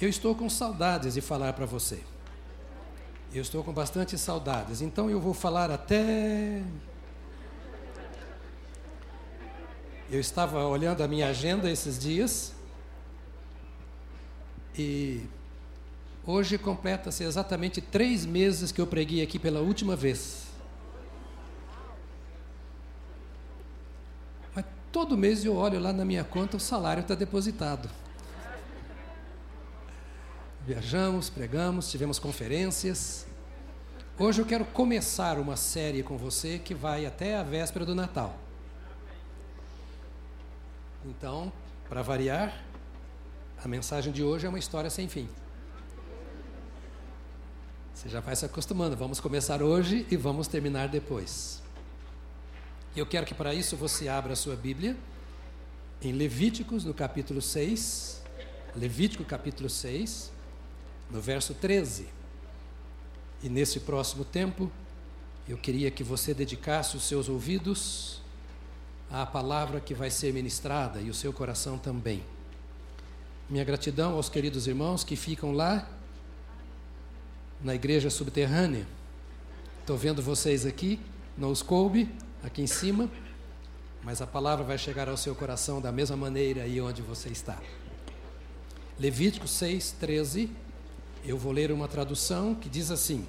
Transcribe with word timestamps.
Eu 0.00 0.08
estou 0.08 0.32
com 0.32 0.48
saudades 0.48 1.14
de 1.14 1.20
falar 1.20 1.52
para 1.54 1.66
você. 1.66 2.00
Eu 3.34 3.42
estou 3.42 3.64
com 3.64 3.72
bastante 3.72 4.16
saudades, 4.16 4.80
então 4.80 5.10
eu 5.10 5.20
vou 5.20 5.34
falar 5.34 5.72
até. 5.72 6.62
Eu 10.08 10.20
estava 10.20 10.64
olhando 10.66 11.02
a 11.02 11.08
minha 11.08 11.28
agenda 11.28 11.68
esses 11.68 11.98
dias 11.98 12.54
e 14.78 15.26
hoje 16.24 16.56
completa-se 16.56 17.24
exatamente 17.24 17.80
três 17.80 18.24
meses 18.24 18.70
que 18.70 18.80
eu 18.80 18.86
preguei 18.86 19.20
aqui 19.20 19.38
pela 19.38 19.60
última 19.60 19.96
vez. 19.96 20.46
Mas 24.54 24.64
todo 24.92 25.18
mês 25.18 25.44
eu 25.44 25.56
olho 25.56 25.80
lá 25.80 25.92
na 25.92 26.04
minha 26.04 26.22
conta, 26.22 26.56
o 26.56 26.60
salário 26.60 27.00
está 27.00 27.16
depositado. 27.16 27.90
Viajamos, 30.68 31.30
pregamos, 31.30 31.90
tivemos 31.90 32.18
conferências. 32.18 33.26
Hoje 34.18 34.42
eu 34.42 34.44
quero 34.44 34.66
começar 34.66 35.38
uma 35.38 35.56
série 35.56 36.02
com 36.02 36.18
você 36.18 36.58
que 36.58 36.74
vai 36.74 37.06
até 37.06 37.38
a 37.38 37.42
véspera 37.42 37.86
do 37.86 37.94
Natal. 37.94 38.38
Então, 41.06 41.50
para 41.88 42.02
variar, 42.02 42.54
a 43.64 43.66
mensagem 43.66 44.12
de 44.12 44.22
hoje 44.22 44.44
é 44.44 44.48
uma 44.50 44.58
história 44.58 44.90
sem 44.90 45.08
fim. 45.08 45.26
Você 47.94 48.10
já 48.10 48.20
vai 48.20 48.36
se 48.36 48.44
acostumando. 48.44 48.94
Vamos 48.94 49.20
começar 49.20 49.62
hoje 49.62 50.06
e 50.10 50.18
vamos 50.18 50.48
terminar 50.48 50.88
depois. 50.88 51.62
Eu 52.94 53.06
quero 53.06 53.24
que 53.24 53.32
para 53.32 53.54
isso 53.54 53.74
você 53.74 54.06
abra 54.06 54.34
a 54.34 54.36
sua 54.36 54.54
Bíblia 54.54 54.94
em 56.02 56.12
Levíticos, 56.12 56.84
no 56.84 56.92
capítulo 56.92 57.40
6. 57.40 58.22
Levítico, 58.76 59.24
capítulo 59.24 59.70
6 59.70 60.36
no 61.10 61.20
verso 61.20 61.54
13. 61.54 62.06
E 63.42 63.48
nesse 63.48 63.80
próximo 63.80 64.24
tempo, 64.24 64.70
eu 65.48 65.56
queria 65.56 65.90
que 65.90 66.04
você 66.04 66.34
dedicasse 66.34 66.96
os 66.96 67.04
seus 67.04 67.28
ouvidos 67.28 68.20
à 69.10 69.24
palavra 69.24 69.80
que 69.80 69.94
vai 69.94 70.10
ser 70.10 70.32
ministrada 70.32 71.00
e 71.00 71.08
o 71.08 71.14
seu 71.14 71.32
coração 71.32 71.78
também. 71.78 72.22
Minha 73.48 73.64
gratidão 73.64 74.14
aos 74.14 74.28
queridos 74.28 74.66
irmãos 74.66 75.02
que 75.02 75.16
ficam 75.16 75.52
lá 75.52 75.88
na 77.62 77.74
igreja 77.74 78.10
subterrânea. 78.10 78.86
Estou 79.80 79.96
vendo 79.96 80.20
vocês 80.20 80.66
aqui, 80.66 81.00
não 81.36 81.50
os 81.50 81.62
coube, 81.62 82.14
aqui 82.42 82.60
em 82.60 82.66
cima, 82.66 83.10
mas 84.02 84.20
a 84.20 84.26
palavra 84.26 84.64
vai 84.64 84.76
chegar 84.76 85.08
ao 85.08 85.16
seu 85.16 85.34
coração 85.34 85.80
da 85.80 85.90
mesma 85.90 86.16
maneira 86.16 86.64
aí 86.64 86.78
onde 86.78 87.00
você 87.00 87.30
está. 87.30 87.58
Levítico 88.98 89.48
6, 89.48 89.92
13 89.92 90.50
eu 91.24 91.36
vou 91.36 91.52
ler 91.52 91.70
uma 91.70 91.88
tradução 91.88 92.54
que 92.54 92.68
diz 92.68 92.90
assim: 92.90 93.26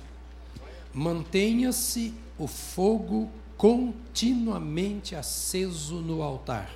Mantenha-se 0.93 2.13
o 2.37 2.47
fogo 2.47 3.29
continuamente 3.57 5.15
aceso 5.15 5.95
no 5.95 6.21
altar. 6.21 6.71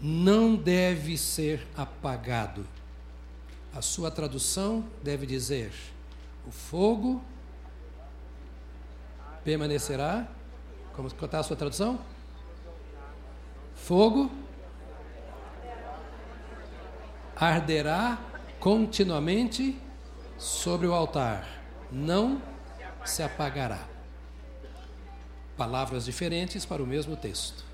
Não 0.00 0.54
deve 0.54 1.16
ser 1.16 1.66
apagado. 1.76 2.66
A 3.74 3.80
sua 3.80 4.10
tradução 4.10 4.84
deve 5.02 5.26
dizer: 5.26 5.72
o 6.46 6.50
fogo 6.50 7.22
permanecerá. 9.44 10.28
Como 10.94 11.08
está 11.08 11.38
a 11.38 11.42
sua 11.42 11.56
tradução? 11.56 11.98
Fogo 13.74 14.30
arderá 17.34 18.18
continuamente 18.60 19.76
sobre 20.42 20.88
o 20.88 20.92
altar 20.92 21.46
não 21.90 22.42
se 23.04 23.22
apagará. 23.22 23.86
Palavras 25.56 26.04
diferentes 26.04 26.64
para 26.66 26.82
o 26.82 26.86
mesmo 26.86 27.16
texto. 27.16 27.64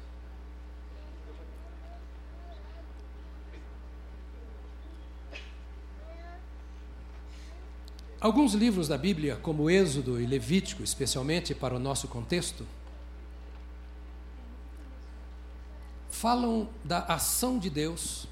Alguns 8.21 8.53
livros 8.53 8.89
da 8.89 8.99
Bíblia, 8.99 9.37
como 9.37 9.71
Êxodo 9.71 10.21
e 10.21 10.27
Levítico, 10.27 10.83
especialmente 10.83 11.55
para 11.55 11.75
o 11.75 11.79
nosso 11.79 12.07
contexto, 12.07 12.67
falam 16.11 16.69
da 16.85 16.99
ação 17.05 17.59
de 17.59 17.71
Deus 17.71 18.27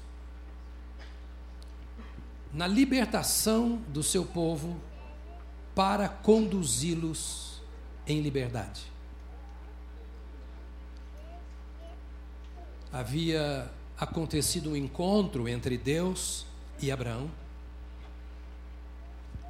na 2.57 2.65
libertação 2.65 3.75
do 3.89 4.01
seu 4.01 4.25
povo 4.25 4.81
para 5.75 6.09
conduzi-los 6.09 7.61
em 8.07 8.19
liberdade. 8.19 8.81
Havia 12.91 13.69
acontecido 13.95 14.71
um 14.71 14.75
encontro 14.75 15.47
entre 15.47 15.77
Deus 15.77 16.47
e 16.81 16.91
Abraão. 16.91 17.29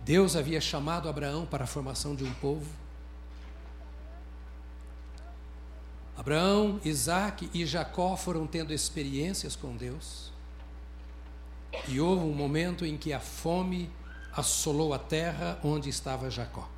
Deus 0.04 0.36
havia 0.36 0.60
chamado 0.60 1.08
Abraão 1.08 1.46
para 1.46 1.64
a 1.64 1.68
formação 1.68 2.14
de 2.14 2.26
um 2.26 2.34
povo. 2.34 2.70
Abraão, 6.18 6.82
Isaac 6.84 7.50
e 7.54 7.66
Jacó 7.66 8.18
foram 8.18 8.46
tendo 8.46 8.74
experiências 8.74 9.56
com 9.56 9.78
Deus. 9.78 10.36
E 11.88 12.00
houve 12.00 12.26
um 12.26 12.34
momento 12.34 12.86
em 12.86 12.98
que 12.98 13.14
a 13.14 13.20
fome 13.20 13.90
assolou 14.32 14.94
a 14.94 15.00
terra 15.00 15.60
onde 15.64 15.90
estava 15.90 16.30
Jacó. 16.30 16.70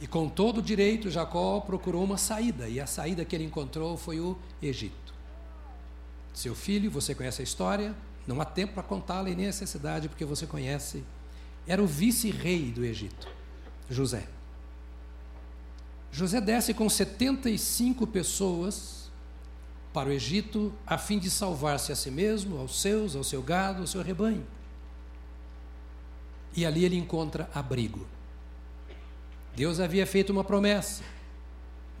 E 0.00 0.06
com 0.06 0.28
todo 0.28 0.60
direito, 0.60 1.10
Jacó 1.10 1.60
procurou 1.60 2.02
uma 2.02 2.18
saída, 2.18 2.68
e 2.68 2.80
a 2.80 2.86
saída 2.86 3.24
que 3.24 3.36
ele 3.36 3.44
encontrou 3.44 3.96
foi 3.96 4.18
o 4.18 4.36
Egito. 4.60 5.14
Seu 6.34 6.56
filho, 6.56 6.90
você 6.90 7.14
conhece 7.14 7.40
a 7.40 7.44
história, 7.44 7.94
não 8.26 8.40
há 8.40 8.44
tempo 8.44 8.74
para 8.74 8.82
contá-la 8.82 9.30
e 9.30 9.36
nem 9.36 9.46
necessidade, 9.46 10.08
porque 10.08 10.24
você 10.24 10.44
conhece. 10.44 11.04
Era 11.66 11.80
o 11.80 11.86
vice-rei 11.86 12.72
do 12.72 12.84
Egito, 12.84 13.28
José. 13.88 14.26
José 16.10 16.40
desce 16.40 16.74
com 16.74 16.88
75 16.88 18.04
pessoas 18.06 19.01
para 19.92 20.08
o 20.08 20.12
Egito 20.12 20.72
a 20.86 20.96
fim 20.96 21.18
de 21.18 21.30
salvar-se 21.30 21.92
a 21.92 21.96
si 21.96 22.10
mesmo, 22.10 22.58
aos 22.58 22.80
seus, 22.80 23.14
ao 23.14 23.22
seu 23.22 23.42
gado, 23.42 23.82
ao 23.82 23.86
seu 23.86 24.02
rebanho. 24.02 24.46
E 26.56 26.64
ali 26.64 26.84
ele 26.84 26.96
encontra 26.96 27.48
abrigo. 27.54 28.06
Deus 29.54 29.80
havia 29.80 30.06
feito 30.06 30.30
uma 30.30 30.44
promessa 30.44 31.02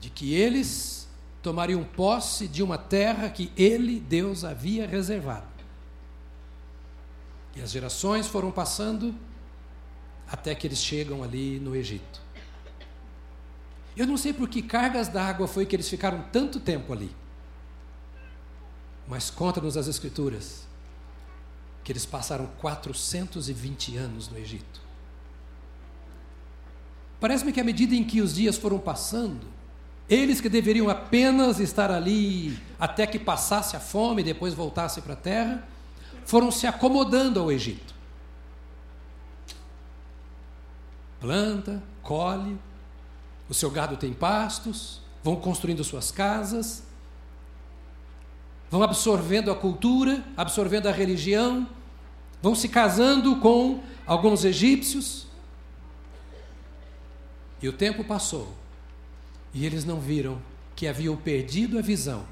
de 0.00 0.08
que 0.08 0.34
eles 0.34 1.08
tomariam 1.42 1.84
posse 1.84 2.48
de 2.48 2.62
uma 2.62 2.78
terra 2.78 3.28
que 3.28 3.52
ele, 3.56 4.00
Deus, 4.00 4.44
havia 4.44 4.86
reservado. 4.86 5.52
E 7.54 7.60
as 7.60 7.70
gerações 7.70 8.26
foram 8.26 8.50
passando 8.50 9.14
até 10.26 10.54
que 10.54 10.66
eles 10.66 10.78
chegam 10.78 11.22
ali 11.22 11.58
no 11.58 11.76
Egito. 11.76 12.22
Eu 13.94 14.06
não 14.06 14.16
sei 14.16 14.32
por 14.32 14.48
que 14.48 14.62
cargas 14.62 15.08
d'água 15.08 15.46
foi 15.46 15.66
que 15.66 15.76
eles 15.76 15.88
ficaram 15.88 16.22
tanto 16.32 16.58
tempo 16.58 16.92
ali. 16.92 17.14
Mas 19.06 19.30
conta-nos 19.30 19.76
as 19.76 19.88
Escrituras 19.88 20.66
que 21.84 21.90
eles 21.90 22.06
passaram 22.06 22.46
420 22.60 23.96
anos 23.96 24.28
no 24.28 24.38
Egito. 24.38 24.80
Parece-me 27.20 27.52
que 27.52 27.60
à 27.60 27.64
medida 27.64 27.94
em 27.94 28.04
que 28.04 28.20
os 28.20 28.34
dias 28.34 28.56
foram 28.56 28.78
passando, 28.78 29.46
eles 30.08 30.40
que 30.40 30.48
deveriam 30.48 30.88
apenas 30.88 31.60
estar 31.60 31.90
ali 31.90 32.58
até 32.78 33.06
que 33.06 33.18
passasse 33.18 33.76
a 33.76 33.80
fome 33.80 34.22
e 34.22 34.24
depois 34.24 34.54
voltasse 34.54 35.00
para 35.00 35.14
a 35.14 35.16
terra, 35.16 35.66
foram 36.24 36.50
se 36.50 36.66
acomodando 36.66 37.40
ao 37.40 37.50
Egito. 37.50 37.94
Planta, 41.20 41.82
colhe, 42.02 42.58
o 43.48 43.54
seu 43.54 43.70
gado 43.70 43.96
tem 43.96 44.12
pastos, 44.12 45.00
vão 45.22 45.36
construindo 45.36 45.84
suas 45.84 46.10
casas, 46.10 46.82
vão 48.72 48.82
absorvendo 48.82 49.50
a 49.50 49.54
cultura, 49.54 50.24
absorvendo 50.34 50.86
a 50.86 50.92
religião, 50.92 51.68
vão 52.40 52.54
se 52.54 52.70
casando 52.70 53.36
com 53.36 53.82
alguns 54.06 54.46
egípcios. 54.46 55.26
E 57.60 57.68
o 57.68 57.72
tempo 57.74 58.02
passou, 58.02 58.50
e 59.52 59.66
eles 59.66 59.84
não 59.84 60.00
viram 60.00 60.40
que 60.74 60.88
haviam 60.88 61.14
perdido 61.14 61.78
a 61.78 61.82
visão 61.82 62.24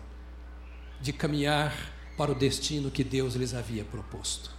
de 0.98 1.12
caminhar 1.12 1.74
para 2.16 2.32
o 2.32 2.34
destino 2.34 2.90
que 2.90 3.04
Deus 3.04 3.34
lhes 3.34 3.52
havia 3.52 3.84
proposto. 3.84 4.50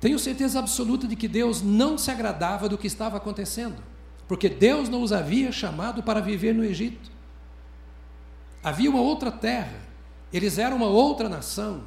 Tenho 0.00 0.20
certeza 0.20 0.60
absoluta 0.60 1.08
de 1.08 1.16
que 1.16 1.26
Deus 1.26 1.62
não 1.62 1.98
se 1.98 2.12
agradava 2.12 2.68
do 2.68 2.78
que 2.78 2.86
estava 2.86 3.16
acontecendo, 3.16 3.82
porque 4.28 4.48
Deus 4.48 4.88
não 4.88 5.02
os 5.02 5.12
havia 5.12 5.50
chamado 5.50 6.00
para 6.00 6.20
viver 6.20 6.54
no 6.54 6.64
Egito. 6.64 7.17
Havia 8.62 8.90
uma 8.90 9.00
outra 9.00 9.30
terra 9.30 9.80
Eles 10.32 10.58
eram 10.58 10.76
uma 10.76 10.88
outra 10.88 11.28
nação, 11.28 11.84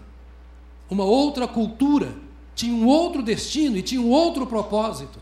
uma 0.90 1.04
outra 1.04 1.48
cultura, 1.48 2.16
tinham 2.56 2.80
um 2.80 2.88
outro 2.88 3.22
destino 3.22 3.78
e 3.78 3.82
tinham 3.82 4.10
outro 4.10 4.48
propósito. 4.48 5.20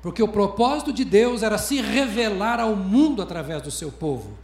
Porque 0.00 0.22
o 0.22 0.28
propósito 0.28 0.92
de 0.92 1.04
Deus 1.04 1.42
era 1.42 1.58
se 1.58 1.80
revelar 1.80 2.60
ao 2.60 2.74
mundo 2.74 3.20
através 3.20 3.62
do 3.62 3.70
seu 3.70 3.90
povo. 3.90 4.38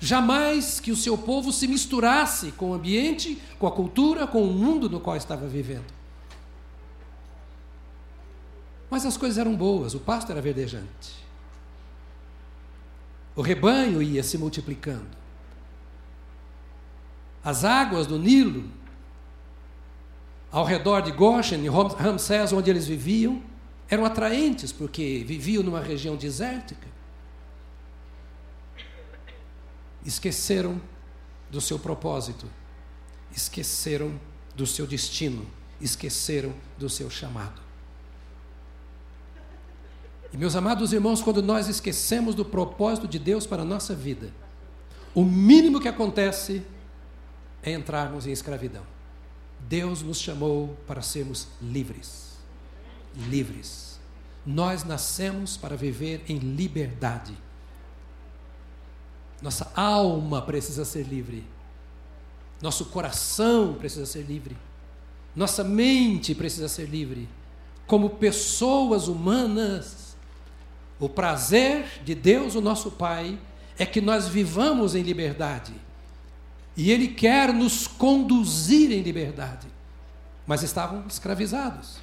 Jamais 0.00 0.78
que 0.78 0.92
o 0.92 0.96
seu 0.96 1.18
povo 1.18 1.52
se 1.52 1.66
misturasse 1.66 2.52
com 2.52 2.70
o 2.70 2.74
ambiente, 2.74 3.40
com 3.58 3.66
a 3.66 3.72
cultura, 3.72 4.26
com 4.26 4.42
o 4.42 4.52
mundo 4.52 4.88
no 4.88 5.00
qual 5.00 5.16
estava 5.16 5.46
vivendo. 5.46 5.92
Mas 8.88 9.04
as 9.04 9.16
coisas 9.16 9.38
eram 9.38 9.54
boas, 9.54 9.94
o 9.94 10.00
pasto 10.00 10.30
era 10.30 10.40
verdejante. 10.40 11.18
O 13.34 13.42
rebanho 13.42 14.00
ia 14.00 14.22
se 14.22 14.38
multiplicando. 14.38 15.18
As 17.44 17.64
águas 17.64 18.06
do 18.06 18.18
Nilo, 18.18 18.70
ao 20.50 20.64
redor 20.64 21.00
de 21.00 21.12
Goshen 21.12 21.64
e 21.64 21.68
Ramsés, 21.68 22.52
onde 22.52 22.70
eles 22.70 22.86
viviam, 22.86 23.42
eram 23.88 24.04
atraentes 24.04 24.72
porque 24.72 25.24
viviam 25.26 25.62
numa 25.62 25.80
região 25.80 26.16
desértica. 26.16 26.86
Esqueceram 30.04 30.80
do 31.50 31.60
seu 31.60 31.78
propósito, 31.78 32.46
esqueceram 33.34 34.18
do 34.54 34.66
seu 34.66 34.86
destino, 34.86 35.46
esqueceram 35.80 36.54
do 36.76 36.88
seu 36.88 37.10
chamado. 37.10 37.60
E 40.32 40.36
meus 40.36 40.54
amados 40.54 40.92
irmãos, 40.92 41.22
quando 41.22 41.42
nós 41.42 41.68
esquecemos 41.68 42.34
do 42.34 42.44
propósito 42.44 43.08
de 43.08 43.18
Deus 43.18 43.46
para 43.46 43.62
a 43.62 43.64
nossa 43.64 43.94
vida, 43.94 44.32
o 45.14 45.24
mínimo 45.24 45.80
que 45.80 45.88
acontece 45.88 46.62
entrarmos 47.64 48.26
em 48.26 48.30
escravidão. 48.30 48.82
Deus 49.60 50.02
nos 50.02 50.20
chamou 50.20 50.76
para 50.86 51.02
sermos 51.02 51.48
livres. 51.60 52.38
Livres. 53.28 53.98
Nós 54.46 54.84
nascemos 54.84 55.56
para 55.56 55.76
viver 55.76 56.24
em 56.28 56.38
liberdade. 56.38 57.36
Nossa 59.42 59.70
alma 59.74 60.42
precisa 60.42 60.84
ser 60.84 61.04
livre. 61.04 61.44
Nosso 62.60 62.86
coração 62.86 63.74
precisa 63.74 64.06
ser 64.06 64.22
livre. 64.22 64.56
Nossa 65.34 65.62
mente 65.62 66.34
precisa 66.34 66.68
ser 66.68 66.86
livre. 66.86 67.28
Como 67.86 68.10
pessoas 68.10 69.06
humanas, 69.06 70.16
o 70.98 71.08
prazer 71.08 72.02
de 72.04 72.14
Deus, 72.14 72.54
o 72.54 72.60
nosso 72.60 72.90
Pai, 72.90 73.38
é 73.78 73.86
que 73.86 74.00
nós 74.00 74.26
vivamos 74.26 74.94
em 74.94 75.02
liberdade. 75.02 75.72
E 76.78 76.90
Ele 76.90 77.08
quer 77.08 77.52
nos 77.52 77.86
conduzir 77.86 78.90
em 78.90 79.02
liberdade. 79.02 79.66
Mas 80.46 80.62
estavam 80.62 81.04
escravizados. 81.06 81.98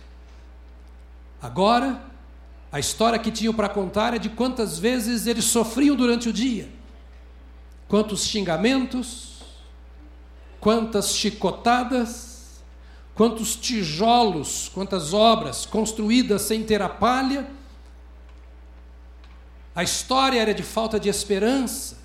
Agora, 1.42 2.00
a 2.72 2.80
história 2.80 3.18
que 3.18 3.32
tinham 3.32 3.54
para 3.54 3.68
contar 3.68 4.14
é 4.14 4.20
de 4.20 4.30
quantas 4.30 4.78
vezes 4.78 5.26
eles 5.26 5.46
sofriam 5.46 5.96
durante 5.96 6.30
o 6.30 6.34
dia. 6.34 6.70
Quantos 7.88 8.26
xingamentos, 8.26 9.42
quantas 10.60 11.16
chicotadas, 11.16 12.62
quantos 13.16 13.56
tijolos, 13.56 14.70
quantas 14.74 15.14
obras 15.14 15.66
construídas 15.66 16.44
sem 16.44 16.64
ter 16.64 16.82
a 16.82 16.90
palha 16.90 17.48
a 19.76 19.84
história 19.84 20.42
era 20.42 20.54
de 20.54 20.64
falta 20.64 20.98
de 20.98 21.10
esperança. 21.10 21.98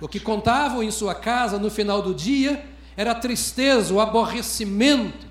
O 0.00 0.08
que 0.08 0.20
contavam 0.20 0.82
em 0.82 0.90
sua 0.90 1.14
casa 1.14 1.58
no 1.58 1.70
final 1.70 2.02
do 2.02 2.14
dia 2.14 2.64
era 2.96 3.12
a 3.12 3.14
tristeza, 3.14 3.92
o 3.92 4.00
aborrecimento 4.00 5.26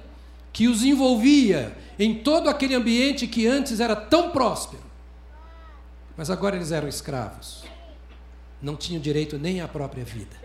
que 0.51 0.67
os 0.67 0.83
envolvia 0.83 1.77
em 1.97 2.23
todo 2.23 2.49
aquele 2.49 2.75
ambiente 2.75 3.27
que 3.27 3.47
antes 3.47 3.79
era 3.79 3.95
tão 3.95 4.31
próspero. 4.31 4.83
Mas 6.15 6.29
agora 6.29 6.55
eles 6.55 6.71
eram 6.71 6.87
escravos. 6.87 7.63
Não 8.61 8.75
tinham 8.75 9.01
direito 9.01 9.37
nem 9.37 9.61
à 9.61 9.67
própria 9.67 10.03
vida. 10.03 10.35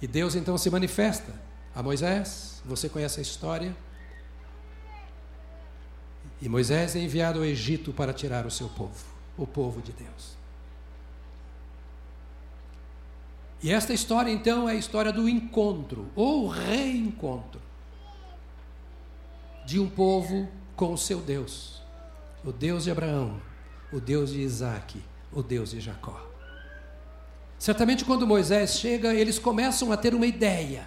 E 0.00 0.06
Deus 0.06 0.34
então 0.34 0.56
se 0.58 0.70
manifesta 0.70 1.32
a 1.74 1.82
Moisés, 1.82 2.62
você 2.64 2.88
conhece 2.88 3.18
a 3.18 3.22
história, 3.22 3.74
e 6.40 6.48
Moisés 6.48 6.94
é 6.94 7.00
enviado 7.00 7.38
ao 7.38 7.44
Egito 7.44 7.92
para 7.92 8.12
tirar 8.12 8.44
o 8.44 8.50
seu 8.50 8.68
povo, 8.68 9.04
o 9.36 9.46
povo 9.46 9.80
de 9.80 9.92
Deus. 9.92 10.43
E 13.64 13.72
esta 13.72 13.94
história, 13.94 14.30
então, 14.30 14.68
é 14.68 14.72
a 14.72 14.74
história 14.74 15.10
do 15.10 15.26
encontro, 15.26 16.10
ou 16.14 16.46
reencontro, 16.46 17.62
de 19.64 19.80
um 19.80 19.88
povo 19.88 20.46
com 20.76 20.92
o 20.92 20.98
seu 20.98 21.18
Deus, 21.18 21.82
o 22.44 22.52
Deus 22.52 22.84
de 22.84 22.90
Abraão, 22.90 23.40
o 23.90 23.98
Deus 23.98 24.32
de 24.32 24.40
Isaac, 24.42 25.02
o 25.32 25.42
Deus 25.42 25.70
de 25.70 25.80
Jacó. 25.80 26.30
Certamente, 27.58 28.04
quando 28.04 28.26
Moisés 28.26 28.78
chega, 28.78 29.14
eles 29.14 29.38
começam 29.38 29.90
a 29.90 29.96
ter 29.96 30.14
uma 30.14 30.26
ideia 30.26 30.86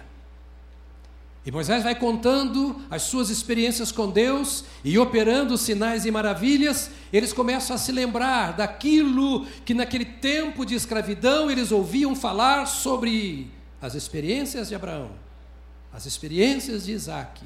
e 1.46 1.50
Moisés 1.50 1.82
vai 1.82 1.94
contando 1.94 2.78
as 2.90 3.02
suas 3.02 3.30
experiências 3.30 3.90
com 3.90 4.10
Deus 4.10 4.64
e 4.84 4.98
operando 4.98 5.56
sinais 5.56 6.04
e 6.04 6.10
maravilhas, 6.10 6.90
eles 7.12 7.32
começam 7.32 7.74
a 7.74 7.78
se 7.78 7.90
lembrar 7.90 8.52
daquilo 8.52 9.46
que 9.64 9.72
naquele 9.72 10.04
tempo 10.04 10.66
de 10.66 10.74
escravidão 10.74 11.50
eles 11.50 11.72
ouviam 11.72 12.14
falar 12.14 12.66
sobre 12.66 13.50
as 13.80 13.94
experiências 13.94 14.68
de 14.68 14.74
Abraão, 14.74 15.10
as 15.92 16.04
experiências 16.04 16.84
de 16.84 16.92
Isaac 16.92 17.42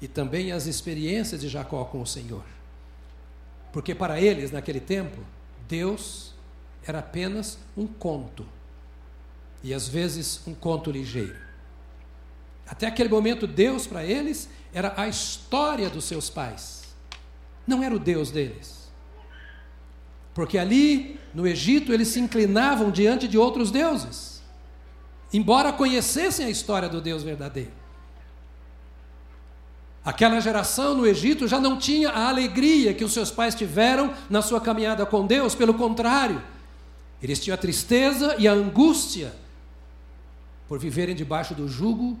e 0.00 0.08
também 0.08 0.50
as 0.50 0.66
experiências 0.66 1.40
de 1.40 1.48
Jacó 1.48 1.84
com 1.84 2.00
o 2.00 2.06
Senhor. 2.06 2.44
Porque 3.72 3.94
para 3.94 4.20
eles, 4.20 4.50
naquele 4.50 4.80
tempo, 4.80 5.18
Deus 5.68 6.34
era 6.84 7.00
apenas 7.00 7.58
um 7.76 7.86
conto, 7.86 8.46
e 9.62 9.74
às 9.74 9.86
vezes 9.86 10.40
um 10.46 10.54
conto 10.54 10.90
ligeiro. 10.90 11.47
Até 12.68 12.86
aquele 12.86 13.08
momento, 13.08 13.46
Deus 13.46 13.86
para 13.86 14.04
eles 14.04 14.48
era 14.72 14.92
a 14.96 15.08
história 15.08 15.88
dos 15.88 16.04
seus 16.04 16.28
pais, 16.28 16.82
não 17.66 17.82
era 17.82 17.94
o 17.94 17.98
Deus 17.98 18.30
deles. 18.30 18.88
Porque 20.34 20.58
ali, 20.58 21.18
no 21.34 21.46
Egito, 21.46 21.92
eles 21.92 22.08
se 22.08 22.20
inclinavam 22.20 22.90
diante 22.90 23.26
de 23.26 23.38
outros 23.38 23.70
deuses, 23.70 24.42
embora 25.32 25.72
conhecessem 25.72 26.46
a 26.46 26.50
história 26.50 26.88
do 26.88 27.00
Deus 27.00 27.22
verdadeiro. 27.22 27.72
Aquela 30.04 30.40
geração 30.40 30.94
no 30.94 31.06
Egito 31.06 31.48
já 31.48 31.60
não 31.60 31.76
tinha 31.76 32.10
a 32.10 32.28
alegria 32.28 32.94
que 32.94 33.04
os 33.04 33.12
seus 33.12 33.30
pais 33.30 33.54
tiveram 33.54 34.14
na 34.30 34.40
sua 34.40 34.60
caminhada 34.60 35.04
com 35.04 35.26
Deus, 35.26 35.54
pelo 35.54 35.74
contrário, 35.74 36.42
eles 37.22 37.40
tinham 37.40 37.54
a 37.54 37.58
tristeza 37.58 38.36
e 38.38 38.46
a 38.46 38.52
angústia 38.52 39.34
por 40.68 40.78
viverem 40.78 41.14
debaixo 41.14 41.54
do 41.54 41.66
jugo 41.68 42.18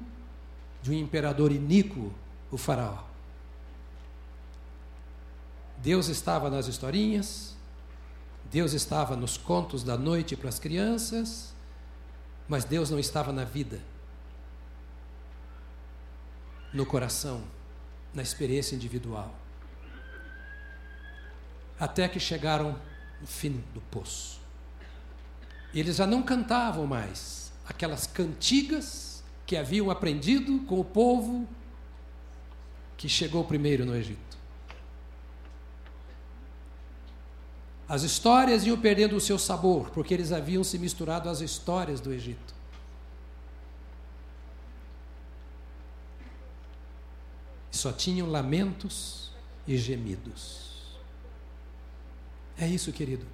de 0.82 0.90
um 0.90 0.94
imperador 0.94 1.52
iníquo, 1.52 2.12
o 2.50 2.56
Faraó. 2.56 3.04
Deus 5.78 6.08
estava 6.08 6.50
nas 6.50 6.66
historinhas, 6.66 7.56
Deus 8.50 8.72
estava 8.72 9.14
nos 9.14 9.36
contos 9.36 9.84
da 9.84 9.96
noite 9.96 10.36
para 10.36 10.48
as 10.48 10.58
crianças, 10.58 11.54
mas 12.48 12.64
Deus 12.64 12.90
não 12.90 12.98
estava 12.98 13.32
na 13.32 13.44
vida, 13.44 13.80
no 16.72 16.86
coração, 16.86 17.42
na 18.12 18.22
experiência 18.22 18.74
individual. 18.74 19.34
Até 21.78 22.08
que 22.08 22.18
chegaram 22.18 22.76
no 23.20 23.26
fim 23.26 23.62
do 23.72 23.80
poço. 23.82 24.40
Eles 25.72 25.96
já 25.96 26.06
não 26.06 26.22
cantavam 26.22 26.86
mais 26.86 27.52
aquelas 27.66 28.06
cantigas 28.06 29.07
que 29.48 29.56
haviam 29.56 29.90
aprendido 29.90 30.60
com 30.66 30.78
o 30.78 30.84
povo 30.84 31.48
que 32.98 33.08
chegou 33.08 33.42
primeiro 33.42 33.86
no 33.86 33.96
Egito. 33.96 34.36
As 37.88 38.02
histórias 38.02 38.66
iam 38.66 38.78
perdendo 38.78 39.16
o 39.16 39.20
seu 39.20 39.38
sabor, 39.38 39.88
porque 39.88 40.12
eles 40.12 40.32
haviam 40.32 40.62
se 40.62 40.78
misturado 40.78 41.30
às 41.30 41.40
histórias 41.40 41.98
do 41.98 42.12
Egito. 42.12 42.54
Só 47.70 47.90
tinham 47.90 48.28
lamentos 48.28 49.32
e 49.66 49.78
gemidos. 49.78 50.98
É 52.58 52.68
isso, 52.68 52.92
querido. 52.92 53.24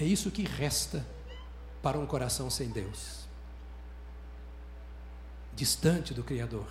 É 0.00 0.04
isso 0.04 0.30
que 0.30 0.44
resta 0.44 1.06
para 1.82 1.98
um 1.98 2.06
coração 2.06 2.48
sem 2.48 2.70
Deus 2.70 3.21
distante 5.62 6.12
do 6.12 6.24
Criador. 6.24 6.66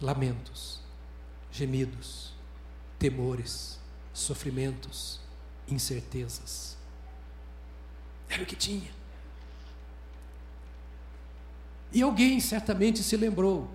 Lamentos, 0.00 0.78
gemidos, 1.50 2.32
temores, 2.96 3.80
sofrimentos, 4.14 5.18
incertezas. 5.66 6.76
Era 8.28 8.44
o 8.44 8.46
que 8.46 8.54
tinha. 8.54 8.92
E 11.92 12.02
alguém 12.02 12.38
certamente 12.38 13.02
se 13.02 13.16
lembrou. 13.16 13.68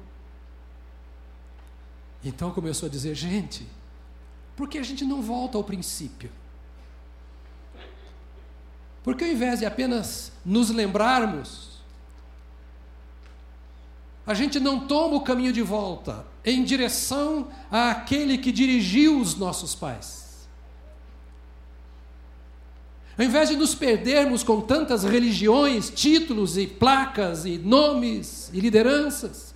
Então 2.24 2.54
começou 2.54 2.88
a 2.88 2.90
dizer: 2.90 3.14
gente, 3.14 3.68
por 4.56 4.70
que 4.70 4.78
a 4.78 4.84
gente 4.84 5.04
não 5.04 5.22
volta 5.22 5.58
ao 5.58 5.66
princípio? 5.66 6.32
Porque 9.04 9.26
ao 9.26 9.30
invés 9.32 9.60
de 9.60 9.66
apenas 9.66 10.32
nos 10.46 10.70
lembrarmos, 10.70 11.71
a 14.26 14.34
gente 14.34 14.60
não 14.60 14.82
toma 14.82 15.16
o 15.16 15.22
caminho 15.22 15.52
de 15.52 15.62
volta 15.62 16.26
em 16.46 16.64
direção 16.64 17.48
àquele 17.70 18.38
que 18.38 18.52
dirigiu 18.52 19.20
os 19.20 19.36
nossos 19.36 19.76
pais. 19.76 20.22
Ao 23.18 23.26
invés 23.26 23.50
de 23.50 23.56
nos 23.56 23.76
perdermos 23.76 24.44
com 24.44 24.62
tantas 24.62 25.04
religiões, 25.04 25.90
títulos 25.90 26.58
e 26.58 26.66
placas 26.66 27.46
e 27.46 27.58
nomes 27.58 28.50
e 28.54 28.60
lideranças, 28.60 29.54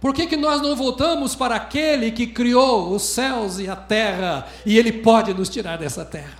por 0.00 0.14
que, 0.14 0.26
que 0.26 0.36
nós 0.36 0.62
não 0.62 0.74
voltamos 0.74 1.34
para 1.34 1.56
aquele 1.56 2.10
que 2.10 2.26
criou 2.26 2.94
os 2.94 3.02
céus 3.02 3.58
e 3.58 3.68
a 3.68 3.76
terra 3.76 4.48
e 4.64 4.78
ele 4.78 4.92
pode 4.92 5.34
nos 5.34 5.48
tirar 5.48 5.76
dessa 5.76 6.04
terra? 6.04 6.38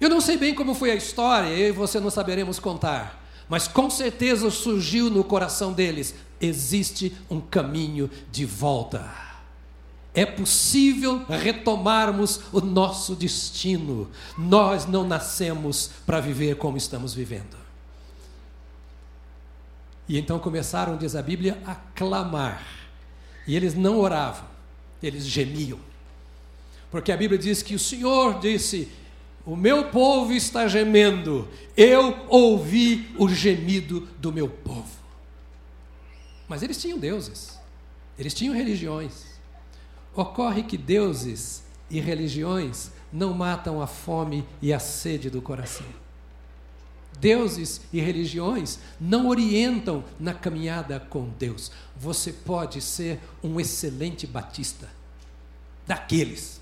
Eu 0.00 0.08
não 0.08 0.20
sei 0.20 0.36
bem 0.36 0.54
como 0.54 0.74
foi 0.74 0.90
a 0.90 0.94
história, 0.94 1.48
eu 1.48 1.68
e 1.68 1.72
você 1.72 2.00
não 2.00 2.10
saberemos 2.10 2.58
contar, 2.58 3.21
mas 3.52 3.68
com 3.68 3.90
certeza 3.90 4.50
surgiu 4.50 5.10
no 5.10 5.22
coração 5.22 5.74
deles: 5.74 6.14
existe 6.40 7.14
um 7.28 7.38
caminho 7.38 8.10
de 8.30 8.46
volta. 8.46 9.12
É 10.14 10.24
possível 10.24 11.22
retomarmos 11.28 12.40
o 12.50 12.62
nosso 12.62 13.14
destino. 13.14 14.10
Nós 14.38 14.86
não 14.86 15.06
nascemos 15.06 15.90
para 16.06 16.18
viver 16.18 16.56
como 16.56 16.78
estamos 16.78 17.12
vivendo. 17.12 17.54
E 20.08 20.18
então 20.18 20.38
começaram, 20.38 20.96
diz 20.96 21.14
a 21.14 21.20
Bíblia, 21.20 21.62
a 21.66 21.74
clamar. 21.74 22.64
E 23.46 23.54
eles 23.54 23.74
não 23.74 23.98
oravam, 23.98 24.46
eles 25.02 25.26
gemiam. 25.26 25.78
Porque 26.90 27.12
a 27.12 27.16
Bíblia 27.18 27.38
diz 27.38 27.62
que 27.62 27.74
o 27.74 27.78
Senhor 27.78 28.40
disse: 28.40 28.90
O 29.44 29.56
meu 29.56 29.90
povo 29.90 30.32
está 30.32 30.68
gemendo, 30.68 31.48
eu 31.76 32.26
ouvi 32.28 33.12
o 33.18 33.28
gemido 33.28 34.08
do 34.18 34.32
meu 34.32 34.48
povo. 34.48 35.02
Mas 36.48 36.62
eles 36.62 36.80
tinham 36.80 36.98
deuses, 36.98 37.58
eles 38.16 38.34
tinham 38.34 38.54
religiões. 38.54 39.32
Ocorre 40.14 40.62
que 40.62 40.76
deuses 40.76 41.64
e 41.90 41.98
religiões 41.98 42.92
não 43.12 43.34
matam 43.34 43.82
a 43.82 43.86
fome 43.86 44.46
e 44.60 44.72
a 44.72 44.78
sede 44.78 45.28
do 45.28 45.42
coração. 45.42 45.86
Deuses 47.18 47.80
e 47.92 48.00
religiões 48.00 48.78
não 49.00 49.28
orientam 49.28 50.04
na 50.18 50.34
caminhada 50.34 51.00
com 51.00 51.28
Deus. 51.38 51.70
Você 51.96 52.32
pode 52.32 52.80
ser 52.80 53.20
um 53.42 53.58
excelente 53.58 54.26
batista, 54.26 54.88
daqueles, 55.86 56.60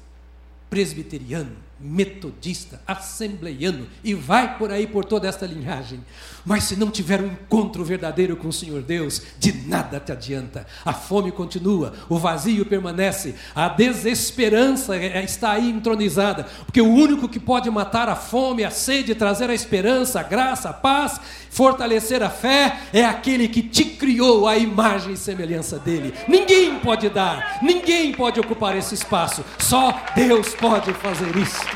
presbiteriano, 0.69 1.57
metodista, 1.81 2.81
assembleiano 2.87 3.87
e 4.05 4.13
vai 4.13 4.59
por 4.59 4.71
aí 4.71 4.87
por 4.87 5.05
toda 5.05 5.27
esta 5.27 5.47
linhagem. 5.47 6.01
Mas 6.45 6.65
se 6.65 6.77
não 6.77 6.91
tiver 6.91 7.21
um 7.21 7.27
encontro 7.27 7.85
verdadeiro 7.85 8.37
com 8.37 8.49
o 8.49 8.53
Senhor 8.53 8.83
Deus, 8.83 9.23
de 9.39 9.53
nada 9.67 10.01
te 10.01 10.13
adianta. 10.13 10.67
A 10.85 10.93
fome 10.93 11.31
continua, 11.33 11.95
o 12.09 12.19
vazio 12.19 12.65
permanece, 12.67 13.35
a 13.55 13.69
desesperança 13.69 14.97
é, 14.97 15.19
é, 15.19 15.25
está 15.25 15.53
aí 15.53 15.71
entronizada, 15.71 16.45
porque 16.65 16.81
o 16.81 16.89
único 16.89 17.29
que 17.29 17.39
pode 17.39 17.71
matar 17.71 18.09
a 18.09 18.17
fome, 18.17 18.65
a 18.65 18.71
sede, 18.71 19.15
trazer 19.15 19.51
a 19.51 19.55
esperança, 19.55 20.21
a 20.21 20.23
graça, 20.23 20.71
a 20.71 20.73
paz, 20.73 21.21
fortalecer 21.51 22.23
a 22.23 22.31
fé 22.31 22.81
é 22.93 23.05
aquele 23.05 23.49
que 23.49 23.63
te 23.63 23.85
criou 23.85 24.47
a 24.47 24.57
imagem 24.57 25.15
e 25.15 25.17
semelhança 25.17 25.79
dele. 25.79 26.15
Ninguém 26.29 26.79
pode 26.79 27.09
dar, 27.09 27.59
ninguém 27.63 28.13
pode 28.13 28.41
ocupar 28.41 28.77
esse 28.77 28.95
espaço, 28.95 29.45
só 29.59 30.03
Deus 30.15 30.55
pode 30.55 30.93
fazer 30.95 31.37
isso. 31.37 31.70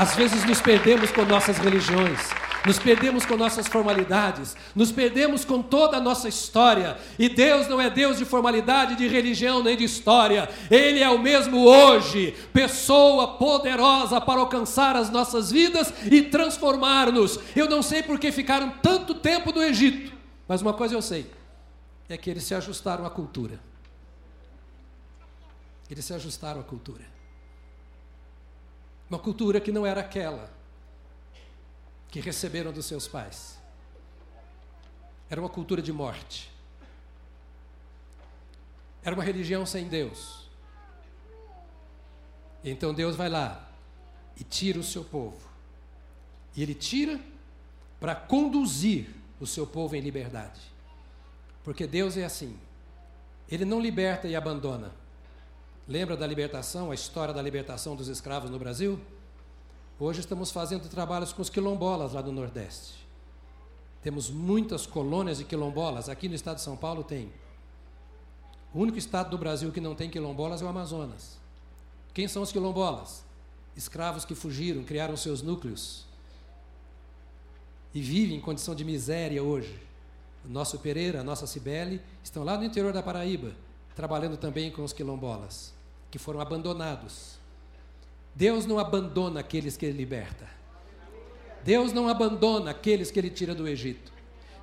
Às 0.00 0.16
vezes 0.16 0.46
nos 0.46 0.62
perdemos 0.62 1.12
com 1.12 1.26
nossas 1.26 1.58
religiões, 1.58 2.18
nos 2.64 2.78
perdemos 2.78 3.26
com 3.26 3.36
nossas 3.36 3.68
formalidades, 3.68 4.56
nos 4.74 4.90
perdemos 4.90 5.44
com 5.44 5.60
toda 5.60 5.98
a 5.98 6.00
nossa 6.00 6.26
história. 6.26 6.96
E 7.18 7.28
Deus 7.28 7.68
não 7.68 7.78
é 7.78 7.90
Deus 7.90 8.16
de 8.16 8.24
formalidade, 8.24 8.96
de 8.96 9.06
religião 9.06 9.62
nem 9.62 9.76
de 9.76 9.84
história. 9.84 10.48
Ele 10.70 11.00
é 11.00 11.10
o 11.10 11.18
mesmo 11.18 11.66
hoje, 11.66 12.34
pessoa 12.50 13.36
poderosa 13.36 14.18
para 14.22 14.40
alcançar 14.40 14.96
as 14.96 15.10
nossas 15.10 15.50
vidas 15.50 15.92
e 16.10 16.22
transformar-nos. 16.22 17.38
Eu 17.54 17.68
não 17.68 17.82
sei 17.82 18.02
por 18.02 18.18
que 18.18 18.32
ficaram 18.32 18.70
tanto 18.82 19.14
tempo 19.16 19.52
no 19.52 19.62
Egito, 19.62 20.14
mas 20.48 20.62
uma 20.62 20.72
coisa 20.72 20.94
eu 20.94 21.02
sei: 21.02 21.30
é 22.08 22.16
que 22.16 22.30
eles 22.30 22.44
se 22.44 22.54
ajustaram 22.54 23.04
à 23.04 23.10
cultura. 23.10 23.60
Eles 25.90 26.06
se 26.06 26.14
ajustaram 26.14 26.62
à 26.62 26.64
cultura. 26.64 27.09
Uma 29.10 29.18
cultura 29.18 29.60
que 29.60 29.72
não 29.72 29.84
era 29.84 30.00
aquela 30.00 30.48
que 32.08 32.20
receberam 32.20 32.72
dos 32.72 32.86
seus 32.86 33.08
pais. 33.08 33.58
Era 35.28 35.40
uma 35.40 35.50
cultura 35.50 35.82
de 35.82 35.92
morte. 35.92 36.50
Era 39.02 39.14
uma 39.14 39.24
religião 39.24 39.66
sem 39.66 39.88
Deus. 39.88 40.48
Então 42.62 42.94
Deus 42.94 43.16
vai 43.16 43.28
lá 43.28 43.68
e 44.38 44.44
tira 44.44 44.78
o 44.78 44.84
seu 44.84 45.04
povo. 45.04 45.48
E 46.54 46.62
ele 46.62 46.74
tira 46.74 47.20
para 47.98 48.14
conduzir 48.14 49.08
o 49.40 49.46
seu 49.46 49.66
povo 49.66 49.96
em 49.96 50.00
liberdade. 50.00 50.60
Porque 51.64 51.86
Deus 51.86 52.16
é 52.16 52.24
assim. 52.24 52.56
Ele 53.48 53.64
não 53.64 53.80
liberta 53.80 54.28
e 54.28 54.36
abandona. 54.36 54.92
Lembra 55.90 56.16
da 56.16 56.24
libertação, 56.24 56.92
a 56.92 56.94
história 56.94 57.34
da 57.34 57.42
libertação 57.42 57.96
dos 57.96 58.06
escravos 58.06 58.48
no 58.48 58.60
Brasil? 58.60 59.00
Hoje 59.98 60.20
estamos 60.20 60.52
fazendo 60.52 60.88
trabalhos 60.88 61.32
com 61.32 61.42
os 61.42 61.50
quilombolas 61.50 62.12
lá 62.12 62.22
do 62.22 62.30
Nordeste. 62.30 63.04
Temos 64.00 64.30
muitas 64.30 64.86
colônias 64.86 65.38
de 65.38 65.44
quilombolas. 65.44 66.08
Aqui 66.08 66.28
no 66.28 66.36
estado 66.36 66.58
de 66.58 66.62
São 66.62 66.76
Paulo 66.76 67.02
tem. 67.02 67.32
O 68.72 68.78
único 68.78 68.98
estado 68.98 69.30
do 69.30 69.36
Brasil 69.36 69.72
que 69.72 69.80
não 69.80 69.96
tem 69.96 70.08
quilombolas 70.08 70.62
é 70.62 70.64
o 70.64 70.68
Amazonas. 70.68 71.40
Quem 72.14 72.28
são 72.28 72.42
os 72.42 72.52
quilombolas? 72.52 73.24
Escravos 73.76 74.24
que 74.24 74.36
fugiram, 74.36 74.84
criaram 74.84 75.16
seus 75.16 75.42
núcleos 75.42 76.06
e 77.92 78.00
vivem 78.00 78.36
em 78.36 78.40
condição 78.40 78.76
de 78.76 78.84
miséria 78.84 79.42
hoje. 79.42 79.76
O 80.44 80.48
nosso 80.48 80.78
Pereira, 80.78 81.22
a 81.22 81.24
nossa 81.24 81.48
Cibele 81.48 82.00
estão 82.22 82.44
lá 82.44 82.56
no 82.56 82.62
interior 82.62 82.92
da 82.92 83.02
Paraíba, 83.02 83.50
trabalhando 83.96 84.36
também 84.36 84.70
com 84.70 84.84
os 84.84 84.92
quilombolas 84.92 85.79
que 86.10 86.18
foram 86.18 86.40
abandonados. 86.40 87.38
Deus 88.34 88.66
não 88.66 88.78
abandona 88.78 89.40
aqueles 89.40 89.76
que 89.76 89.86
ele 89.86 89.98
liberta. 89.98 90.48
Deus 91.64 91.92
não 91.92 92.08
abandona 92.08 92.70
aqueles 92.70 93.10
que 93.10 93.18
ele 93.18 93.30
tira 93.30 93.54
do 93.54 93.68
Egito. 93.68 94.12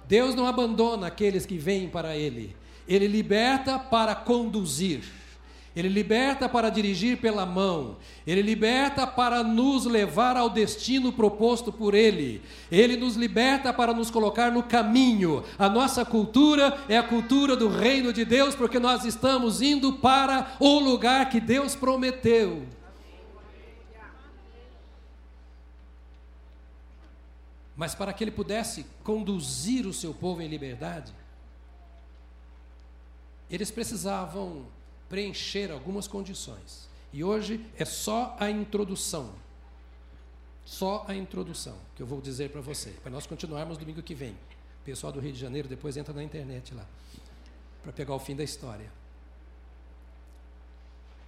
Deus 0.07 0.33
não 0.33 0.47
abandona 0.47 1.07
aqueles 1.07 1.45
que 1.45 1.57
vêm 1.57 1.89
para 1.89 2.15
ele. 2.15 2.55
Ele 2.87 3.07
liberta 3.07 3.77
para 3.77 4.15
conduzir. 4.15 5.03
Ele 5.77 5.89
liberta 5.89 6.49
para 6.49 6.71
dirigir 6.71 7.21
pela 7.21 7.45
mão, 7.45 7.97
Ele 8.25 8.41
liberta 8.41 9.05
para 9.05 9.43
nos 9.43 9.85
levar 9.85 10.35
ao 10.35 10.49
destino 10.49 11.13
proposto 11.13 11.71
por 11.71 11.93
Ele, 11.93 12.41
Ele 12.71 12.97
nos 12.97 13.15
liberta 13.15 13.71
para 13.71 13.93
nos 13.93 14.09
colocar 14.09 14.51
no 14.51 14.63
caminho. 14.63 15.43
A 15.55 15.69
nossa 15.69 16.03
cultura 16.03 16.83
é 16.89 16.97
a 16.97 17.03
cultura 17.03 17.55
do 17.55 17.67
reino 17.67 18.11
de 18.11 18.25
Deus, 18.25 18.55
porque 18.55 18.79
nós 18.79 19.05
estamos 19.05 19.61
indo 19.61 19.93
para 19.93 20.55
o 20.59 20.79
lugar 20.79 21.29
que 21.29 21.39
Deus 21.39 21.75
prometeu. 21.75 22.65
Mas 27.75 27.93
para 27.93 28.13
que 28.13 28.23
Ele 28.23 28.31
pudesse 28.31 28.83
conduzir 29.03 29.85
o 29.85 29.93
seu 29.93 30.11
povo 30.11 30.41
em 30.41 30.47
liberdade, 30.47 31.13
eles 33.47 33.69
precisavam 33.69 34.75
preencher 35.09 35.71
algumas 35.71 36.07
condições. 36.07 36.87
E 37.13 37.23
hoje 37.23 37.65
é 37.77 37.85
só 37.85 38.35
a 38.39 38.49
introdução. 38.49 39.33
Só 40.65 41.05
a 41.07 41.15
introdução 41.15 41.77
que 41.95 42.03
eu 42.03 42.07
vou 42.07 42.19
dizer 42.19 42.49
para 42.49 42.61
você, 42.61 42.91
para 43.01 43.11
nós 43.11 43.25
continuarmos 43.25 43.77
domingo 43.77 44.03
que 44.03 44.13
vem. 44.13 44.31
O 44.31 44.83
pessoal 44.83 45.13
do 45.13 45.19
Rio 45.19 45.31
de 45.31 45.39
Janeiro 45.39 45.67
depois 45.67 45.95
entra 45.95 46.13
na 46.13 46.23
internet 46.23 46.73
lá, 46.73 46.85
para 47.83 47.93
pegar 47.93 48.13
o 48.13 48.19
fim 48.19 48.35
da 48.35 48.43
história. 48.43 48.91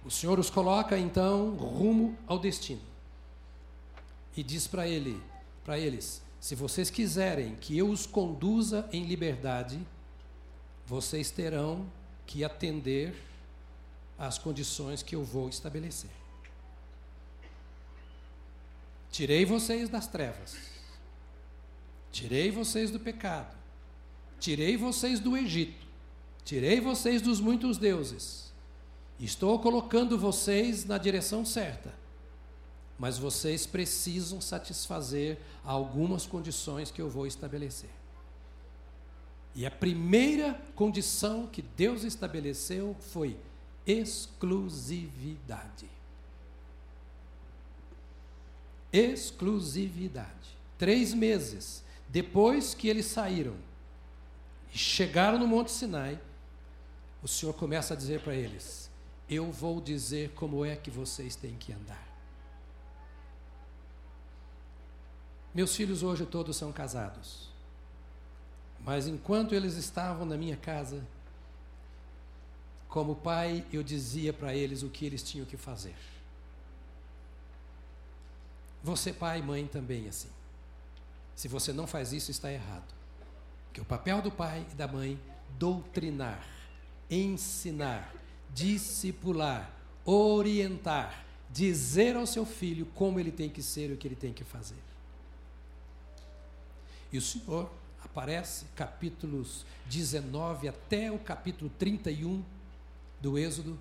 O 0.04 0.10
Senhor 0.10 0.38
os 0.38 0.50
coloca 0.50 0.98
então 0.98 1.54
rumo 1.56 2.16
ao 2.26 2.38
destino. 2.38 2.80
E 4.36 4.42
diz 4.42 4.66
para 4.66 4.86
ele, 4.86 5.20
para 5.64 5.78
eles: 5.78 6.22
se 6.38 6.54
vocês 6.54 6.88
quiserem 6.88 7.56
que 7.56 7.76
eu 7.76 7.88
os 7.88 8.06
conduza 8.06 8.88
em 8.92 9.04
liberdade, 9.04 9.78
vocês 10.86 11.30
terão 11.30 11.86
que 12.26 12.44
atender 12.44 13.14
as 14.20 14.36
condições 14.36 15.02
que 15.02 15.16
eu 15.16 15.24
vou 15.24 15.48
estabelecer. 15.48 16.10
Tirei 19.10 19.46
vocês 19.46 19.88
das 19.88 20.06
trevas. 20.06 20.56
tirei 22.12 22.50
vocês 22.50 22.90
do 22.90 22.98
pecado, 22.98 23.56
tirei 24.40 24.76
vocês 24.76 25.20
do 25.20 25.36
Egito, 25.36 25.86
tirei 26.44 26.80
vocês 26.80 27.22
dos 27.22 27.40
muitos 27.40 27.78
deuses, 27.78 28.52
estou 29.18 29.58
colocando 29.60 30.18
vocês 30.18 30.84
na 30.84 30.98
direção 30.98 31.44
certa, 31.44 31.94
mas 32.98 33.16
vocês 33.16 33.64
precisam 33.64 34.40
satisfazer 34.40 35.38
algumas 35.64 36.26
condições 36.26 36.90
que 36.90 37.00
eu 37.00 37.08
vou 37.08 37.28
estabelecer. 37.28 37.90
E 39.54 39.64
a 39.64 39.70
primeira 39.70 40.60
condição 40.74 41.46
que 41.46 41.62
Deus 41.62 42.02
estabeleceu 42.02 42.96
foi 42.98 43.36
exclusividade. 43.86 45.88
Exclusividade. 48.92 50.58
Três 50.76 51.14
meses 51.14 51.84
depois 52.10 52.74
que 52.74 52.88
eles 52.88 53.06
saíram 53.06 53.54
e 54.74 54.78
chegaram 54.78 55.38
no 55.38 55.46
Monte 55.46 55.70
Sinai, 55.70 56.20
o 57.22 57.28
Senhor 57.28 57.52
começa 57.52 57.94
a 57.94 57.96
dizer 57.96 58.20
para 58.20 58.34
eles: 58.34 58.90
Eu 59.28 59.52
vou 59.52 59.80
dizer 59.80 60.30
como 60.30 60.64
é 60.64 60.74
que 60.74 60.90
vocês 60.90 61.36
têm 61.36 61.56
que 61.56 61.72
andar. 61.72 62.08
Meus 65.54 65.74
filhos 65.74 66.02
hoje 66.02 66.26
todos 66.26 66.56
são 66.56 66.72
casados. 66.72 67.48
Mas 68.80 69.06
enquanto 69.06 69.54
eles 69.54 69.74
estavam 69.74 70.24
na 70.24 70.36
minha 70.36 70.56
casa, 70.56 71.04
como 72.90 73.14
pai, 73.14 73.64
eu 73.72 73.84
dizia 73.84 74.32
para 74.32 74.52
eles 74.52 74.82
o 74.82 74.90
que 74.90 75.06
eles 75.06 75.22
tinham 75.22 75.46
que 75.46 75.56
fazer. 75.56 75.94
Você, 78.82 79.12
pai 79.12 79.38
e 79.38 79.42
mãe, 79.42 79.66
também 79.66 80.08
assim. 80.08 80.28
Se 81.36 81.46
você 81.46 81.72
não 81.72 81.86
faz 81.86 82.12
isso, 82.12 82.32
está 82.32 82.52
errado. 82.52 82.92
Que 83.72 83.80
o 83.80 83.84
papel 83.84 84.20
do 84.20 84.30
pai 84.30 84.66
e 84.72 84.74
da 84.74 84.88
mãe 84.88 85.18
doutrinar, 85.56 86.44
ensinar, 87.08 88.12
discipular, 88.52 89.70
orientar, 90.04 91.24
dizer 91.48 92.16
ao 92.16 92.26
seu 92.26 92.44
filho 92.44 92.86
como 92.86 93.20
ele 93.20 93.30
tem 93.30 93.48
que 93.48 93.62
ser 93.62 93.90
e 93.90 93.92
o 93.92 93.96
que 93.96 94.08
ele 94.08 94.16
tem 94.16 94.32
que 94.32 94.42
fazer. 94.42 94.82
E 97.12 97.18
o 97.18 97.22
Senhor 97.22 97.70
aparece 98.04 98.64
capítulos 98.74 99.64
19 99.86 100.66
até 100.66 101.12
o 101.12 101.18
capítulo 101.18 101.70
31 101.78 102.42
do 103.20 103.38
Êxodo, 103.38 103.78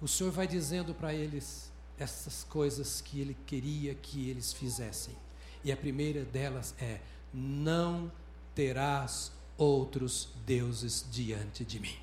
o 0.00 0.08
Senhor 0.08 0.30
vai 0.30 0.46
dizendo 0.46 0.94
para 0.94 1.14
eles 1.14 1.72
essas 1.98 2.44
coisas 2.44 3.00
que 3.00 3.20
ele 3.20 3.36
queria 3.46 3.94
que 3.94 4.28
eles 4.28 4.52
fizessem. 4.52 5.14
E 5.62 5.72
a 5.72 5.76
primeira 5.76 6.24
delas 6.24 6.74
é: 6.78 7.00
não 7.32 8.10
terás 8.54 9.32
outros 9.56 10.28
deuses 10.44 11.04
diante 11.10 11.64
de 11.64 11.80
mim. 11.80 11.96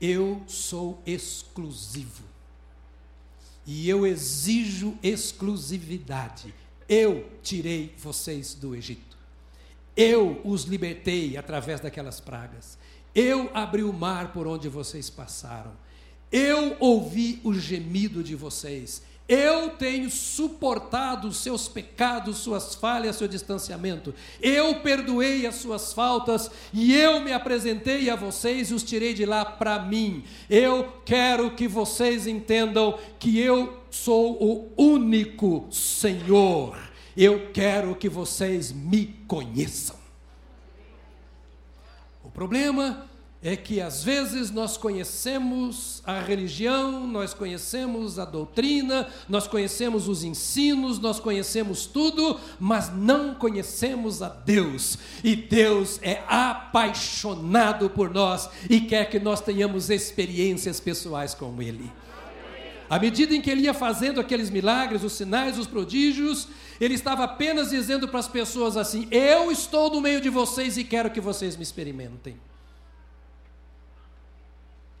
Eu 0.00 0.42
sou 0.46 1.02
exclusivo. 1.06 2.22
E 3.66 3.88
eu 3.88 4.06
exijo 4.06 4.98
exclusividade. 5.02 6.54
Eu 6.86 7.30
tirei 7.42 7.94
vocês 7.96 8.54
do 8.54 8.74
Egito. 8.74 9.16
Eu 9.96 10.40
os 10.44 10.64
libertei 10.64 11.36
através 11.36 11.80
daquelas 11.80 12.20
pragas. 12.20 12.76
Eu 13.14 13.50
abri 13.54 13.82
o 13.82 13.92
mar 13.92 14.32
por 14.32 14.46
onde 14.46 14.68
vocês 14.68 15.08
passaram. 15.08 15.72
Eu 16.32 16.76
ouvi 16.80 17.40
o 17.44 17.54
gemido 17.54 18.22
de 18.22 18.34
vocês. 18.34 19.02
Eu 19.26 19.70
tenho 19.70 20.10
suportado 20.10 21.28
os 21.28 21.38
seus 21.38 21.66
pecados, 21.66 22.38
suas 22.38 22.74
falhas, 22.74 23.16
seu 23.16 23.26
distanciamento. 23.26 24.14
Eu 24.40 24.80
perdoei 24.80 25.46
as 25.46 25.54
suas 25.54 25.94
faltas 25.94 26.50
e 26.74 26.94
eu 26.94 27.20
me 27.20 27.32
apresentei 27.32 28.10
a 28.10 28.16
vocês 28.16 28.70
e 28.70 28.74
os 28.74 28.82
tirei 28.82 29.14
de 29.14 29.24
lá 29.24 29.42
para 29.44 29.78
mim. 29.78 30.24
Eu 30.50 30.92
quero 31.06 31.52
que 31.52 31.66
vocês 31.66 32.26
entendam 32.26 32.98
que 33.18 33.38
eu 33.38 33.80
sou 33.90 34.42
o 34.42 34.72
único 34.76 35.68
Senhor. 35.70 36.76
Eu 37.16 37.50
quero 37.52 37.94
que 37.94 38.10
vocês 38.10 38.72
me 38.72 39.06
conheçam. 39.26 39.96
O 42.22 42.30
problema 42.30 43.08
é 43.44 43.54
que 43.54 43.78
às 43.78 44.02
vezes 44.02 44.50
nós 44.50 44.78
conhecemos 44.78 46.02
a 46.06 46.18
religião, 46.18 47.06
nós 47.06 47.34
conhecemos 47.34 48.18
a 48.18 48.24
doutrina, 48.24 49.06
nós 49.28 49.46
conhecemos 49.46 50.08
os 50.08 50.24
ensinos, 50.24 50.98
nós 50.98 51.20
conhecemos 51.20 51.84
tudo, 51.84 52.40
mas 52.58 52.90
não 52.90 53.34
conhecemos 53.34 54.22
a 54.22 54.30
Deus. 54.30 54.96
E 55.22 55.36
Deus 55.36 56.00
é 56.00 56.22
apaixonado 56.26 57.90
por 57.90 58.08
nós 58.08 58.48
e 58.70 58.80
quer 58.80 59.10
que 59.10 59.20
nós 59.20 59.42
tenhamos 59.42 59.90
experiências 59.90 60.80
pessoais 60.80 61.34
com 61.34 61.60
Ele. 61.60 61.92
À 62.88 62.98
medida 62.98 63.34
em 63.34 63.42
que 63.42 63.50
ele 63.50 63.62
ia 63.62 63.74
fazendo 63.74 64.20
aqueles 64.20 64.48
milagres, 64.48 65.02
os 65.02 65.12
sinais, 65.12 65.58
os 65.58 65.66
prodígios, 65.66 66.48
ele 66.80 66.94
estava 66.94 67.24
apenas 67.24 67.70
dizendo 67.70 68.08
para 68.08 68.20
as 68.20 68.28
pessoas 68.28 68.76
assim: 68.76 69.06
Eu 69.10 69.50
estou 69.50 69.90
no 69.90 70.00
meio 70.00 70.20
de 70.20 70.30
vocês 70.30 70.78
e 70.78 70.84
quero 70.84 71.10
que 71.10 71.20
vocês 71.20 71.56
me 71.56 71.62
experimentem. 71.62 72.36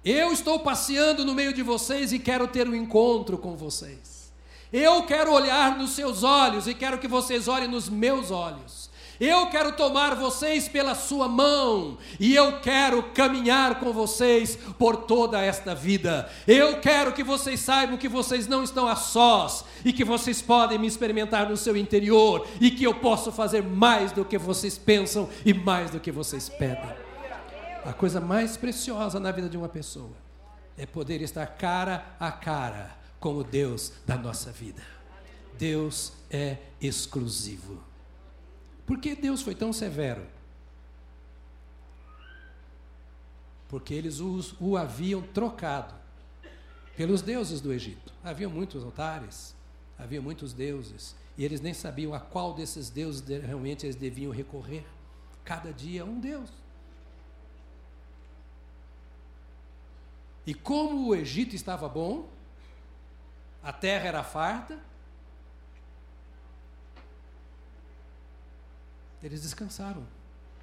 Eu 0.04 0.32
estou 0.32 0.58
passeando 0.58 1.24
no 1.24 1.34
meio 1.34 1.54
de 1.54 1.62
vocês 1.62 2.12
e 2.12 2.18
quero 2.18 2.46
ter 2.46 2.68
um 2.68 2.74
encontro 2.74 3.38
com 3.38 3.56
vocês. 3.56 4.30
Eu 4.70 5.04
quero 5.04 5.32
olhar 5.32 5.78
nos 5.78 5.92
seus 5.92 6.22
olhos 6.22 6.66
e 6.66 6.74
quero 6.74 6.98
que 6.98 7.08
vocês 7.08 7.48
olhem 7.48 7.68
nos 7.68 7.88
meus 7.88 8.30
olhos. 8.30 8.90
Eu 9.18 9.46
quero 9.46 9.72
tomar 9.72 10.14
vocês 10.16 10.68
pela 10.68 10.94
sua 10.94 11.28
mão 11.28 11.96
e 12.18 12.34
eu 12.34 12.60
quero 12.60 13.02
caminhar 13.14 13.78
com 13.78 13.92
vocês 13.92 14.58
por 14.78 14.96
toda 14.96 15.40
esta 15.40 15.74
vida. 15.74 16.28
Eu 16.46 16.80
quero 16.80 17.12
que 17.12 17.22
vocês 17.22 17.60
saibam 17.60 17.96
que 17.96 18.08
vocês 18.08 18.46
não 18.46 18.62
estão 18.62 18.86
a 18.88 18.96
sós 18.96 19.64
e 19.84 19.92
que 19.92 20.04
vocês 20.04 20.42
podem 20.42 20.78
me 20.78 20.88
experimentar 20.88 21.48
no 21.48 21.56
seu 21.56 21.76
interior 21.76 22.46
e 22.60 22.70
que 22.70 22.84
eu 22.84 22.94
posso 22.94 23.32
fazer 23.32 23.62
mais 23.62 24.12
do 24.12 24.24
que 24.24 24.36
vocês 24.36 24.76
pensam 24.76 25.30
e 25.46 25.54
mais 25.54 25.90
do 25.90 26.00
que 26.00 26.10
vocês 26.10 26.48
pedem. 26.48 27.03
A 27.84 27.92
coisa 27.92 28.18
mais 28.18 28.56
preciosa 28.56 29.20
na 29.20 29.30
vida 29.30 29.46
de 29.46 29.58
uma 29.58 29.68
pessoa 29.68 30.16
é 30.76 30.86
poder 30.86 31.20
estar 31.20 31.46
cara 31.46 32.16
a 32.18 32.32
cara 32.32 32.96
com 33.20 33.36
o 33.36 33.44
Deus 33.44 33.92
da 34.06 34.16
nossa 34.16 34.50
vida. 34.50 34.82
Deus 35.58 36.14
é 36.30 36.56
exclusivo. 36.80 37.78
Por 38.86 38.98
que 38.98 39.14
Deus 39.14 39.42
foi 39.42 39.54
tão 39.54 39.70
severo? 39.70 40.26
Porque 43.68 43.92
eles 43.92 44.18
o, 44.18 44.76
haviam 44.78 45.20
trocado 45.20 45.94
pelos 46.96 47.20
deuses 47.20 47.60
do 47.60 47.70
Egito. 47.70 48.14
Havia 48.22 48.48
muitos 48.48 48.82
altares, 48.82 49.54
havia 49.98 50.22
muitos 50.22 50.54
deuses, 50.54 51.14
e 51.36 51.44
eles 51.44 51.60
nem 51.60 51.74
sabiam 51.74 52.14
a 52.14 52.20
qual 52.20 52.54
desses 52.54 52.88
deuses 52.88 53.22
realmente 53.26 53.84
eles 53.84 53.96
deviam 53.96 54.32
recorrer. 54.32 54.86
Cada 55.44 55.70
dia 55.70 56.04
um 56.04 56.18
Deus. 56.18 56.63
E 60.46 60.54
como 60.54 61.08
o 61.08 61.14
Egito 61.14 61.56
estava 61.56 61.88
bom, 61.88 62.28
a 63.62 63.72
terra 63.72 64.06
era 64.06 64.22
farta, 64.22 64.78
Eles 69.24 69.40
descansaram 69.40 70.06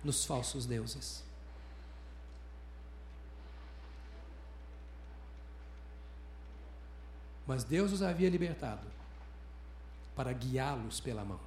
nos 0.04 0.24
falsos 0.24 0.68
deuses. 0.68 1.24
Mas 7.48 7.64
Deus 7.64 7.92
os 7.92 8.04
havia 8.04 8.30
libertado 8.30 8.86
para 10.16 10.32
guiá-los 10.32 11.00
pela 11.00 11.26
mão. 11.26 11.40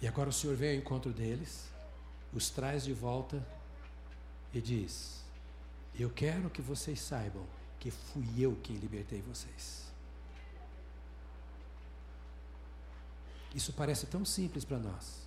E 0.00 0.08
agora 0.08 0.30
o 0.30 0.32
Senhor 0.32 0.56
vem 0.56 0.70
ao 0.70 0.76
encontro 0.76 1.12
deles, 1.12 1.68
os 2.32 2.50
traz 2.50 2.84
de 2.84 2.92
volta 2.92 3.44
e 4.52 4.60
diz: 4.60 5.24
Eu 5.98 6.10
quero 6.10 6.50
que 6.50 6.62
vocês 6.62 7.00
saibam 7.00 7.44
que 7.78 7.90
fui 7.90 8.26
eu 8.38 8.56
quem 8.62 8.76
libertei 8.76 9.22
vocês. 9.22 9.90
Isso 13.54 13.72
parece 13.72 14.06
tão 14.06 14.24
simples 14.24 14.64
para 14.64 14.78
nós. 14.78 15.26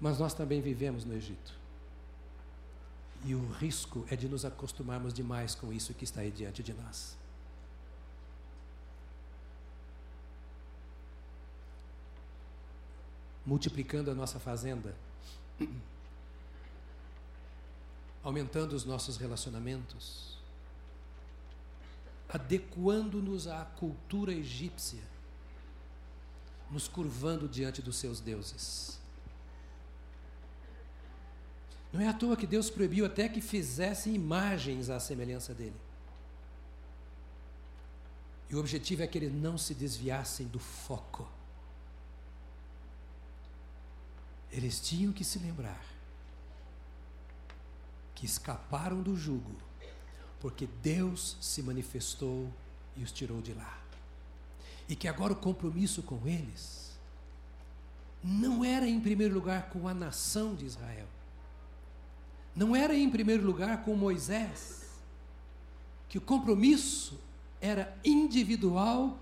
Mas 0.00 0.18
nós 0.18 0.34
também 0.34 0.60
vivemos 0.60 1.04
no 1.04 1.14
Egito. 1.14 1.54
E 3.22 3.34
o 3.34 3.52
risco 3.52 4.06
é 4.10 4.16
de 4.16 4.28
nos 4.28 4.44
acostumarmos 4.44 5.12
demais 5.12 5.54
com 5.54 5.72
isso 5.72 5.92
que 5.92 6.04
está 6.04 6.22
aí 6.22 6.30
diante 6.30 6.62
de 6.62 6.72
nós. 6.72 7.19
Multiplicando 13.44 14.10
a 14.10 14.14
nossa 14.14 14.38
fazenda, 14.38 14.94
aumentando 18.22 18.74
os 18.74 18.84
nossos 18.84 19.16
relacionamentos, 19.16 20.38
adequando-nos 22.28 23.46
à 23.46 23.64
cultura 23.64 24.32
egípcia, 24.32 25.02
nos 26.70 26.86
curvando 26.86 27.48
diante 27.48 27.82
dos 27.82 27.96
seus 27.96 28.20
deuses. 28.20 29.00
Não 31.92 32.00
é 32.00 32.08
à 32.08 32.12
toa 32.12 32.36
que 32.36 32.46
Deus 32.46 32.70
proibiu 32.70 33.04
até 33.04 33.28
que 33.28 33.40
fizessem 33.40 34.14
imagens 34.14 34.88
à 34.88 35.00
semelhança 35.00 35.52
dele. 35.52 35.74
E 38.48 38.54
o 38.54 38.60
objetivo 38.60 39.02
é 39.02 39.06
que 39.06 39.18
eles 39.18 39.32
não 39.32 39.58
se 39.58 39.74
desviassem 39.74 40.46
do 40.46 40.58
foco. 40.58 41.28
Eles 44.52 44.80
tinham 44.80 45.12
que 45.12 45.24
se 45.24 45.38
lembrar 45.38 45.84
que 48.14 48.26
escaparam 48.26 49.00
do 49.00 49.16
jugo, 49.16 49.56
porque 50.40 50.68
Deus 50.82 51.38
se 51.40 51.62
manifestou 51.62 52.52
e 52.94 53.02
os 53.02 53.10
tirou 53.10 53.40
de 53.40 53.54
lá. 53.54 53.78
E 54.86 54.94
que 54.94 55.08
agora 55.08 55.32
o 55.32 55.36
compromisso 55.36 56.02
com 56.02 56.26
eles 56.26 56.98
não 58.22 58.62
era 58.62 58.86
em 58.86 59.00
primeiro 59.00 59.32
lugar 59.32 59.70
com 59.70 59.88
a 59.88 59.94
nação 59.94 60.54
de 60.54 60.66
Israel, 60.66 61.06
não 62.54 62.76
era 62.76 62.94
em 62.94 63.08
primeiro 63.08 63.42
lugar 63.42 63.84
com 63.84 63.94
Moisés, 63.94 64.90
que 66.06 66.18
o 66.18 66.20
compromisso 66.20 67.18
era 67.60 67.96
individual 68.04 69.18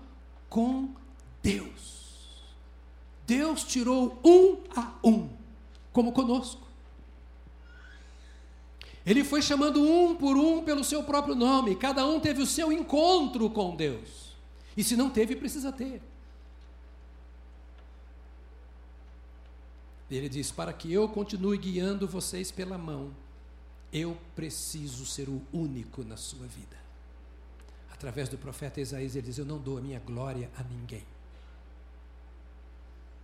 com 0.49 0.93
Deus. 1.41 1.98
Deus 3.29 3.63
tirou 3.63 4.19
um 4.25 4.57
a 4.75 4.97
um, 5.03 5.29
como 5.93 6.11
conosco. 6.11 6.67
Ele 9.05 9.23
foi 9.23 9.39
chamando 9.39 9.83
um 9.83 10.15
por 10.15 10.35
um 10.35 10.63
pelo 10.63 10.83
seu 10.83 11.03
próprio 11.03 11.35
nome, 11.35 11.75
cada 11.75 12.03
um 12.07 12.19
teve 12.19 12.41
o 12.41 12.47
seu 12.47 12.71
encontro 12.71 13.47
com 13.51 13.75
Deus. 13.75 14.35
E 14.75 14.83
se 14.83 14.95
não 14.95 15.11
teve, 15.11 15.35
precisa 15.35 15.71
ter. 15.71 16.01
Ele 20.09 20.27
diz: 20.27 20.49
Para 20.49 20.73
que 20.73 20.91
eu 20.91 21.07
continue 21.07 21.59
guiando 21.59 22.07
vocês 22.07 22.49
pela 22.49 22.79
mão, 22.79 23.15
eu 23.93 24.17
preciso 24.35 25.05
ser 25.05 25.29
o 25.29 25.39
único 25.53 26.03
na 26.03 26.17
sua 26.17 26.47
vida. 26.47 26.77
Através 27.91 28.27
do 28.27 28.39
profeta 28.39 28.81
Isaías, 28.81 29.15
ele 29.15 29.27
diz: 29.27 29.37
Eu 29.37 29.45
não 29.45 29.59
dou 29.59 29.77
a 29.77 29.81
minha 29.81 29.99
glória 29.99 30.49
a 30.57 30.63
ninguém. 30.63 31.03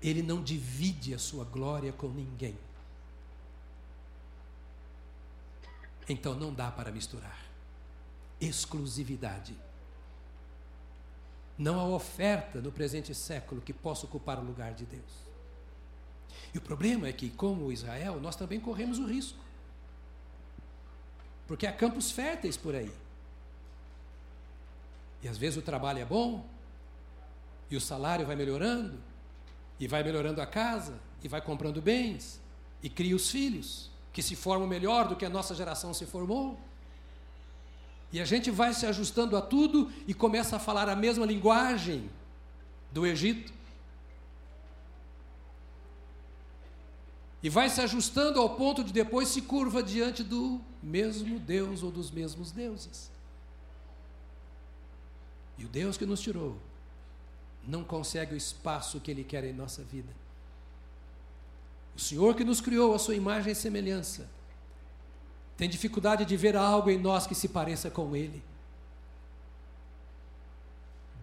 Ele 0.02 0.22
não 0.22 0.44
divide 0.44 1.14
a 1.14 1.20
sua 1.20 1.44
glória 1.46 1.92
com 1.92 2.08
ninguém. 2.10 2.58
Então 6.08 6.36
não 6.36 6.54
dá 6.54 6.70
para 6.70 6.92
misturar. 6.92 7.40
Exclusividade. 8.40 9.56
Não 11.58 11.80
há 11.80 11.86
oferta 11.86 12.60
no 12.62 12.72
presente 12.72 13.16
século 13.16 13.62
que 13.62 13.74
possa 13.74 14.06
ocupar 14.06 14.38
o 14.40 14.44
lugar 14.44 14.74
de 14.74 14.86
Deus. 14.86 15.26
E 16.54 16.58
o 16.58 16.62
problema 16.62 17.08
é 17.08 17.14
que, 17.14 17.30
como 17.30 17.72
Israel, 17.72 18.20
nós 18.20 18.36
também 18.36 18.60
corremos 18.60 19.00
o 19.00 19.06
risco. 19.06 19.40
Porque 21.48 21.66
há 21.66 21.74
campos 21.74 22.12
férteis 22.12 22.58
por 22.58 22.76
aí. 22.76 22.92
E 25.22 25.28
às 25.28 25.38
vezes 25.38 25.58
o 25.58 25.62
trabalho 25.62 26.00
é 26.00 26.06
bom, 26.06 26.46
e 27.70 27.76
o 27.76 27.82
salário 27.82 28.26
vai 28.26 28.36
melhorando, 28.36 29.00
e 29.80 29.88
vai 29.88 30.04
melhorando 30.04 30.42
a 30.42 30.46
casa, 30.46 31.00
e 31.24 31.28
vai 31.28 31.42
comprando 31.42 31.82
bens, 31.82 32.40
e 32.82 32.90
cria 32.90 33.16
os 33.16 33.30
filhos 33.30 33.90
que 34.14 34.22
se 34.22 34.36
formam 34.36 34.68
melhor 34.68 35.08
do 35.08 35.16
que 35.16 35.26
a 35.26 35.30
nossa 35.30 35.54
geração 35.54 35.94
se 35.94 36.06
formou. 36.06 36.58
E 38.12 38.22
a 38.22 38.26
gente 38.26 38.50
vai 38.50 38.74
se 38.74 38.86
ajustando 38.86 39.36
a 39.36 39.42
tudo 39.42 39.92
e 40.08 40.14
começa 40.14 40.56
a 40.56 40.60
falar 40.60 40.88
a 40.88 40.96
mesma 40.96 41.26
linguagem 41.26 42.10
do 42.92 43.06
Egito. 43.06 43.52
E 47.44 47.50
vai 47.50 47.70
se 47.70 47.82
ajustando 47.82 48.40
ao 48.40 48.56
ponto 48.56 48.84
de 48.84 48.94
depois 48.94 49.28
se 49.28 49.42
curva 49.42 49.84
diante 49.84 50.24
do 50.24 50.62
mesmo 50.82 51.38
Deus 51.38 51.84
ou 51.84 51.92
dos 51.92 52.10
mesmos 52.10 52.52
deuses. 52.52 53.12
E 55.58 55.66
o 55.66 55.68
Deus 55.68 55.98
que 55.98 56.06
nos 56.06 56.22
tirou 56.22 56.58
não 57.68 57.84
consegue 57.84 58.34
o 58.34 58.38
espaço 58.38 59.00
que 59.00 59.12
Ele 59.12 59.24
quer 59.24 59.44
em 59.44 59.54
nossa 59.54 59.84
vida. 59.84 60.10
O 61.96 62.00
Senhor 62.00 62.36
que 62.36 62.44
nos 62.44 62.60
criou 62.60 62.94
a 62.94 63.00
sua 63.00 63.16
imagem 63.16 63.52
e 63.52 63.56
semelhança 63.56 64.30
tem 65.58 65.70
dificuldade 65.70 66.26
de 66.26 66.36
ver 66.36 66.56
algo 66.56 66.90
em 66.90 67.00
nós 67.00 67.26
que 67.26 67.34
se 67.34 67.48
pareça 67.48 67.90
com 67.90 68.16
Ele. 68.16 68.44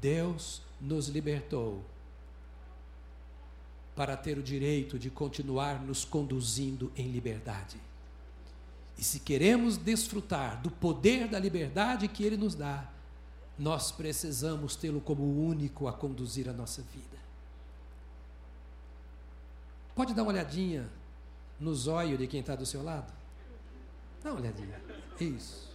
Deus 0.00 0.62
nos 0.80 1.08
libertou 1.08 1.84
para 3.94 4.16
ter 4.16 4.38
o 4.38 4.42
direito 4.42 4.98
de 4.98 5.10
continuar 5.10 5.80
nos 5.80 6.04
conduzindo 6.04 6.90
em 6.96 7.10
liberdade. 7.10 7.76
E 8.98 9.04
se 9.04 9.20
queremos 9.20 9.76
desfrutar 9.76 10.60
do 10.62 10.70
poder 10.70 11.28
da 11.28 11.38
liberdade 11.38 12.08
que 12.08 12.24
Ele 12.24 12.36
nos 12.36 12.54
dá, 12.54 12.88
nós 13.58 13.92
precisamos 13.92 14.76
tê-lo 14.76 15.00
como 15.00 15.22
o 15.22 15.46
único 15.46 15.86
a 15.86 15.92
conduzir 15.92 16.48
a 16.48 16.52
nossa 16.52 16.82
vida. 16.82 17.18
Pode 19.94 20.14
dar 20.14 20.22
uma 20.22 20.32
olhadinha 20.32 20.88
no 21.60 21.74
zóio 21.74 22.16
de 22.16 22.26
quem 22.26 22.40
está 22.40 22.56
do 22.56 22.64
seu 22.64 22.82
lado? 22.82 23.12
Dá 24.22 24.30
uma 24.30 24.40
olhadinha. 24.40 24.80
Isso. 25.20 25.70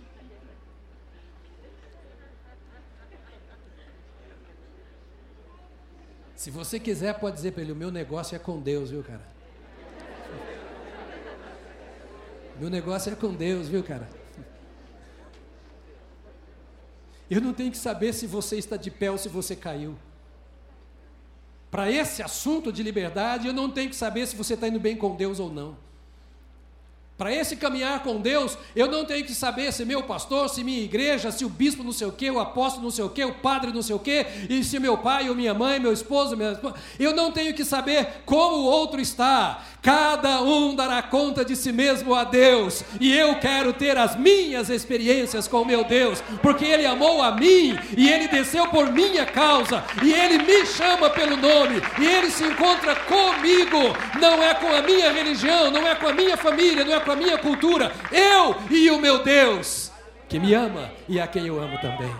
Se 6.35 6.51
você 6.51 6.79
quiser, 6.79 7.19
pode 7.19 7.35
dizer 7.35 7.51
para 7.51 7.61
ele: 7.61 7.71
o 7.71 7.75
meu 7.75 7.91
negócio 7.91 8.35
é 8.35 8.39
com 8.39 8.59
Deus, 8.59 8.91
viu, 8.91 9.03
cara? 9.03 9.21
Meu 12.59 12.69
negócio 12.69 13.11
é 13.11 13.15
com 13.15 13.33
Deus, 13.33 13.67
viu, 13.67 13.83
cara? 13.83 14.07
Eu 17.29 17.41
não 17.41 17.53
tenho 17.53 17.71
que 17.71 17.77
saber 17.77 18.13
se 18.13 18.25
você 18.25 18.57
está 18.57 18.77
de 18.77 18.89
pé 18.89 19.11
ou 19.11 19.17
se 19.17 19.27
você 19.27 19.55
caiu. 19.55 19.95
Para 21.69 21.91
esse 21.91 22.23
assunto 22.23 22.71
de 22.71 22.81
liberdade, 22.81 23.47
eu 23.47 23.53
não 23.53 23.69
tenho 23.69 23.89
que 23.89 23.95
saber 23.95 24.25
se 24.25 24.35
você 24.35 24.53
está 24.53 24.67
indo 24.67 24.79
bem 24.79 24.95
com 24.95 25.15
Deus 25.15 25.39
ou 25.39 25.51
não. 25.51 25.86
Para 27.17 27.33
esse 27.33 27.55
caminhar 27.55 28.03
com 28.03 28.21
Deus, 28.21 28.55
eu 28.75 28.87
não 28.91 29.03
tenho 29.03 29.25
que 29.25 29.33
saber 29.33 29.73
se 29.73 29.83
meu 29.83 30.03
pastor, 30.03 30.49
se 30.49 30.63
minha 30.63 30.83
igreja, 30.83 31.31
se 31.31 31.43
o 31.43 31.49
bispo 31.49 31.83
não 31.83 31.91
sei 31.91 32.05
o 32.05 32.11
quê, 32.11 32.29
o 32.29 32.39
apóstolo 32.39 32.83
não 32.83 32.91
sei 32.91 33.03
o 33.03 33.09
quê, 33.09 33.25
o 33.25 33.33
padre 33.33 33.73
não 33.73 33.81
sei 33.81 33.95
o 33.95 33.99
quê, 33.99 34.27
e 34.47 34.63
se 34.63 34.79
meu 34.79 34.99
pai 34.99 35.27
ou 35.27 35.35
minha 35.35 35.51
mãe, 35.51 35.79
meu 35.79 35.91
esposo, 35.91 36.37
minha 36.37 36.51
esposa. 36.51 36.75
Eu 36.99 37.15
não 37.15 37.31
tenho 37.31 37.55
que 37.55 37.65
saber 37.65 38.07
como 38.23 38.57
o 38.57 38.65
outro 38.65 39.01
está. 39.01 39.63
Cada 39.81 40.41
um 40.41 40.75
dará 40.75 41.01
conta 41.01 41.45
de 41.45 41.55
si 41.55 41.71
mesmo 41.71 42.13
a 42.13 42.23
Deus. 42.23 42.83
E 42.99 43.15
eu 43.17 43.39
quero 43.39 43.71
ter 43.73 43.97
as 43.97 44.15
minhas 44.15 44.69
experiências 44.69 45.47
com 45.47 45.65
meu 45.65 45.83
Deus, 45.85 46.21
porque 46.41 46.65
Ele 46.65 46.85
amou 46.85 47.23
a 47.23 47.31
mim 47.31 47.75
e 47.97 48.09
Ele 48.09 48.27
desceu 48.27 48.67
por 48.67 48.91
minha 48.91 49.25
causa, 49.25 49.83
e 50.03 50.13
Ele 50.13 50.43
me 50.43 50.65
chama 50.67 51.09
pelo 51.09 51.37
nome, 51.37 51.81
e 51.99 52.05
Ele 52.05 52.29
se 52.29 52.43
encontra 52.43 52.95
comigo. 52.95 53.79
Não 54.19 54.43
é 54.43 54.53
com 54.53 54.67
a 54.67 54.81
minha 54.83 55.11
religião, 55.11 55.71
não 55.71 55.87
é 55.87 55.95
com 55.95 56.09
a 56.09 56.13
minha 56.13 56.37
família, 56.37 56.85
não 56.85 56.93
é 56.93 57.06
com 57.07 57.11
a 57.13 57.15
minha 57.15 57.37
cultura. 57.37 57.93
Eu 58.11 58.69
e 58.69 58.91
o 58.91 58.99
meu 58.99 59.23
Deus, 59.23 59.89
que 60.27 60.37
me 60.37 60.53
ama 60.53 60.91
e 61.07 61.21
a 61.21 61.25
quem 61.25 61.47
eu 61.47 61.57
amo 61.57 61.79
também. 61.79 62.13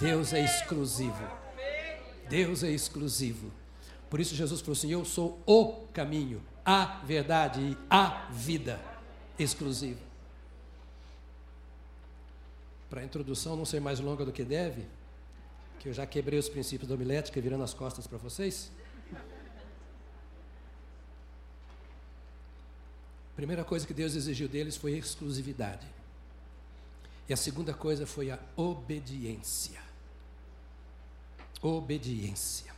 Deus 0.00 0.32
é 0.32 0.44
exclusivo. 0.44 1.22
Deus 2.28 2.64
é 2.64 2.70
exclusivo. 2.70 3.52
Por 4.08 4.18
isso 4.18 4.34
Jesus 4.34 4.60
falou 4.60 4.72
assim: 4.72 4.90
Eu 4.90 5.04
sou 5.04 5.40
o 5.46 5.86
caminho, 5.92 6.42
a 6.64 7.00
verdade 7.04 7.60
e 7.60 7.76
a 7.88 8.26
vida 8.32 8.80
exclusiva. 9.38 10.00
Para 12.88 13.02
a 13.02 13.04
introdução 13.04 13.54
não 13.54 13.64
ser 13.64 13.80
mais 13.80 14.00
longa 14.00 14.24
do 14.24 14.32
que 14.32 14.42
deve, 14.42 14.84
que 15.78 15.88
eu 15.88 15.92
já 15.92 16.04
quebrei 16.04 16.36
os 16.36 16.48
princípios 16.48 16.88
da 16.88 16.96
homilética 16.96 17.40
virando 17.40 17.62
as 17.62 17.72
costas 17.72 18.08
para 18.08 18.18
vocês. 18.18 18.72
Primeira 23.40 23.64
coisa 23.64 23.86
que 23.86 23.94
Deus 23.94 24.14
exigiu 24.14 24.46
deles 24.46 24.76
foi 24.76 24.98
exclusividade. 24.98 25.86
E 27.26 27.32
a 27.32 27.36
segunda 27.38 27.72
coisa 27.72 28.06
foi 28.06 28.30
a 28.30 28.38
obediência. 28.54 29.80
Obediência. 31.62 32.70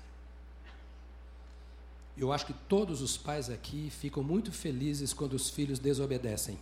Eu 2.17 2.33
acho 2.33 2.47
que 2.47 2.53
todos 2.53 3.03
os 3.03 3.17
pais 3.17 3.51
aqui 3.51 3.91
ficam 3.91 4.23
muito 4.23 4.53
felizes 4.53 5.13
quando 5.13 5.33
os 5.33 5.51
filhos 5.51 5.81
desobedecem. 5.81 6.57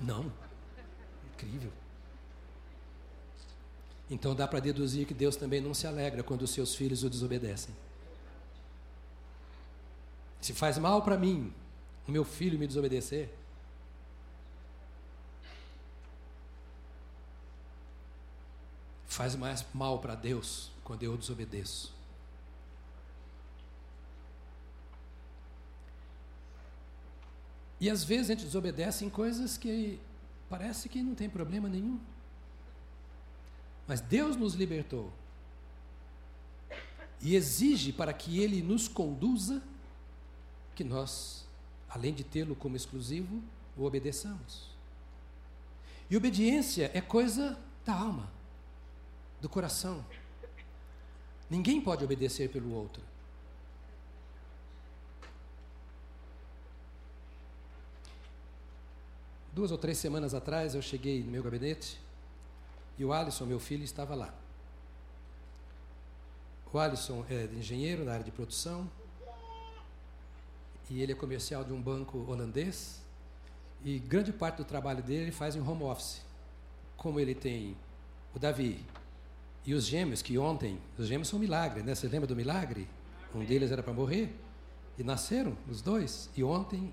Não. 0.00 0.32
Incrível. 1.34 1.72
Então 4.08 4.32
dá 4.32 4.46
para 4.46 4.60
deduzir 4.60 5.08
que 5.08 5.14
Deus 5.14 5.34
também 5.34 5.60
não 5.60 5.74
se 5.74 5.88
alegra 5.88 6.22
quando 6.22 6.42
os 6.42 6.52
seus 6.52 6.72
filhos 6.76 7.02
o 7.02 7.10
desobedecem. 7.10 7.74
Se 10.40 10.52
faz 10.52 10.78
mal 10.78 11.02
para 11.02 11.18
mim 11.18 11.52
o 12.08 12.10
meu 12.10 12.24
filho 12.24 12.58
me 12.58 12.66
desobedecer, 12.66 13.28
faz 19.06 19.36
mais 19.36 19.64
mal 19.74 19.98
para 19.98 20.14
Deus 20.14 20.70
quando 20.82 21.02
eu 21.02 21.16
desobedeço. 21.16 21.94
E 27.80 27.88
às 27.88 28.02
vezes 28.02 28.30
a 28.30 28.34
gente 28.34 28.44
desobedece 28.44 29.04
em 29.04 29.10
coisas 29.10 29.56
que 29.56 30.00
parece 30.48 30.88
que 30.88 31.02
não 31.02 31.14
tem 31.14 31.28
problema 31.28 31.68
nenhum. 31.68 32.00
Mas 33.86 34.00
Deus 34.00 34.36
nos 34.36 34.54
libertou 34.54 35.12
e 37.20 37.34
exige 37.34 37.92
para 37.92 38.12
que 38.12 38.40
Ele 38.40 38.62
nos 38.62 38.88
conduza 38.88 39.62
que 40.74 40.84
nós, 40.84 41.47
além 41.88 42.12
de 42.12 42.24
tê-lo 42.24 42.54
como 42.54 42.76
exclusivo, 42.76 43.42
o 43.76 43.84
obedeçamos. 43.84 44.76
E 46.10 46.16
obediência 46.16 46.90
é 46.94 47.00
coisa 47.00 47.58
da 47.84 47.94
alma, 47.94 48.30
do 49.40 49.48
coração. 49.48 50.04
Ninguém 51.48 51.80
pode 51.80 52.04
obedecer 52.04 52.50
pelo 52.50 52.72
outro. 52.72 53.02
Duas 59.52 59.70
ou 59.70 59.78
três 59.78 59.98
semanas 59.98 60.34
atrás 60.34 60.74
eu 60.74 60.82
cheguei 60.82 61.22
no 61.22 61.30
meu 61.30 61.42
gabinete 61.42 61.98
e 62.98 63.04
o 63.04 63.12
Alisson, 63.12 63.44
meu 63.44 63.58
filho, 63.58 63.82
estava 63.82 64.14
lá. 64.14 64.32
O 66.72 66.78
Alisson 66.78 67.24
é 67.30 67.44
engenheiro 67.46 68.04
na 68.04 68.12
área 68.12 68.24
de 68.24 68.30
produção 68.30 68.90
e 70.90 71.02
ele 71.02 71.12
é 71.12 71.14
comercial 71.14 71.64
de 71.64 71.72
um 71.72 71.80
banco 71.80 72.18
holandês 72.28 73.02
e 73.84 73.98
grande 73.98 74.32
parte 74.32 74.56
do 74.56 74.64
trabalho 74.64 75.02
dele 75.02 75.24
ele 75.24 75.32
faz 75.32 75.54
em 75.54 75.60
home 75.60 75.82
office. 75.82 76.22
Como 76.96 77.20
ele 77.20 77.34
tem 77.34 77.76
o 78.34 78.38
Davi 78.38 78.84
e 79.64 79.74
os 79.74 79.84
gêmeos, 79.84 80.22
que 80.22 80.38
ontem, 80.38 80.78
os 80.96 81.06
gêmeos 81.06 81.28
são 81.28 81.38
um 81.38 81.42
milagre, 81.42 81.82
né? 81.82 81.94
Você 81.94 82.08
lembra 82.08 82.26
do 82.26 82.34
milagre? 82.34 82.88
Um 83.34 83.44
deles 83.44 83.70
era 83.70 83.82
para 83.82 83.92
morrer 83.92 84.34
e 84.98 85.04
nasceram 85.04 85.56
os 85.70 85.80
dois. 85.80 86.28
E 86.36 86.42
ontem 86.42 86.92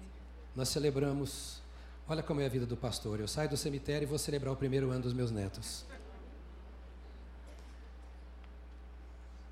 nós 0.56 0.70
celebramos. 0.70 1.62
Olha 2.08 2.22
como 2.22 2.40
é 2.40 2.46
a 2.46 2.50
vida 2.50 2.66
do 2.66 2.78
pastor. 2.78 3.20
Eu 3.20 3.28
saio 3.28 3.50
do 3.50 3.58
cemitério 3.58 4.06
e 4.06 4.08
vou 4.08 4.20
celebrar 4.20 4.54
o 4.54 4.58
primeiro 4.58 4.92
ano 4.92 5.02
dos 5.02 5.14
meus 5.14 5.32
netos. 5.32 5.86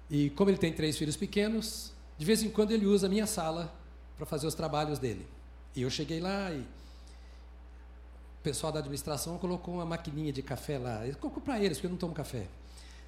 E 0.09 0.29
como 0.31 0.51
ele 0.51 0.57
tem 0.59 0.71
três 0.71 0.95
filhos 0.95 1.15
pequenos, 1.15 1.91
de 2.17 2.25
vez 2.25 2.43
em 2.43 2.49
quando 2.49 2.71
ele 2.71 2.85
usa 2.85 3.07
a 3.07 3.09
minha 3.09 3.25
sala 3.25 3.73
para 4.15 4.25
fazer 4.25 4.47
os 4.47 4.55
trabalhos 4.55 4.99
dele. 4.99 5.27
E 5.75 5.81
eu 5.81 5.89
cheguei 5.89 6.19
lá 6.19 6.51
e 6.51 6.59
o 6.59 8.43
pessoal 8.43 8.71
da 8.71 8.79
administração 8.79 9.37
colocou 9.37 9.75
uma 9.75 9.85
maquininha 9.85 10.31
de 10.31 10.41
café 10.41 10.77
lá. 10.77 11.05
Eu 11.07 11.15
colocou 11.15 11.41
para 11.41 11.59
eles, 11.59 11.77
porque 11.77 11.87
eu 11.87 11.91
não 11.91 11.97
tomo 11.97 12.13
café. 12.13 12.47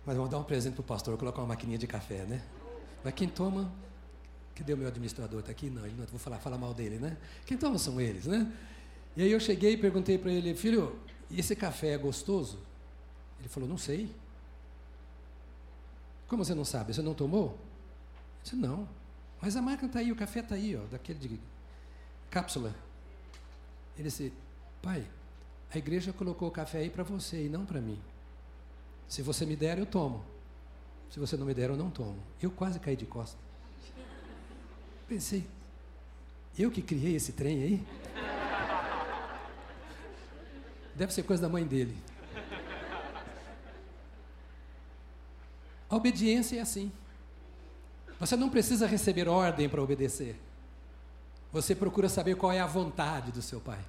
Mas 0.05 0.15
vamos 0.15 0.31
dar 0.31 0.37
um 0.37 0.43
presente 0.43 0.73
para 0.73 0.81
o 0.81 0.85
pastor, 0.85 1.17
colocar 1.17 1.41
uma 1.41 1.47
maquininha 1.49 1.77
de 1.77 1.87
café, 1.87 2.23
né? 2.25 2.41
Mas 3.03 3.13
quem 3.13 3.27
toma. 3.27 3.71
Cadê 4.55 4.73
o 4.73 4.77
meu 4.77 4.87
administrador? 4.87 5.41
Está 5.41 5.51
aqui? 5.51 5.69
Não, 5.69 5.85
ele 5.85 5.95
não 5.97 6.05
vou 6.05 6.17
falar, 6.17 6.37
falar 6.37 6.57
mal 6.57 6.73
dele, 6.73 6.97
né? 6.97 7.17
Quem 7.45 7.57
toma 7.57 7.77
são 7.77 7.99
eles, 7.99 8.25
né? 8.25 8.51
E 9.17 9.21
aí 9.21 9.31
eu 9.31 9.39
cheguei 9.39 9.73
e 9.73 9.77
perguntei 9.77 10.17
para 10.17 10.31
ele, 10.31 10.55
filho, 10.55 10.97
esse 11.29 11.55
café 11.55 11.89
é 11.89 11.97
gostoso? 11.97 12.59
Ele 13.39 13.49
falou, 13.49 13.67
não 13.67 13.77
sei. 13.77 14.09
Como 16.27 16.43
você 16.43 16.55
não 16.55 16.65
sabe? 16.65 16.93
Você 16.93 17.01
não 17.01 17.13
tomou? 17.13 17.47
Eu 17.47 18.43
disse, 18.43 18.55
não. 18.55 18.87
Mas 19.45 19.55
a 19.55 19.61
máquina 19.61 19.85
está 19.85 19.99
aí, 19.99 20.11
o 20.11 20.15
café 20.15 20.39
está 20.39 20.55
aí, 20.55 20.75
ó, 20.75 20.81
daquele 20.87 21.19
de 21.19 21.39
cápsula. 22.31 22.73
Ele 23.95 24.09
disse, 24.09 24.33
pai, 24.81 25.05
a 25.71 25.77
igreja 25.77 26.11
colocou 26.11 26.47
o 26.47 26.51
café 26.51 26.79
aí 26.79 26.89
para 26.89 27.03
você 27.03 27.45
e 27.45 27.47
não 27.47 27.63
para 27.63 27.79
mim. 27.79 28.01
Se 29.07 29.21
você 29.21 29.45
me 29.45 29.55
der, 29.55 29.77
eu 29.77 29.85
tomo. 29.85 30.25
Se 31.11 31.19
você 31.19 31.37
não 31.37 31.45
me 31.45 31.53
der, 31.53 31.69
eu 31.69 31.77
não 31.77 31.91
tomo. 31.91 32.17
Eu 32.41 32.49
quase 32.49 32.79
caí 32.79 32.95
de 32.95 33.05
costa. 33.05 33.37
Pensei, 35.07 35.45
eu 36.57 36.71
que 36.71 36.81
criei 36.81 37.15
esse 37.15 37.31
trem 37.31 37.61
aí? 37.61 37.87
Deve 40.95 41.13
ser 41.13 41.21
coisa 41.21 41.43
da 41.43 41.49
mãe 41.49 41.67
dele. 41.67 41.95
A 45.87 45.95
obediência 45.95 46.57
é 46.57 46.61
assim. 46.61 46.91
Você 48.19 48.35
não 48.35 48.49
precisa 48.49 48.87
receber 48.87 49.27
ordem 49.27 49.67
para 49.67 49.81
obedecer. 49.81 50.39
Você 51.51 51.75
procura 51.75 52.09
saber 52.09 52.35
qual 52.35 52.51
é 52.51 52.59
a 52.59 52.65
vontade 52.65 53.31
do 53.31 53.41
seu 53.41 53.59
pai. 53.59 53.79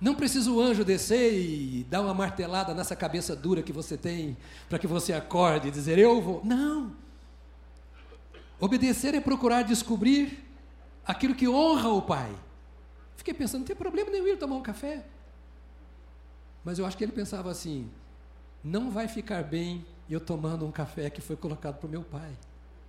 Não 0.00 0.14
precisa 0.14 0.50
o 0.50 0.60
anjo 0.60 0.84
descer 0.84 1.32
e 1.32 1.84
dar 1.84 2.02
uma 2.02 2.12
martelada 2.12 2.74
nessa 2.74 2.94
cabeça 2.94 3.34
dura 3.34 3.62
que 3.62 3.72
você 3.72 3.96
tem, 3.96 4.36
para 4.68 4.78
que 4.78 4.86
você 4.86 5.12
acorde 5.12 5.68
e 5.68 5.70
dizer, 5.70 5.98
eu 5.98 6.20
vou. 6.20 6.44
Não. 6.44 6.92
Obedecer 8.60 9.14
é 9.14 9.20
procurar 9.20 9.62
descobrir 9.62 10.44
aquilo 11.04 11.34
que 11.34 11.48
honra 11.48 11.88
o 11.88 12.02
pai. 12.02 12.34
Fiquei 13.16 13.32
pensando, 13.32 13.60
não 13.60 13.66
tem 13.66 13.76
problema 13.76 14.10
nenhum 14.10 14.26
ele 14.26 14.36
tomar 14.36 14.56
um 14.56 14.62
café. 14.62 15.04
Mas 16.64 16.78
eu 16.78 16.86
acho 16.86 16.96
que 16.96 17.04
ele 17.04 17.12
pensava 17.12 17.50
assim: 17.50 17.90
não 18.62 18.90
vai 18.90 19.08
ficar 19.08 19.42
bem 19.42 19.84
eu 20.14 20.20
tomando 20.20 20.66
um 20.66 20.70
café 20.70 21.10
que 21.10 21.20
foi 21.20 21.36
colocado 21.36 21.78
para 21.78 21.86
o 21.86 21.90
meu 21.90 22.02
pai. 22.02 22.36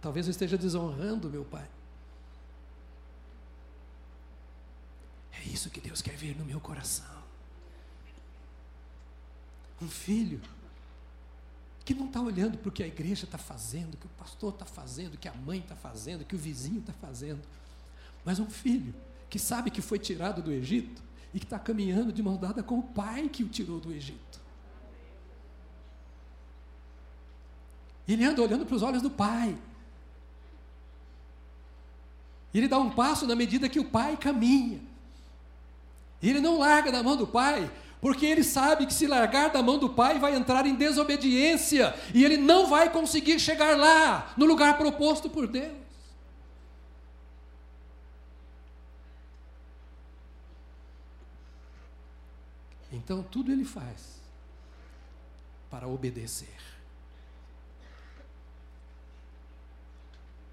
Talvez 0.01 0.27
eu 0.27 0.32
esteja 0.32 0.58
desonrando 0.58 1.30
meu 1.30 1.43
pai. 1.43 1.67
É 5.34 5.43
isso 5.49 5.69
que 5.69 5.80
Deus 5.80 6.01
quer 6.01 6.15
ver 6.15 6.38
no 6.38 6.45
meu 6.45 6.60
coração. 6.60 7.17
Um 9.82 9.88
filho 9.88 10.41
que 11.86 11.93
não 11.93 12.08
está 12.08 12.19
olhando 12.19 12.58
para 12.58 12.67
o 12.67 12.71
que 12.71 12.84
a 12.84 12.88
igreja 12.88 13.23
está 13.23 13.38
fazendo, 13.38 13.95
que 13.95 14.06
o 14.06 14.10
pastor 14.10 14.51
está 14.51 14.65
fazendo, 14.65 15.17
que 15.17 15.27
a 15.27 15.34
mãe 15.34 15.60
está 15.60 15.75
fazendo, 15.75 16.25
que 16.25 16.36
o 16.36 16.38
vizinho 16.38 16.80
está 16.80 16.91
fazendo, 16.91 17.41
mas 18.25 18.39
um 18.39 18.49
filho 18.49 18.93
que 19.30 19.39
sabe 19.39 19.71
que 19.71 19.82
foi 19.82 19.97
tirado 19.97 20.41
do 20.41 20.51
Egito 20.51 21.01
e 21.34 21.39
que 21.39 21.45
está 21.45 21.58
caminhando 21.58 22.12
de 22.12 22.21
mão 22.21 22.36
dada 22.36 22.62
com 22.62 22.80
o 22.80 22.84
pai 22.84 23.30
que 23.30 23.41
o 23.41 23.47
tirou 23.47 23.80
do 23.80 23.93
Egito. 23.93 24.26
Ele 28.08 28.24
anda 28.24 28.41
olhando 28.41 28.65
para 28.65 28.76
os 28.76 28.82
olhos 28.82 29.02
do 29.02 29.10
pai. 29.10 29.58
Ele 32.54 32.67
dá 32.67 32.78
um 32.78 32.89
passo 32.89 33.28
na 33.28 33.36
medida 33.36 33.70
que 33.70 33.80
o 33.80 33.86
pai 33.86 34.15
caminha. 34.15 34.80
Ele 36.22 36.39
não 36.39 36.58
larga 36.58 36.91
da 36.91 37.04
mão 37.04 37.15
do 37.15 37.28
pai, 37.28 37.70
porque 38.02 38.26
ele 38.26 38.43
sabe 38.43 38.86
que 38.86 38.93
se 38.93 39.06
largar 39.06 39.52
da 39.52 39.62
mão 39.62 39.78
do 39.78 39.89
pai 39.89 40.17
vai 40.17 40.36
entrar 40.36 40.65
em 40.65 40.76
desobediência 40.76 41.93
e 42.13 42.24
ele 42.24 42.38
não 42.38 42.67
vai 42.67 42.89
conseguir 42.89 43.39
chegar 43.39 43.76
lá, 43.78 44.34
no 44.38 44.46
lugar 44.46 44.78
proposto 44.78 45.30
por 45.30 45.48
Deus. 45.48 45.76
Então 52.91 53.22
tudo 53.22 53.52
ele 53.52 53.65
faz 53.65 54.22
para 55.70 55.88
obedecer. 55.88 56.76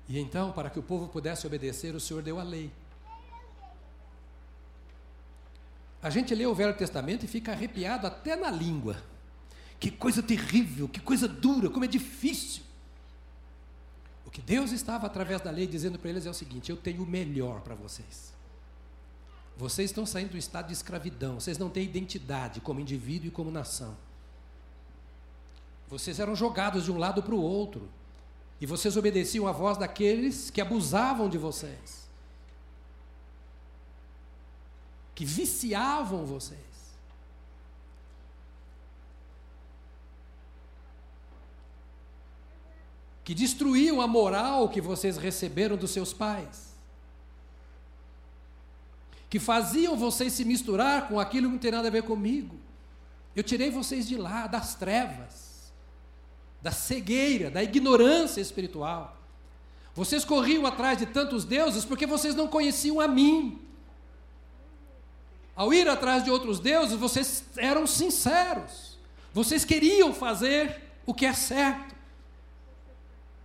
E 0.08 0.18
então, 0.18 0.52
para 0.52 0.68
que 0.70 0.78
o 0.78 0.82
povo 0.82 1.08
pudesse 1.08 1.46
obedecer, 1.46 1.94
o 1.94 2.00
Senhor 2.00 2.22
deu 2.22 2.38
a 2.38 2.42
lei. 2.42 2.70
A 6.02 6.10
gente 6.10 6.34
lê 6.34 6.44
o 6.44 6.54
Velho 6.54 6.76
Testamento 6.76 7.24
e 7.24 7.28
fica 7.28 7.52
arrepiado 7.52 8.06
até 8.06 8.36
na 8.36 8.50
língua. 8.50 9.02
Que 9.80 9.90
coisa 9.90 10.22
terrível, 10.22 10.86
que 10.86 11.00
coisa 11.00 11.26
dura, 11.26 11.70
como 11.70 11.84
é 11.84 11.88
difícil. 11.88 12.62
O 14.26 14.30
que 14.30 14.42
Deus 14.42 14.70
estava 14.72 15.06
através 15.06 15.40
da 15.40 15.50
lei 15.50 15.66
dizendo 15.66 15.98
para 15.98 16.10
eles 16.10 16.26
é 16.26 16.30
o 16.30 16.34
seguinte: 16.34 16.70
eu 16.70 16.76
tenho 16.76 17.02
o 17.02 17.06
melhor 17.06 17.62
para 17.62 17.74
vocês. 17.74 18.34
Vocês 19.56 19.90
estão 19.90 20.04
saindo 20.04 20.32
do 20.32 20.36
estado 20.36 20.66
de 20.66 20.72
escravidão, 20.72 21.40
vocês 21.40 21.56
não 21.56 21.70
têm 21.70 21.84
identidade 21.84 22.60
como 22.60 22.80
indivíduo 22.80 23.28
e 23.28 23.30
como 23.30 23.50
nação. 23.50 23.96
Vocês 25.88 26.18
eram 26.18 26.34
jogados 26.34 26.84
de 26.84 26.90
um 26.90 26.98
lado 26.98 27.22
para 27.22 27.34
o 27.34 27.40
outro. 27.40 27.88
E 28.64 28.66
vocês 28.66 28.96
obedeciam 28.96 29.46
à 29.46 29.52
voz 29.52 29.76
daqueles 29.76 30.48
que 30.48 30.62
abusavam 30.62 31.28
de 31.28 31.36
vocês. 31.36 32.04
que 35.14 35.24
viciavam 35.24 36.24
vocês. 36.26 36.58
Que 43.22 43.34
destruíam 43.34 44.00
a 44.00 44.06
moral 44.06 44.68
que 44.68 44.80
vocês 44.80 45.18
receberam 45.18 45.76
dos 45.76 45.90
seus 45.90 46.14
pais. 46.14 46.74
Que 49.30 49.38
faziam 49.38 49.94
vocês 49.96 50.32
se 50.32 50.44
misturar 50.44 51.08
com 51.08 51.20
aquilo 51.20 51.48
que 51.48 51.52
não 51.52 51.58
tem 51.58 51.70
nada 51.70 51.88
a 51.88 51.90
ver 51.90 52.02
comigo. 52.02 52.56
Eu 53.36 53.42
tirei 53.42 53.70
vocês 53.70 54.08
de 54.08 54.16
lá, 54.16 54.46
das 54.46 54.74
trevas, 54.74 55.43
da 56.64 56.72
cegueira, 56.72 57.50
da 57.50 57.62
ignorância 57.62 58.40
espiritual. 58.40 59.14
Vocês 59.94 60.24
corriam 60.24 60.64
atrás 60.64 60.96
de 60.96 61.04
tantos 61.04 61.44
deuses 61.44 61.84
porque 61.84 62.06
vocês 62.06 62.34
não 62.34 62.48
conheciam 62.48 63.02
a 63.02 63.06
mim. 63.06 63.60
Ao 65.54 65.74
ir 65.74 65.86
atrás 65.86 66.24
de 66.24 66.30
outros 66.30 66.58
deuses, 66.58 66.96
vocês 66.96 67.44
eram 67.58 67.86
sinceros. 67.86 68.98
Vocês 69.34 69.62
queriam 69.62 70.14
fazer 70.14 70.80
o 71.04 71.12
que 71.12 71.26
é 71.26 71.34
certo. 71.34 71.94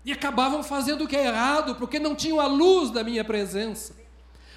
E 0.05 0.13
acabavam 0.13 0.63
fazendo 0.63 1.03
o 1.03 1.07
que 1.07 1.17
é 1.17 1.25
errado, 1.25 1.75
porque 1.75 1.99
não 1.99 2.15
tinham 2.15 2.39
a 2.39 2.47
luz 2.47 2.89
da 2.89 3.03
minha 3.03 3.25
presença. 3.25 3.93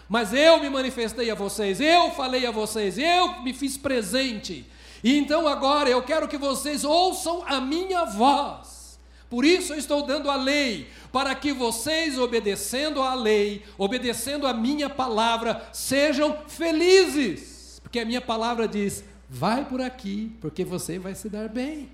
Mas 0.08 0.32
eu 0.32 0.60
me 0.60 0.70
manifestei 0.70 1.32
a 1.32 1.34
vocês, 1.34 1.80
eu 1.80 2.12
falei 2.12 2.46
a 2.46 2.52
vocês, 2.52 2.96
eu 2.96 3.42
me 3.42 3.52
fiz 3.52 3.76
presente. 3.76 4.64
E 5.02 5.18
então 5.18 5.48
agora 5.48 5.88
eu 5.88 6.02
quero 6.02 6.28
que 6.28 6.38
vocês 6.38 6.84
ouçam 6.84 7.42
a 7.46 7.60
minha 7.60 8.04
voz. 8.04 8.98
Por 9.28 9.44
isso 9.44 9.72
eu 9.72 9.78
estou 9.78 10.02
dando 10.04 10.30
a 10.30 10.36
lei, 10.36 10.88
para 11.10 11.34
que 11.34 11.52
vocês, 11.52 12.18
obedecendo 12.18 13.00
à 13.00 13.14
lei, 13.14 13.62
obedecendo 13.78 14.46
a 14.46 14.52
minha 14.52 14.90
palavra, 14.90 15.66
sejam 15.72 16.36
felizes. 16.46 17.80
Porque 17.82 17.98
a 17.98 18.04
minha 18.04 18.20
palavra 18.20 18.68
diz: 18.68 19.02
vai 19.28 19.64
por 19.64 19.80
aqui, 19.80 20.36
porque 20.40 20.64
você 20.64 20.98
vai 20.98 21.14
se 21.14 21.30
dar 21.30 21.48
bem. 21.48 21.90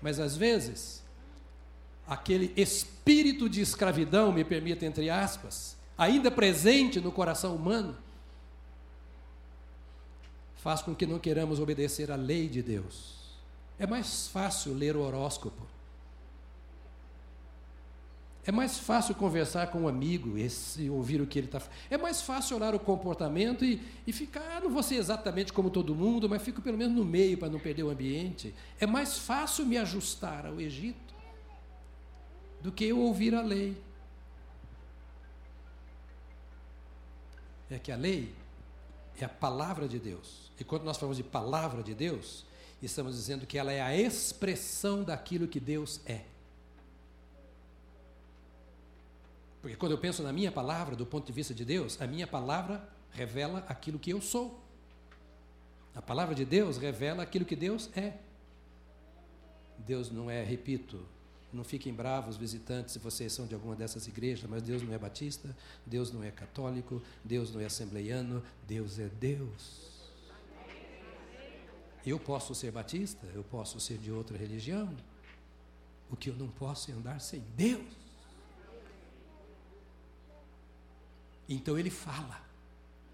Mas 0.00 0.20
às 0.20 0.36
vezes, 0.36 1.02
aquele 2.06 2.52
espírito 2.56 3.48
de 3.48 3.60
escravidão, 3.60 4.30
me 4.30 4.44
permita 4.44 4.86
entre 4.86 5.10
aspas, 5.10 5.76
ainda 5.98 6.30
presente 6.30 7.00
no 7.00 7.10
coração 7.10 7.56
humano, 7.56 7.96
faz 10.64 10.80
com 10.80 10.94
que 10.94 11.06
não 11.06 11.18
queiramos 11.18 11.60
obedecer 11.60 12.10
à 12.10 12.16
lei 12.16 12.48
de 12.48 12.62
Deus. 12.62 13.36
É 13.78 13.86
mais 13.86 14.28
fácil 14.28 14.72
ler 14.72 14.96
o 14.96 15.02
horóscopo. 15.02 15.62
É 18.46 18.50
mais 18.50 18.78
fácil 18.78 19.14
conversar 19.14 19.66
com 19.66 19.82
um 19.82 19.88
amigo, 19.88 20.38
esse, 20.38 20.88
ouvir 20.88 21.20
o 21.20 21.26
que 21.26 21.38
ele 21.38 21.48
está 21.48 21.60
É 21.90 21.98
mais 21.98 22.22
fácil 22.22 22.56
olhar 22.56 22.74
o 22.74 22.80
comportamento 22.80 23.62
e, 23.62 23.78
e 24.06 24.12
ficar, 24.12 24.62
não 24.62 24.70
vou 24.70 24.82
ser 24.82 24.94
exatamente 24.94 25.52
como 25.52 25.68
todo 25.68 25.94
mundo, 25.94 26.30
mas 26.30 26.40
fico 26.40 26.62
pelo 26.62 26.78
menos 26.78 26.96
no 26.96 27.04
meio 27.04 27.36
para 27.36 27.50
não 27.50 27.60
perder 27.60 27.82
o 27.82 27.90
ambiente. 27.90 28.54
É 28.80 28.86
mais 28.86 29.18
fácil 29.18 29.66
me 29.66 29.76
ajustar 29.76 30.46
ao 30.46 30.58
Egito 30.58 31.14
do 32.62 32.72
que 32.72 32.86
eu 32.86 33.00
ouvir 33.00 33.34
a 33.34 33.42
lei. 33.42 33.76
É 37.70 37.78
que 37.78 37.92
a 37.92 37.96
lei 37.96 38.32
é 39.20 39.24
a 39.24 39.28
palavra 39.28 39.86
de 39.86 39.98
Deus. 39.98 40.50
E 40.58 40.64
quando 40.64 40.84
nós 40.84 40.96
falamos 40.96 41.16
de 41.16 41.22
palavra 41.22 41.82
de 41.82 41.94
Deus, 41.94 42.44
estamos 42.82 43.14
dizendo 43.14 43.46
que 43.46 43.58
ela 43.58 43.72
é 43.72 43.80
a 43.80 43.96
expressão 43.96 45.02
daquilo 45.02 45.48
que 45.48 45.60
Deus 45.60 46.00
é. 46.06 46.22
Porque 49.60 49.76
quando 49.76 49.92
eu 49.92 49.98
penso 49.98 50.22
na 50.22 50.32
minha 50.32 50.52
palavra, 50.52 50.94
do 50.94 51.06
ponto 51.06 51.26
de 51.26 51.32
vista 51.32 51.54
de 51.54 51.64
Deus, 51.64 52.00
a 52.00 52.06
minha 52.06 52.26
palavra 52.26 52.86
revela 53.10 53.64
aquilo 53.68 53.98
que 53.98 54.10
eu 54.10 54.20
sou. 54.20 54.60
A 55.94 56.02
palavra 56.02 56.34
de 56.34 56.44
Deus 56.44 56.76
revela 56.76 57.22
aquilo 57.22 57.44
que 57.44 57.56
Deus 57.56 57.88
é. 57.96 58.14
Deus 59.78 60.10
não 60.10 60.30
é, 60.30 60.42
repito, 60.42 61.06
não 61.54 61.64
fiquem 61.64 61.92
bravos, 61.92 62.36
visitantes, 62.36 62.92
se 62.92 62.98
vocês 62.98 63.32
são 63.32 63.46
de 63.46 63.54
alguma 63.54 63.76
dessas 63.76 64.06
igrejas, 64.06 64.48
mas 64.48 64.62
Deus 64.62 64.82
não 64.82 64.92
é 64.92 64.98
batista, 64.98 65.56
Deus 65.86 66.12
não 66.12 66.22
é 66.22 66.30
católico, 66.30 67.02
Deus 67.24 67.52
não 67.52 67.60
é 67.60 67.66
assembleiano, 67.66 68.42
Deus 68.66 68.98
é 68.98 69.08
Deus. 69.08 69.94
Eu 72.04 72.20
posso 72.20 72.54
ser 72.54 72.70
batista, 72.70 73.26
eu 73.34 73.42
posso 73.42 73.80
ser 73.80 73.96
de 73.96 74.12
outra 74.12 74.36
religião. 74.36 74.94
O 76.10 76.16
que 76.16 76.28
eu 76.28 76.34
não 76.34 76.48
posso 76.48 76.90
é 76.90 76.94
andar 76.94 77.18
sem 77.20 77.40
Deus. 77.56 78.04
Então 81.48 81.78
ele 81.78 81.90
fala, 81.90 82.42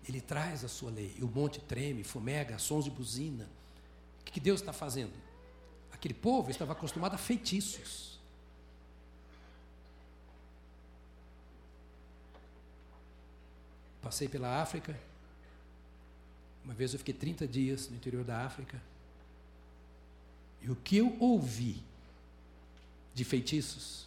ele 0.08 0.20
traz 0.20 0.64
a 0.64 0.68
sua 0.68 0.90
lei. 0.90 1.14
E 1.18 1.22
o 1.22 1.28
monte 1.28 1.60
treme, 1.60 2.02
fumega, 2.02 2.58
sons 2.58 2.84
de 2.84 2.90
buzina. 2.90 3.48
O 4.20 4.24
que 4.24 4.40
Deus 4.40 4.60
está 4.60 4.72
fazendo? 4.72 5.12
Aquele 5.92 6.14
povo 6.14 6.50
estava 6.50 6.72
acostumado 6.72 7.14
a 7.14 7.18
feitiços. 7.18 8.09
Passei 14.02 14.28
pela 14.28 14.60
África. 14.60 14.98
Uma 16.64 16.74
vez 16.74 16.92
eu 16.92 16.98
fiquei 16.98 17.14
30 17.14 17.46
dias 17.46 17.88
no 17.88 17.96
interior 17.96 18.24
da 18.24 18.44
África. 18.44 18.80
E 20.62 20.70
o 20.70 20.76
que 20.76 20.96
eu 20.96 21.16
ouvi 21.20 21.82
de 23.14 23.24
feitiços 23.24 24.06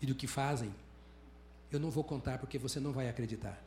e 0.00 0.06
do 0.06 0.14
que 0.14 0.26
fazem 0.26 0.72
eu 1.70 1.80
não 1.80 1.90
vou 1.90 2.04
contar 2.04 2.38
porque 2.38 2.58
você 2.58 2.78
não 2.78 2.92
vai 2.92 3.08
acreditar. 3.08 3.58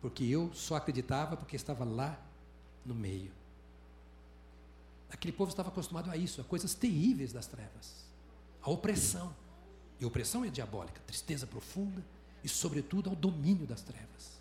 Porque 0.00 0.24
eu 0.24 0.52
só 0.54 0.74
acreditava 0.74 1.36
porque 1.36 1.54
estava 1.54 1.84
lá 1.84 2.20
no 2.84 2.94
meio. 2.94 3.30
Aquele 5.08 5.32
povo 5.32 5.50
estava 5.50 5.68
acostumado 5.68 6.10
a 6.10 6.16
isso, 6.16 6.40
a 6.40 6.44
coisas 6.44 6.74
terríveis 6.74 7.32
das 7.32 7.46
trevas, 7.46 8.04
a 8.62 8.70
opressão. 8.70 9.34
E 10.00 10.04
opressão 10.04 10.44
é 10.44 10.48
diabólica, 10.48 11.00
tristeza 11.06 11.46
profunda 11.46 12.02
e, 12.42 12.48
sobretudo, 12.48 13.10
ao 13.10 13.16
domínio 13.16 13.66
das 13.66 13.82
trevas. 13.82 14.40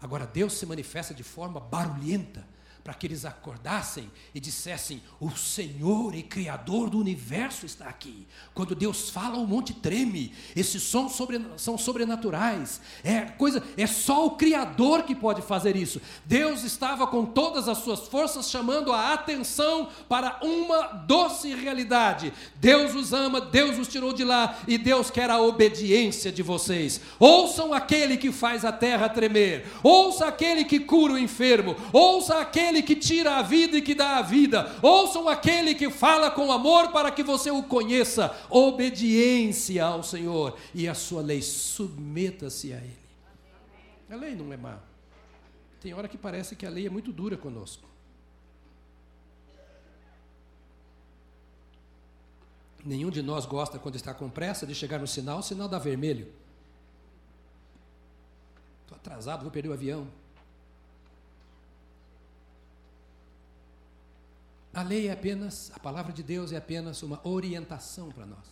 Agora, 0.00 0.26
Deus 0.26 0.54
se 0.54 0.66
manifesta 0.66 1.14
de 1.14 1.22
forma 1.22 1.58
barulhenta, 1.58 2.46
para 2.86 2.94
que 2.94 3.04
eles 3.04 3.24
acordassem 3.24 4.08
e 4.32 4.38
dissessem: 4.38 5.02
O 5.18 5.28
Senhor 5.32 6.14
e 6.14 6.22
Criador 6.22 6.88
do 6.88 7.00
universo 7.00 7.66
está 7.66 7.86
aqui. 7.86 8.24
Quando 8.54 8.76
Deus 8.76 9.10
fala, 9.10 9.38
o 9.38 9.44
monte 9.44 9.74
treme. 9.74 10.32
Esses 10.54 10.84
sons 10.84 11.16
sobre, 11.16 11.44
são 11.56 11.76
sobrenaturais. 11.76 12.80
É 13.02 13.22
coisa, 13.22 13.60
é 13.76 13.88
só 13.88 14.26
o 14.26 14.36
Criador 14.36 15.02
que 15.02 15.16
pode 15.16 15.42
fazer 15.42 15.74
isso. 15.74 16.00
Deus 16.24 16.62
estava 16.62 17.08
com 17.08 17.26
todas 17.26 17.68
as 17.68 17.78
suas 17.78 18.06
forças 18.06 18.48
chamando 18.48 18.92
a 18.92 19.14
atenção 19.14 19.88
para 20.08 20.38
uma 20.40 20.82
doce 21.08 21.52
realidade. 21.56 22.32
Deus 22.54 22.94
os 22.94 23.12
ama, 23.12 23.40
Deus 23.40 23.80
os 23.80 23.88
tirou 23.88 24.12
de 24.12 24.22
lá 24.22 24.60
e 24.68 24.78
Deus 24.78 25.10
quer 25.10 25.28
a 25.28 25.40
obediência 25.42 26.30
de 26.30 26.40
vocês. 26.40 27.00
Ouçam 27.18 27.74
aquele 27.74 28.16
que 28.16 28.30
faz 28.30 28.64
a 28.64 28.70
terra 28.70 29.08
tremer. 29.08 29.66
Ouça 29.82 30.26
aquele 30.26 30.64
que 30.64 30.78
cura 30.78 31.14
o 31.14 31.18
enfermo. 31.18 31.74
Ouça 31.92 32.38
aquele 32.38 32.75
aquele 32.76 32.82
que 32.82 32.96
tira 32.96 33.36
a 33.36 33.42
vida 33.42 33.78
e 33.78 33.82
que 33.82 33.94
dá 33.94 34.18
a 34.18 34.22
vida. 34.22 34.76
Ouçam 34.82 35.28
aquele 35.28 35.74
que 35.74 35.90
fala 35.90 36.30
com 36.30 36.50
amor 36.52 36.92
para 36.92 37.10
que 37.10 37.22
você 37.22 37.50
o 37.50 37.62
conheça. 37.62 38.36
Obediência 38.50 39.84
ao 39.84 40.02
Senhor 40.02 40.58
e 40.74 40.88
a 40.88 40.94
sua 40.94 41.22
lei. 41.22 41.42
Submeta-se 41.42 42.72
a 42.72 42.78
Ele. 42.78 42.98
A 44.10 44.16
lei 44.16 44.34
não 44.34 44.52
é 44.52 44.56
má. 44.56 44.78
Tem 45.80 45.94
hora 45.94 46.08
que 46.08 46.18
parece 46.18 46.56
que 46.56 46.66
a 46.66 46.70
lei 46.70 46.86
é 46.86 46.90
muito 46.90 47.12
dura 47.12 47.36
conosco. 47.36 47.86
Nenhum 52.84 53.10
de 53.10 53.20
nós 53.20 53.46
gosta, 53.46 53.80
quando 53.80 53.96
está 53.96 54.14
com 54.14 54.30
pressa, 54.30 54.64
de 54.64 54.72
chegar 54.72 55.00
no 55.00 55.08
sinal, 55.08 55.40
o 55.40 55.42
sinal 55.42 55.68
dá 55.68 55.76
vermelho. 55.76 56.32
Estou 58.82 58.96
atrasado, 58.96 59.42
vou 59.42 59.50
perder 59.50 59.70
o 59.70 59.72
avião. 59.72 60.06
A 64.76 64.82
lei 64.82 65.08
é 65.08 65.12
apenas, 65.12 65.72
a 65.74 65.78
palavra 65.78 66.12
de 66.12 66.22
Deus 66.22 66.52
é 66.52 66.58
apenas 66.58 67.02
uma 67.02 67.18
orientação 67.26 68.10
para 68.10 68.26
nós. 68.26 68.46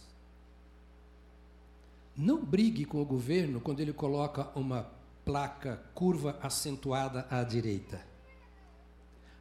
Não 2.16 2.42
brigue 2.42 2.86
com 2.86 3.02
o 3.02 3.04
governo 3.04 3.60
quando 3.60 3.80
ele 3.80 3.92
coloca 3.92 4.48
uma 4.58 4.90
placa 5.22 5.82
curva 5.94 6.38
acentuada 6.40 7.26
à 7.30 7.44
direita. 7.44 8.00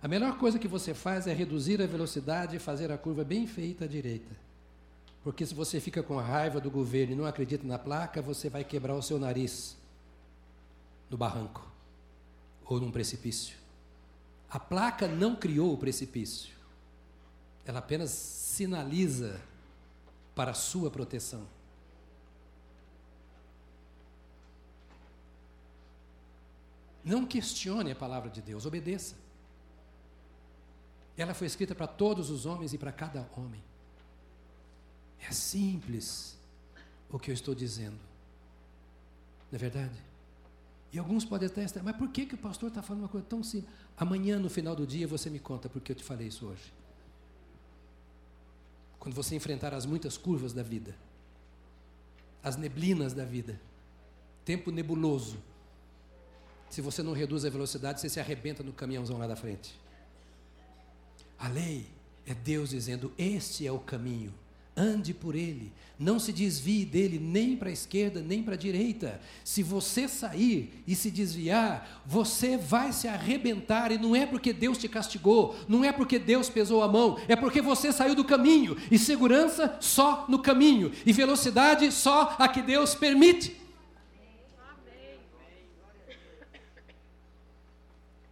A 0.01 0.09
melhor 0.09 0.37
coisa 0.37 0.59
que 0.59 0.67
você 0.67 0.93
faz 0.93 1.25
é 1.25 1.31
reduzir 1.31 1.81
a 1.81 1.87
velocidade 1.87 2.57
e 2.57 2.59
fazer 2.59 2.91
a 2.91 2.97
curva 2.97 3.23
bem 3.23 3.47
feita 3.47 3.85
à 3.85 3.87
direita. 3.87 4.35
Porque 5.23 5.45
se 5.45 5.55
você 5.55 5.79
fica 5.79 6.03
com 6.03 6.17
raiva 6.17 6.59
do 6.59 6.69
governo 6.69 7.13
e 7.13 7.15
não 7.15 7.25
acredita 7.25 7.65
na 7.65 7.79
placa, 7.79 8.21
você 8.21 8.49
vai 8.49 8.65
quebrar 8.65 8.95
o 8.95 9.01
seu 9.01 9.17
nariz 9.17 9.77
no 11.09 11.15
barranco 11.15 11.65
ou 12.65 12.77
num 12.77 12.91
precipício. 12.91 13.55
A 14.49 14.59
placa 14.59 15.07
não 15.07 15.33
criou 15.33 15.73
o 15.73 15.77
precipício. 15.77 16.61
Ela 17.65 17.79
apenas 17.79 18.11
sinaliza 18.11 19.39
para 20.35 20.51
a 20.51 20.55
sua 20.55 20.89
proteção. 20.91 21.47
Não 27.03 27.25
questione 27.25 27.91
a 27.91 27.95
palavra 27.95 28.29
de 28.29 28.41
Deus, 28.41 28.65
obedeça. 28.65 29.15
Ela 31.17 31.33
foi 31.33 31.47
escrita 31.47 31.75
para 31.75 31.87
todos 31.87 32.29
os 32.29 32.45
homens 32.45 32.73
e 32.73 32.77
para 32.77 32.91
cada 32.91 33.27
homem. 33.35 33.61
É 35.19 35.31
simples 35.31 36.37
o 37.09 37.19
que 37.19 37.29
eu 37.29 37.33
estou 37.33 37.53
dizendo. 37.53 37.99
Não 39.51 39.55
é 39.55 39.57
verdade? 39.57 39.97
E 40.91 40.99
alguns 40.99 41.25
podem 41.25 41.47
até 41.47 41.63
estar, 41.63 41.83
mas 41.83 41.95
por 41.95 42.09
que, 42.09 42.25
que 42.25 42.35
o 42.35 42.37
pastor 42.37 42.69
está 42.69 42.81
falando 42.81 43.03
uma 43.03 43.09
coisa 43.09 43.25
tão 43.27 43.43
simples? 43.43 43.71
Amanhã, 43.97 44.39
no 44.39 44.49
final 44.49 44.75
do 44.75 44.87
dia, 44.87 45.07
você 45.07 45.29
me 45.29 45.39
conta 45.39 45.69
porque 45.69 45.91
eu 45.91 45.95
te 45.95 46.03
falei 46.03 46.27
isso 46.27 46.45
hoje 46.45 46.82
quando 49.03 49.15
você 49.15 49.35
enfrentar 49.35 49.73
as 49.73 49.85
muitas 49.85 50.15
curvas 50.15 50.53
da 50.53 50.63
vida, 50.63 50.95
as 52.41 52.55
neblinas 52.55 53.11
da 53.11 53.25
vida, 53.25 53.59
tempo 54.45 54.71
nebuloso, 54.71 55.37
Se 56.69 56.81
você 56.81 57.03
não 57.03 57.11
reduz 57.11 57.43
a 57.45 57.49
velocidade, 57.49 57.99
você 57.99 58.09
se 58.09 58.19
arrebenta 58.19 58.63
no 58.63 58.71
caminhãozão 58.73 59.17
lá 59.17 59.27
da 59.27 59.35
frente. 59.35 59.77
A 61.37 61.47
lei 61.47 61.85
é 62.25 62.33
Deus 62.33 62.69
dizendo: 62.69 63.11
Este 63.15 63.67
é 63.67 63.71
o 63.71 63.77
caminho, 63.77 64.33
ande 64.75 65.13
por 65.13 65.35
ele, 65.35 65.71
não 65.97 66.19
se 66.19 66.33
desvie 66.33 66.85
dele 66.85 67.19
nem 67.19 67.55
para 67.55 67.69
a 67.69 67.71
esquerda 67.71 68.21
nem 68.21 68.41
para 68.41 68.55
a 68.55 68.57
direita. 68.57 69.21
Se 69.43 69.61
você 69.61 70.07
sair 70.07 70.83
e 70.87 70.95
se 70.95 71.11
desviar, 71.11 72.01
você 72.05 72.57
vai 72.57 72.91
se 72.91 73.07
arrebentar, 73.07 73.91
e 73.91 73.97
não 73.97 74.15
é 74.15 74.25
porque 74.25 74.51
Deus 74.51 74.77
te 74.77 74.87
castigou, 74.87 75.55
não 75.67 75.83
é 75.83 75.91
porque 75.91 76.17
Deus 76.17 76.49
pesou 76.49 76.81
a 76.81 76.87
mão, 76.87 77.17
é 77.27 77.35
porque 77.35 77.61
você 77.61 77.91
saiu 77.91 78.15
do 78.15 78.25
caminho, 78.25 78.75
e 78.91 78.97
segurança 78.97 79.77
só 79.79 80.25
no 80.27 80.39
caminho, 80.39 80.91
e 81.05 81.13
velocidade 81.13 81.91
só 81.91 82.35
a 82.39 82.47
que 82.47 82.61
Deus 82.61 82.95
permite. 82.95 83.55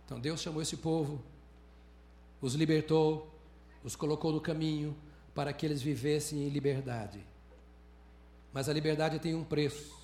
Então 0.06 0.20
Deus 0.20 0.42
chamou 0.42 0.62
esse 0.62 0.76
povo, 0.76 1.22
os 2.42 2.54
libertou, 2.56 3.34
os 3.84 3.96
colocou 3.96 4.34
no 4.34 4.42
caminho 4.42 4.96
para 5.34 5.54
que 5.54 5.66
eles 5.66 5.82
vivessem 5.82 6.44
em 6.44 6.50
liberdade. 6.50 7.20
Mas 8.54 8.68
a 8.68 8.74
liberdade 8.74 9.20
tem 9.20 9.34
um 9.34 9.44
preço. 9.44 10.00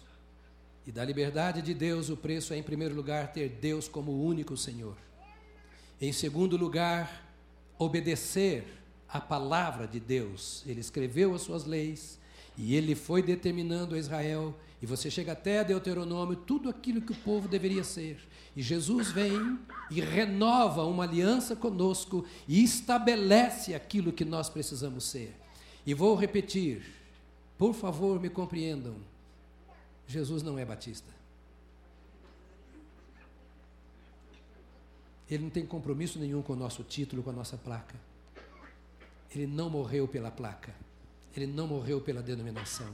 E 0.86 0.92
da 0.92 1.04
liberdade 1.04 1.62
de 1.62 1.74
Deus, 1.74 2.10
o 2.10 2.16
preço 2.16 2.54
é, 2.54 2.58
em 2.58 2.64
primeiro 2.64 2.96
lugar, 2.96 3.34
ter 3.34 3.50
Deus 3.50 3.88
como 3.90 4.24
único 4.24 4.56
Senhor. 4.56 4.96
Em 6.00 6.14
segundo 6.14 6.56
lugar, 6.56 7.28
obedecer 7.78 8.66
a 9.10 9.20
palavra 9.20 9.86
de 9.86 10.00
Deus. 10.00 10.64
Ele 10.66 10.80
escreveu 10.80 11.36
as 11.36 11.42
suas 11.42 11.66
leis 11.66 12.18
e 12.58 12.76
ele 12.76 12.96
foi 12.96 13.22
determinando 13.22 13.96
a 13.96 14.00
Israel. 14.00 14.56
E 14.82 14.86
você 14.86 15.10
chega 15.10 15.32
até 15.32 15.64
Deuteronômio, 15.64 16.36
tudo 16.36 16.70
aquilo 16.70 17.02
que 17.02 17.12
o 17.12 17.16
povo 17.16 17.48
deveria 17.48 17.84
ser. 17.84 18.20
E 18.56 18.62
Jesus 18.62 19.12
vem 19.12 19.60
e 19.90 20.00
renova 20.00 20.84
uma 20.86 21.04
aliança 21.04 21.56
conosco 21.56 22.26
e 22.48 22.64
estabelece 22.64 23.74
aquilo 23.74 24.14
que 24.14 24.24
nós 24.24 24.50
precisamos 24.50 25.06
ser. 25.06 25.36
E 25.86 25.94
vou 25.94 26.16
repetir, 26.16 26.84
por 27.58 27.74
favor, 27.74 28.20
me 28.20 28.30
compreendam. 28.30 28.96
Jesus 30.06 30.44
não 30.44 30.60
é 30.60 30.66
batista. 30.66 31.18
Ele 35.30 35.44
não 35.44 35.50
tem 35.50 35.66
compromisso 35.66 36.20
nenhum 36.20 36.42
com 36.42 36.54
o 36.54 36.56
nosso 36.56 36.84
título, 36.84 37.24
com 37.24 37.32
a 37.32 37.34
nossa 37.34 37.58
placa. 37.58 37.96
Ele 39.34 39.48
não 39.48 39.70
morreu 39.70 40.08
pela 40.08 40.32
placa. 40.32 40.74
Ele 41.36 41.48
não 41.48 41.68
morreu 41.68 42.00
pela 42.00 42.22
denominação. 42.22 42.88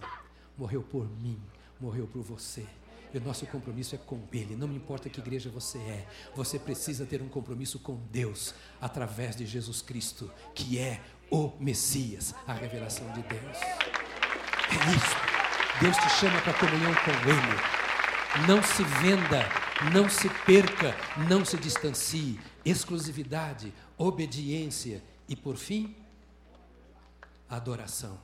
Morreu 0.58 0.82
por 0.82 1.08
mim, 1.20 1.40
morreu 1.84 2.08
por 2.08 2.22
você. 2.22 2.66
E 3.14 3.18
o 3.18 3.22
nosso 3.22 3.46
compromisso 3.46 3.94
é 3.94 3.98
com 3.98 4.20
Ele. 4.32 4.56
Não 4.56 4.68
me 4.68 4.76
importa 4.76 5.10
que 5.10 5.20
igreja 5.20 5.50
você 5.50 5.78
é, 5.78 6.08
você 6.36 6.58
precisa 6.58 7.06
ter 7.06 7.22
um 7.22 7.28
compromisso 7.28 7.78
com 7.78 7.96
Deus 8.10 8.56
através 8.82 9.36
de 9.36 9.46
Jesus 9.46 9.82
Cristo, 9.82 10.32
que 10.56 10.80
é 10.80 11.02
o 11.30 11.52
Messias, 11.60 12.34
a 12.48 12.54
revelação 12.54 13.08
de 13.12 13.22
Deus. 13.24 13.58
É 14.72 14.96
isso. 14.96 15.16
Deus 15.80 15.98
te 15.98 16.10
chama 16.20 16.42
para 16.42 16.54
comunhão 16.54 16.94
com 16.96 17.12
Ele. 17.30 18.48
Não 18.48 18.64
se 18.64 18.84
venda, 18.84 19.48
não 19.94 20.10
se 20.10 20.28
perca, 20.46 20.96
não 21.30 21.46
se 21.46 21.58
distancie. 21.58 22.40
Exclusividade, 22.66 23.72
obediência 23.98 25.04
e, 25.28 25.36
por 25.36 25.58
fim, 25.58 25.96
adoração. 27.48 28.20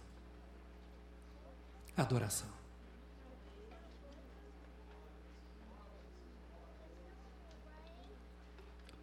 Adoração. 1.96 2.59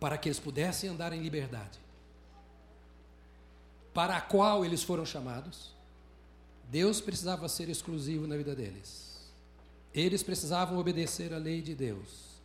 Para 0.06 0.16
que 0.16 0.28
eles 0.28 0.38
pudessem 0.38 0.88
andar 0.88 1.12
em 1.12 1.20
liberdade, 1.20 1.80
para 3.92 4.16
a 4.16 4.20
qual 4.20 4.64
eles 4.64 4.84
foram 4.84 5.04
chamados, 5.04 5.74
Deus 6.70 7.00
precisava 7.00 7.48
ser 7.48 7.68
exclusivo 7.68 8.24
na 8.24 8.36
vida 8.36 8.54
deles. 8.54 9.16
Eles 9.92 10.22
precisavam 10.22 10.78
obedecer 10.78 11.34
à 11.34 11.38
lei 11.38 11.60
de 11.60 11.74
Deus. 11.74 12.38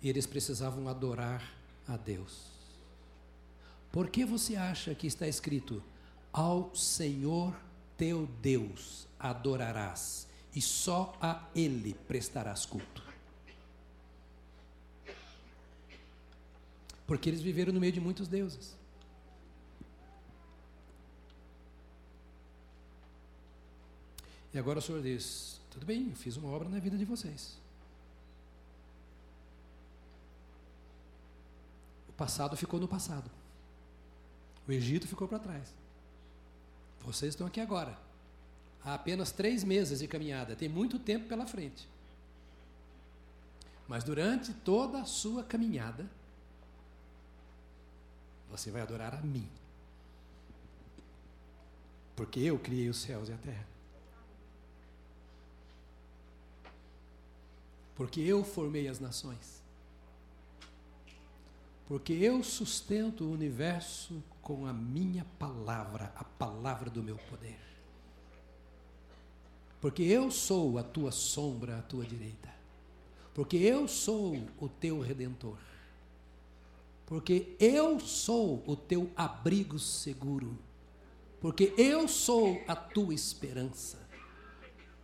E 0.00 0.08
eles 0.08 0.24
precisavam 0.24 0.88
adorar 0.88 1.52
a 1.86 1.98
Deus. 1.98 2.46
Por 3.92 4.08
que 4.08 4.24
você 4.24 4.56
acha 4.56 4.94
que 4.94 5.06
está 5.06 5.28
escrito: 5.28 5.82
Ao 6.32 6.74
Senhor 6.74 7.54
teu 7.98 8.26
Deus 8.40 9.06
adorarás, 9.20 10.26
e 10.54 10.62
só 10.62 11.14
a 11.20 11.46
Ele 11.54 11.92
prestarás 12.08 12.64
culto? 12.64 13.11
Porque 17.12 17.28
eles 17.28 17.42
viveram 17.42 17.74
no 17.74 17.78
meio 17.78 17.92
de 17.92 18.00
muitos 18.00 18.26
deuses. 18.26 18.74
E 24.50 24.58
agora 24.58 24.78
o 24.78 24.82
Senhor 24.82 25.02
diz: 25.02 25.60
tudo 25.70 25.84
bem, 25.84 26.08
eu 26.08 26.16
fiz 26.16 26.38
uma 26.38 26.48
obra 26.48 26.70
na 26.70 26.78
vida 26.78 26.96
de 26.96 27.04
vocês. 27.04 27.58
O 32.08 32.12
passado 32.14 32.56
ficou 32.56 32.80
no 32.80 32.88
passado. 32.88 33.30
O 34.66 34.72
Egito 34.72 35.06
ficou 35.06 35.28
para 35.28 35.38
trás. 35.38 35.68
Vocês 37.02 37.34
estão 37.34 37.46
aqui 37.46 37.60
agora. 37.60 37.98
Há 38.82 38.94
apenas 38.94 39.30
três 39.30 39.62
meses 39.62 39.98
de 39.98 40.08
caminhada. 40.08 40.56
Tem 40.56 40.66
muito 40.66 40.98
tempo 40.98 41.28
pela 41.28 41.44
frente. 41.44 41.86
Mas 43.86 44.02
durante 44.02 44.54
toda 44.54 45.02
a 45.02 45.04
sua 45.04 45.44
caminhada, 45.44 46.08
você 48.52 48.70
vai 48.70 48.82
adorar 48.82 49.14
a 49.14 49.22
mim. 49.22 49.48
Porque 52.14 52.38
eu 52.40 52.58
criei 52.58 52.90
os 52.90 53.00
céus 53.00 53.30
e 53.30 53.32
a 53.32 53.36
terra. 53.38 53.66
Porque 57.96 58.20
eu 58.20 58.44
formei 58.44 58.88
as 58.88 59.00
nações. 59.00 59.62
Porque 61.88 62.12
eu 62.12 62.42
sustento 62.44 63.24
o 63.24 63.32
universo 63.32 64.22
com 64.42 64.66
a 64.66 64.72
minha 64.72 65.24
palavra, 65.38 66.12
a 66.14 66.24
palavra 66.24 66.90
do 66.90 67.02
meu 67.02 67.16
poder. 67.16 67.58
Porque 69.80 70.02
eu 70.02 70.30
sou 70.30 70.78
a 70.78 70.82
tua 70.82 71.10
sombra 71.10 71.78
à 71.78 71.82
tua 71.82 72.04
direita. 72.04 72.52
Porque 73.34 73.56
eu 73.56 73.88
sou 73.88 74.36
o 74.60 74.68
teu 74.68 75.00
redentor 75.00 75.71
porque 77.12 77.54
eu 77.60 78.00
sou 78.00 78.64
o 78.66 78.74
teu 78.74 79.10
abrigo 79.14 79.78
seguro, 79.78 80.58
porque 81.42 81.74
eu 81.76 82.08
sou 82.08 82.58
a 82.66 82.74
tua 82.74 83.12
esperança. 83.12 83.98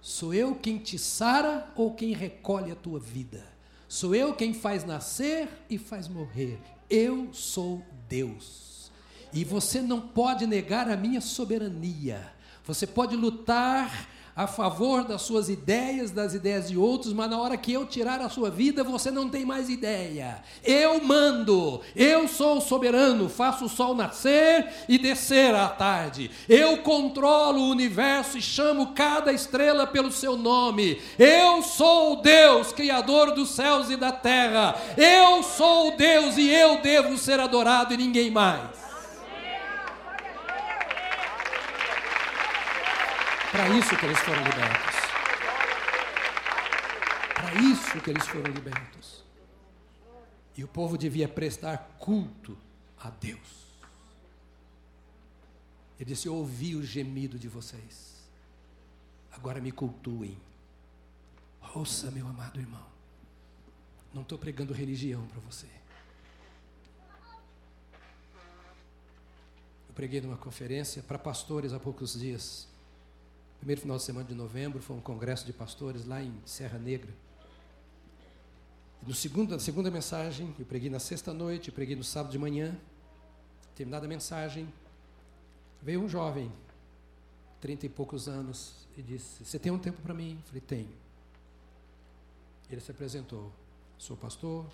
Sou 0.01 0.33
eu 0.33 0.55
quem 0.55 0.79
te 0.79 0.99
sara 0.99 1.71
ou 1.77 1.93
quem 1.93 2.15
recolhe 2.15 2.73
a 2.73 2.75
tua 2.75 2.99
vida. 2.99 3.47
Sou 3.87 4.15
eu 4.15 4.33
quem 4.33 4.55
faz 4.55 4.85
nascer 4.85 5.51
e 5.69 5.77
faz 5.77 6.09
morrer. 6.09 6.59
Eu 6.89 7.29
sou 7.35 7.85
Deus. 8.09 8.91
E 9.31 9.45
você 9.45 9.83
não 9.83 10.01
pode 10.01 10.47
negar 10.47 10.89
a 10.89 10.97
minha 10.97 11.21
soberania. 11.21 12.33
Você 12.65 12.87
pode 12.87 13.17
lutar 13.17 14.09
a 14.39 14.47
favor 14.47 15.03
das 15.03 15.23
suas 15.23 15.49
ideias, 15.49 16.13
das 16.13 16.33
ideias 16.33 16.69
de 16.69 16.79
outros, 16.79 17.13
mas 17.13 17.29
na 17.29 17.41
hora 17.41 17.57
que 17.57 17.73
eu 17.73 17.85
tirar 17.85 18.21
a 18.21 18.29
sua 18.29 18.49
vida, 18.49 18.85
você 18.85 19.11
não 19.11 19.29
tem 19.29 19.45
mais 19.45 19.69
ideia. 19.69 20.45
Eu 20.63 21.03
mando, 21.03 21.81
eu 21.97 22.29
sou 22.29 22.59
o 22.59 22.61
soberano, 22.61 23.29
faço 23.29 23.65
o 23.65 23.69
sol 23.69 23.97
nascer 23.97 24.65
e 24.89 24.97
descer 24.97 25.53
à 25.57 25.67
tarde. 25.67 26.31
Eu 26.49 26.79
controlo 26.85 27.59
o 27.59 27.71
universo 27.71 28.39
e 28.39 28.41
chamo 28.41 28.93
cada 28.95 29.33
estrela 29.33 29.89
pelo 29.89 30.13
seu 30.13 30.37
nome. 30.37 31.03
Eu 31.19 31.61
sou 31.61 32.23
Deus, 32.23 32.71
criador 32.71 33.33
dos 33.33 33.49
céus 33.49 33.91
e 33.91 33.97
da 33.97 34.13
terra. 34.13 34.77
Eu 34.97 35.43
sou 35.43 35.97
Deus 35.97 36.37
e 36.37 36.49
eu 36.49 36.81
devo 36.81 37.19
ser 37.19 37.41
adorado 37.41 37.93
e 37.93 37.97
ninguém 37.97 38.31
mais. 38.31 38.78
Para 43.59 43.77
isso 43.77 43.97
que 43.97 44.07
eles 44.07 44.21
foram 44.21 44.45
libertos. 44.45 44.95
Para 47.35 47.55
isso 47.55 48.01
que 48.01 48.11
eles 48.11 48.25
foram 48.29 48.53
libertos. 48.53 49.25
E 50.57 50.63
o 50.63 50.69
povo 50.69 50.97
devia 50.97 51.29
prestar 51.29 51.97
culto 51.99 52.57
a 52.97 53.11
Deus. 53.11 53.67
Ele 55.99 56.05
disse: 56.05 56.29
Eu 56.29 56.37
ouvi 56.37 56.77
o 56.77 56.85
gemido 56.85 57.37
de 57.37 57.49
vocês. 57.49 58.29
Agora 59.33 59.61
me 59.61 59.73
cultuem. 59.73 60.41
Ouça, 61.75 62.13
meu 62.13 62.29
amado 62.29 62.61
irmão. 62.61 62.87
Não 64.15 64.23
estou 64.23 64.39
pregando 64.39 64.73
religião 64.73 65.27
para 65.27 65.41
você. 65.41 65.67
Eu 69.89 69.95
preguei 69.97 70.21
numa 70.21 70.37
conferência 70.37 71.03
para 71.03 71.19
pastores 71.19 71.73
há 71.73 71.81
poucos 71.81 72.17
dias. 72.17 72.78
Primeiro 73.59 73.81
final 73.81 73.97
de 73.97 74.03
semana 74.05 74.27
de 74.27 74.35
novembro 74.35 74.81
foi 74.81 74.97
um 74.97 75.01
congresso 75.01 75.45
de 75.45 75.53
pastores 75.53 76.05
lá 76.05 76.23
em 76.23 76.33
Serra 76.45 76.79
Negra. 76.79 77.13
No 79.07 79.15
segundo, 79.15 79.51
na 79.51 79.59
segunda 79.59 79.91
mensagem, 79.91 80.55
eu 80.59 80.65
preguei 80.65 80.89
na 80.89 80.99
sexta 80.99 81.33
noite, 81.33 81.73
preguei 81.73 81.97
no 81.97 82.05
sábado 82.05 82.31
de 82.31 82.39
manhã. 82.39 82.77
Terminada 83.75 84.07
a 84.07 84.09
mensagem, 84.09 84.73
veio 85.83 86.03
um 86.03 86.09
jovem, 86.09 86.53
trinta 87.61 87.87
e 87.87 87.89
poucos 87.89 88.29
anos, 88.29 88.87
e 88.97 89.03
disse: 89.03 89.45
Você 89.45 89.59
tem 89.59 89.71
um 89.71 89.79
tempo 89.79 90.01
para 90.03 90.15
mim? 90.15 90.37
Eu 90.41 90.47
falei: 90.47 90.61
Tenho. 90.61 90.93
Ele 92.71 92.81
se 92.81 92.91
apresentou: 92.91 93.53
Sou 93.97 94.17
pastor, 94.17 94.67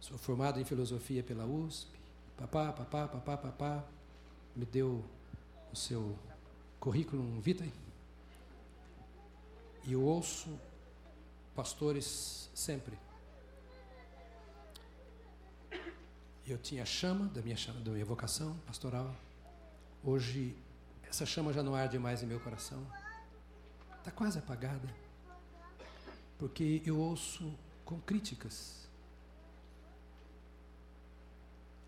sou 0.00 0.18
formado 0.18 0.60
em 0.60 0.64
filosofia 0.64 1.22
pela 1.22 1.44
USP, 1.44 1.88
papá, 2.36 2.72
papá, 2.72 3.06
papá, 3.08 3.36
papá. 3.36 3.84
Me 4.54 4.64
deu 4.64 5.04
o 5.72 5.76
seu 5.76 6.16
currículo 6.82 7.40
vitae. 7.40 7.72
E 9.84 9.92
eu 9.92 10.02
ouço 10.02 10.58
pastores 11.54 12.50
sempre. 12.52 12.98
Eu 16.44 16.58
tinha 16.58 16.84
chama 16.84 17.26
da 17.26 17.40
minha 17.40 17.56
chama, 17.56 17.78
da 17.78 17.92
minha 17.92 18.04
vocação 18.04 18.56
pastoral. 18.66 19.14
Hoje 20.02 20.56
essa 21.08 21.24
chama 21.24 21.52
já 21.52 21.62
não 21.62 21.72
arde 21.72 22.00
mais 22.00 22.20
em 22.20 22.26
meu 22.26 22.40
coração. 22.40 22.84
Está 23.98 24.10
quase 24.10 24.40
apagada. 24.40 24.92
Porque 26.36 26.82
eu 26.84 26.98
ouço 26.98 27.56
com 27.84 28.00
críticas. 28.00 28.81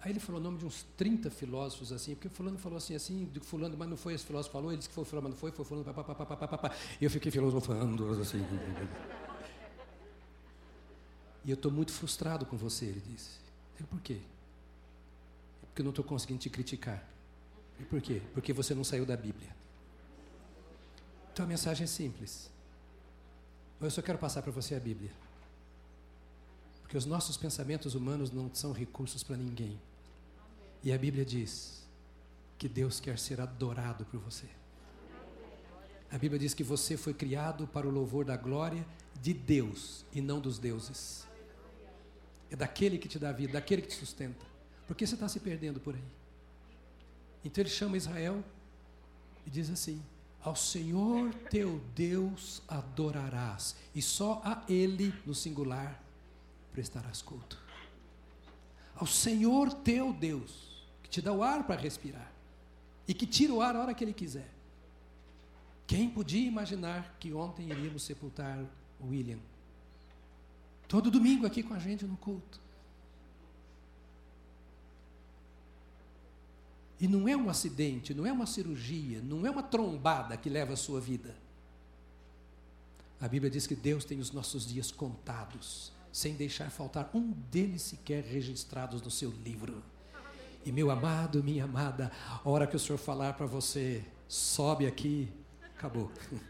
Aí 0.04 0.10
ele 0.12 0.20
falou 0.20 0.38
o 0.38 0.44
nome 0.44 0.58
de 0.58 0.66
uns 0.66 0.84
30 0.98 1.30
filósofos 1.30 1.90
assim, 1.90 2.14
porque 2.14 2.28
fulano 2.28 2.58
falou 2.58 2.76
assim, 2.76 2.94
assim, 2.94 3.24
do 3.24 3.40
fulano, 3.40 3.74
mas 3.74 3.88
não 3.88 3.96
foi 3.96 4.12
esse 4.12 4.26
filósofo 4.26 4.52
falou, 4.52 4.70
ele 4.70 4.76
disse 4.76 4.90
que 4.90 4.94
foi 4.94 5.02
fulano, 5.02 5.30
mas 5.30 5.32
não 5.32 5.40
foi, 5.40 5.50
foi 5.50 5.64
fulano, 5.64 5.82
papapá, 5.82 6.76
E 7.00 7.04
eu 7.06 7.10
fiquei 7.10 7.32
filosofando, 7.32 8.20
assim. 8.20 8.44
E 11.42 11.50
eu 11.50 11.54
estou 11.54 11.72
muito 11.72 11.90
frustrado 11.90 12.44
com 12.44 12.54
você, 12.54 12.84
ele 12.84 13.00
disse. 13.00 13.38
Eu, 13.80 13.86
por 13.86 13.98
quê? 14.02 14.18
É 15.62 15.66
porque 15.68 15.80
eu 15.80 15.84
não 15.84 15.90
estou 15.90 16.04
conseguindo 16.04 16.40
te 16.40 16.50
criticar. 16.50 17.02
E 17.80 17.84
por 17.84 18.02
quê? 18.02 18.20
Porque 18.34 18.52
você 18.52 18.74
não 18.74 18.84
saiu 18.84 19.06
da 19.06 19.16
Bíblia. 19.16 19.56
Então 21.32 21.46
a 21.46 21.48
mensagem 21.48 21.84
é 21.84 21.86
simples. 21.86 22.50
Eu 23.80 23.90
só 23.90 24.02
quero 24.02 24.18
passar 24.18 24.42
para 24.42 24.52
você 24.52 24.74
a 24.74 24.80
Bíblia. 24.80 25.10
Porque 26.82 26.98
os 26.98 27.06
nossos 27.06 27.38
pensamentos 27.38 27.94
humanos 27.94 28.30
não 28.30 28.54
são 28.54 28.70
recursos 28.70 29.22
para 29.22 29.38
ninguém. 29.38 29.80
E 30.84 30.92
a 30.92 30.98
Bíblia 30.98 31.24
diz 31.24 31.82
que 32.58 32.68
Deus 32.68 33.00
quer 33.00 33.18
ser 33.18 33.40
adorado 33.40 34.04
por 34.04 34.20
você. 34.20 34.46
A 36.12 36.18
Bíblia 36.18 36.38
diz 36.38 36.52
que 36.52 36.62
você 36.62 36.94
foi 36.94 37.14
criado 37.14 37.66
para 37.66 37.88
o 37.88 37.90
louvor 37.90 38.26
da 38.26 38.36
glória 38.36 38.86
de 39.18 39.32
Deus 39.32 40.04
e 40.12 40.20
não 40.20 40.38
dos 40.38 40.58
deuses. 40.58 41.26
É 42.50 42.54
daquele 42.54 42.98
que 42.98 43.08
te 43.08 43.18
dá 43.18 43.32
vida, 43.32 43.54
daquele 43.54 43.80
que 43.80 43.88
te 43.88 43.94
sustenta. 43.94 44.44
Por 44.86 44.94
que 44.94 45.06
você 45.06 45.14
está 45.14 45.26
se 45.26 45.40
perdendo 45.40 45.80
por 45.80 45.94
aí? 45.94 46.04
Então 47.42 47.62
ele 47.62 47.70
chama 47.70 47.96
Israel 47.96 48.44
e 49.46 49.50
diz 49.50 49.70
assim: 49.70 50.02
Ao 50.42 50.54
Senhor 50.54 51.32
teu 51.50 51.80
Deus 51.94 52.62
adorarás, 52.68 53.74
e 53.94 54.02
só 54.02 54.42
a 54.44 54.62
Ele, 54.68 55.14
no 55.24 55.34
singular, 55.34 55.98
prestarás 56.72 57.22
culto. 57.22 57.58
Ao 58.94 59.06
Senhor 59.06 59.72
teu 59.72 60.12
Deus, 60.12 60.73
te 61.14 61.22
dá 61.22 61.32
o 61.32 61.44
ar 61.44 61.64
para 61.64 61.80
respirar, 61.80 62.28
e 63.06 63.14
que 63.14 63.24
tira 63.24 63.54
o 63.54 63.62
ar 63.62 63.76
a 63.76 63.80
hora 63.80 63.94
que 63.94 64.02
Ele 64.02 64.12
quiser. 64.12 64.52
Quem 65.86 66.10
podia 66.10 66.44
imaginar 66.44 67.16
que 67.20 67.32
ontem 67.32 67.70
iríamos 67.70 68.02
sepultar 68.02 68.58
William? 69.00 69.38
Todo 70.88 71.12
domingo 71.12 71.46
aqui 71.46 71.62
com 71.62 71.72
a 71.72 71.78
gente 71.78 72.04
no 72.04 72.16
culto. 72.16 72.60
E 76.98 77.06
não 77.06 77.28
é 77.28 77.36
um 77.36 77.48
acidente, 77.48 78.12
não 78.12 78.26
é 78.26 78.32
uma 78.32 78.46
cirurgia, 78.46 79.22
não 79.22 79.46
é 79.46 79.50
uma 79.52 79.62
trombada 79.62 80.36
que 80.36 80.50
leva 80.50 80.72
a 80.72 80.76
sua 80.76 81.00
vida. 81.00 81.36
A 83.20 83.28
Bíblia 83.28 83.52
diz 83.52 83.68
que 83.68 83.76
Deus 83.76 84.04
tem 84.04 84.18
os 84.18 84.32
nossos 84.32 84.66
dias 84.66 84.90
contados, 84.90 85.92
sem 86.12 86.34
deixar 86.34 86.72
faltar 86.72 87.08
um 87.14 87.30
deles 87.52 87.82
sequer 87.82 88.24
registrados 88.24 89.00
no 89.00 89.12
seu 89.12 89.30
livro. 89.30 89.93
E 90.64 90.72
meu 90.72 90.90
amado, 90.90 91.44
minha 91.44 91.64
amada, 91.64 92.10
a 92.42 92.48
hora 92.48 92.66
que 92.66 92.74
o 92.74 92.78
Senhor 92.78 92.98
falar 92.98 93.34
para 93.34 93.46
você, 93.46 94.02
sobe 94.26 94.86
aqui, 94.86 95.30
acabou. 95.76 96.10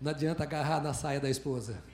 Não 0.00 0.10
adianta 0.10 0.42
agarrar 0.42 0.82
na 0.82 0.94
saia 0.94 1.20
da 1.20 1.28
esposa. 1.28 1.84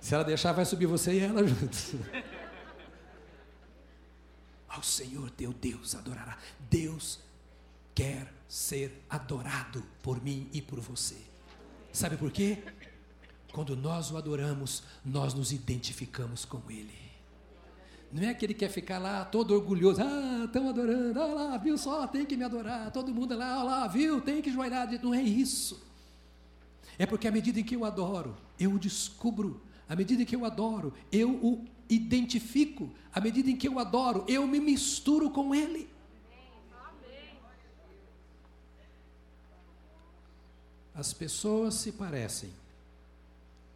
Se 0.00 0.14
ela 0.14 0.24
deixar, 0.24 0.52
vai 0.52 0.64
subir 0.64 0.86
você 0.86 1.12
e 1.12 1.20
ela 1.20 1.46
juntos. 1.46 1.94
Ao 4.68 4.82
Senhor 4.82 5.30
teu 5.30 5.52
Deus 5.52 5.94
adorará. 5.94 6.36
Deus 6.68 7.20
quer 7.94 8.30
ser 8.48 9.04
adorado 9.08 9.82
por 10.02 10.22
mim 10.22 10.50
e 10.52 10.60
por 10.60 10.80
você. 10.80 11.16
Sabe 11.92 12.16
por 12.16 12.30
quê? 12.30 12.62
Quando 13.52 13.74
nós 13.74 14.10
o 14.10 14.18
adoramos, 14.18 14.82
nós 15.02 15.32
nos 15.32 15.50
identificamos 15.50 16.44
com 16.44 16.60
Ele. 16.68 17.05
Não 18.12 18.22
é 18.22 18.32
que 18.32 18.44
ele 18.46 18.54
quer 18.54 18.70
ficar 18.70 18.98
lá 18.98 19.24
todo 19.24 19.52
orgulhoso, 19.54 20.00
ah, 20.00 20.44
estão 20.44 20.68
adorando, 20.68 21.20
olha 21.20 21.34
lá, 21.34 21.56
viu 21.58 21.76
só, 21.76 22.06
tem 22.06 22.24
que 22.24 22.36
me 22.36 22.44
adorar, 22.44 22.90
todo 22.92 23.12
mundo 23.12 23.36
lá, 23.36 23.58
olha 23.58 23.64
lá, 23.64 23.88
viu, 23.88 24.20
tem 24.20 24.40
que 24.40 24.50
joelhar. 24.50 24.88
Não 25.02 25.12
é 25.12 25.22
isso. 25.22 25.84
É 26.98 27.04
porque 27.04 27.28
à 27.28 27.32
medida 27.32 27.60
em 27.60 27.64
que 27.64 27.76
eu 27.76 27.84
adoro, 27.84 28.36
eu 28.58 28.72
o 28.72 28.78
descubro. 28.78 29.60
À 29.88 29.94
medida 29.94 30.22
em 30.22 30.24
que 30.24 30.34
eu 30.34 30.44
adoro, 30.44 30.92
eu 31.12 31.30
o 31.30 31.64
identifico, 31.88 32.90
à 33.12 33.20
medida 33.20 33.50
em 33.50 33.56
que 33.56 33.68
eu 33.68 33.78
adoro, 33.78 34.24
eu 34.26 34.46
me 34.46 34.58
misturo 34.58 35.30
com 35.30 35.54
Ele. 35.54 35.88
As 40.94 41.12
pessoas 41.12 41.74
se 41.74 41.92
parecem 41.92 42.50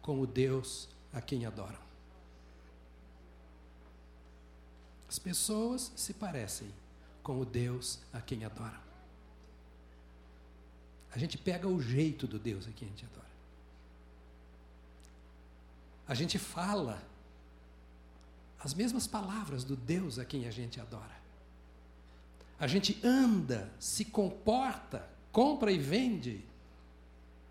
com 0.01 0.19
o 0.19 0.25
Deus 0.25 0.89
a 1.13 1.21
quem 1.21 1.45
adoram. 1.45 1.90
As 5.11 5.19
pessoas 5.19 5.91
se 5.93 6.13
parecem 6.13 6.73
com 7.21 7.37
o 7.37 7.43
Deus 7.43 7.99
a 8.13 8.21
quem 8.21 8.45
adoram. 8.45 8.79
A 11.13 11.19
gente 11.19 11.37
pega 11.37 11.67
o 11.67 11.81
jeito 11.81 12.25
do 12.25 12.39
Deus 12.39 12.65
a 12.65 12.71
quem 12.71 12.87
a 12.87 12.91
gente 12.91 13.03
adora. 13.03 13.27
A 16.07 16.13
gente 16.13 16.39
fala 16.39 17.03
as 18.57 18.73
mesmas 18.73 19.05
palavras 19.05 19.65
do 19.65 19.75
Deus 19.75 20.17
a 20.17 20.23
quem 20.23 20.47
a 20.47 20.51
gente 20.51 20.79
adora. 20.79 21.19
A 22.57 22.65
gente 22.65 22.97
anda, 23.05 23.69
se 23.81 24.05
comporta, 24.05 25.05
compra 25.29 25.73
e 25.73 25.77
vende, 25.77 26.41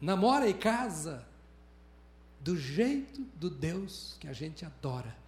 namora 0.01 0.49
e 0.49 0.55
casa 0.55 1.29
do 2.41 2.57
jeito 2.57 3.21
do 3.37 3.51
Deus 3.51 4.17
que 4.19 4.29
a 4.29 4.33
gente 4.33 4.65
adora. 4.65 5.20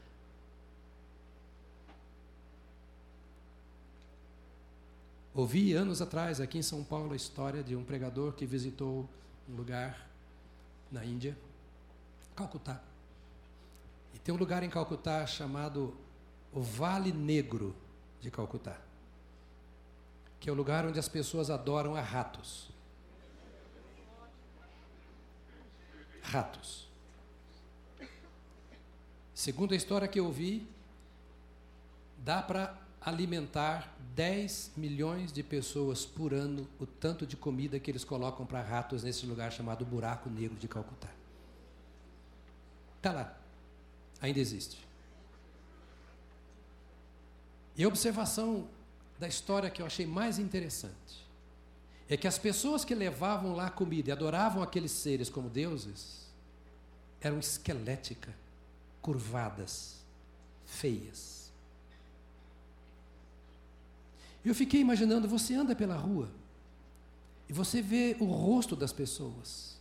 Ouvi 5.34 5.72
anos 5.72 6.02
atrás, 6.02 6.42
aqui 6.42 6.58
em 6.58 6.62
São 6.62 6.84
Paulo, 6.84 7.14
a 7.14 7.16
história 7.16 7.62
de 7.62 7.74
um 7.74 7.82
pregador 7.82 8.34
que 8.34 8.44
visitou 8.44 9.08
um 9.48 9.56
lugar 9.56 10.06
na 10.90 11.02
Índia, 11.02 11.36
Calcutá. 12.36 12.82
E 14.12 14.18
tem 14.18 14.34
um 14.34 14.36
lugar 14.36 14.62
em 14.62 14.68
Calcutá 14.68 15.26
chamado 15.26 15.96
o 16.52 16.60
Vale 16.60 17.12
Negro 17.12 17.74
de 18.20 18.30
Calcutá, 18.30 18.78
que 20.38 20.50
é 20.50 20.52
o 20.52 20.54
lugar 20.54 20.84
onde 20.84 20.98
as 20.98 21.08
pessoas 21.08 21.48
adoram 21.48 21.96
a 21.96 22.00
ratos. 22.02 22.68
Ratos. 26.20 26.88
Segundo 29.34 29.72
a 29.72 29.76
história 29.76 30.06
que 30.06 30.20
eu 30.20 30.30
vi, 30.30 30.68
dá 32.18 32.42
para 32.42 32.81
alimentar 33.04 33.96
10 34.14 34.72
milhões 34.76 35.32
de 35.32 35.42
pessoas 35.42 36.04
por 36.04 36.34
ano 36.34 36.68
o 36.78 36.86
tanto 36.86 37.26
de 37.26 37.36
comida 37.36 37.78
que 37.80 37.90
eles 37.90 38.04
colocam 38.04 38.44
para 38.46 38.62
ratos 38.62 39.02
nesse 39.02 39.26
lugar 39.26 39.52
chamado 39.52 39.84
Buraco 39.84 40.28
Negro 40.28 40.56
de 40.58 40.68
Calcutá. 40.68 41.08
Está 42.98 43.12
lá 43.12 43.42
ainda 44.22 44.38
existe. 44.38 44.78
E 47.76 47.82
a 47.82 47.88
observação 47.88 48.68
da 49.18 49.26
história 49.26 49.68
que 49.68 49.82
eu 49.82 49.86
achei 49.86 50.06
mais 50.06 50.38
interessante 50.38 51.26
é 52.08 52.16
que 52.16 52.28
as 52.28 52.38
pessoas 52.38 52.84
que 52.84 52.94
levavam 52.94 53.54
lá 53.54 53.68
comida 53.68 54.10
e 54.10 54.12
adoravam 54.12 54.62
aqueles 54.62 54.92
seres 54.92 55.28
como 55.28 55.50
deuses 55.50 56.30
eram 57.20 57.38
esqueléticas, 57.38 58.34
curvadas, 59.00 59.96
feias. 60.64 61.41
Eu 64.44 64.54
fiquei 64.54 64.80
imaginando, 64.80 65.28
você 65.28 65.54
anda 65.54 65.74
pela 65.74 65.96
rua 65.96 66.30
e 67.48 67.52
você 67.52 67.80
vê 67.80 68.16
o 68.18 68.24
rosto 68.24 68.74
das 68.74 68.92
pessoas 68.92 69.72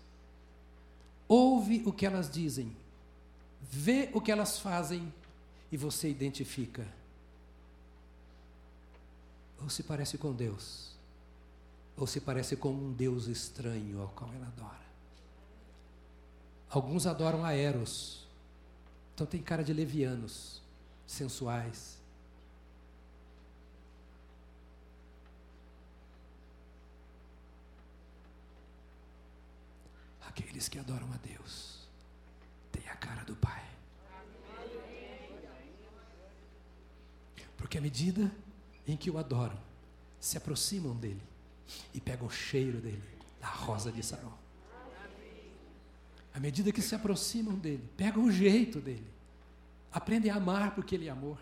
ouve 1.32 1.82
o 1.86 1.93
que 1.93 2.05
elas 2.05 2.30
dizem, 2.30 2.76
vê 3.62 4.09
o 4.14 4.20
que 4.20 4.30
elas 4.30 4.59
fazem 4.59 5.14
e 5.72 5.78
você 5.78 6.09
identifica. 6.09 6.86
Ou 9.62 9.70
se 9.70 9.82
parece 9.82 10.18
com 10.18 10.34
Deus, 10.34 10.91
ou 11.95 12.05
se 12.05 12.20
parece 12.20 12.57
com 12.57 12.74
um 12.74 12.91
Deus 12.91 13.28
estranho 13.28 14.01
ao 14.01 14.09
qual 14.09 14.30
ela 14.34 14.47
adora. 14.47 14.82
Alguns 16.70 17.07
adoram 17.07 17.45
a 17.45 17.53
Eros, 17.53 18.28
então 19.16 19.26
tem 19.26 19.41
cara 19.41 19.64
de 19.64 19.72
levianos, 19.72 20.62
sensuais. 21.07 22.01
Aqueles 30.32 30.69
que 30.69 30.79
adoram 30.79 31.11
a 31.11 31.17
Deus 31.17 31.89
têm 32.71 32.88
a 32.88 32.95
cara 32.95 33.25
do 33.25 33.36
Pai. 33.36 33.61
Porque 37.57 37.77
à 37.77 37.82
medida 37.82 38.32
em 38.88 38.95
que 38.95 39.11
o 39.11 39.17
adoram, 39.17 39.59
se 40.21 40.38
aproximam 40.38 40.95
dele 40.95 41.21
e 41.93 41.99
pegam 41.99 42.27
o 42.27 42.32
cheiro 42.32 42.79
dele, 42.79 43.03
da 43.41 43.49
rosa 43.49 43.91
de 43.91 44.01
Sarão. 44.01 44.34
À 46.34 46.39
medida 46.39 46.71
que 46.71 46.82
se 46.82 46.95
aproximam 46.95 47.55
dele, 47.55 47.84
pegam 47.97 48.23
o 48.23 48.32
jeito 48.32 48.79
dele, 48.79 49.07
aprendem 49.91 50.32
a 50.32 50.36
amar 50.36 50.73
porque 50.73 50.95
ele 50.95 51.07
é 51.07 51.11
amor. 51.11 51.39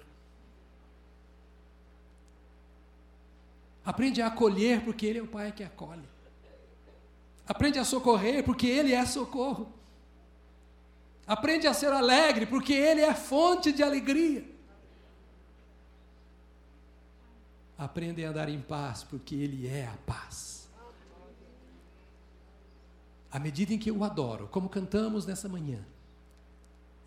Aprende 3.85 4.19
a 4.19 4.27
acolher 4.27 4.83
porque 4.83 5.05
ele 5.05 5.19
é 5.19 5.21
o 5.21 5.27
pai 5.27 5.51
que 5.51 5.63
acolhe. 5.63 6.09
Aprende 7.49 7.79
a 7.79 7.83
socorrer, 7.83 8.43
porque 8.43 8.67
Ele 8.67 8.93
é 8.93 9.03
socorro. 9.07 9.73
Aprende 11.25 11.65
a 11.65 11.73
ser 11.73 11.91
alegre, 11.91 12.45
porque 12.45 12.73
Ele 12.73 13.01
é 13.01 13.11
fonte 13.15 13.71
de 13.71 13.81
alegria. 13.81 14.45
Aprende 17.75 18.23
a 18.23 18.29
andar 18.29 18.49
em 18.49 18.61
paz, 18.61 19.03
porque 19.03 19.33
Ele 19.33 19.67
é 19.67 19.87
a 19.87 19.97
paz. 20.05 20.69
À 23.31 23.39
medida 23.39 23.73
em 23.73 23.79
que 23.79 23.89
eu 23.89 23.97
o 23.97 24.03
adoro, 24.03 24.47
como 24.49 24.69
cantamos 24.69 25.25
nessa 25.25 25.49
manhã, 25.49 25.83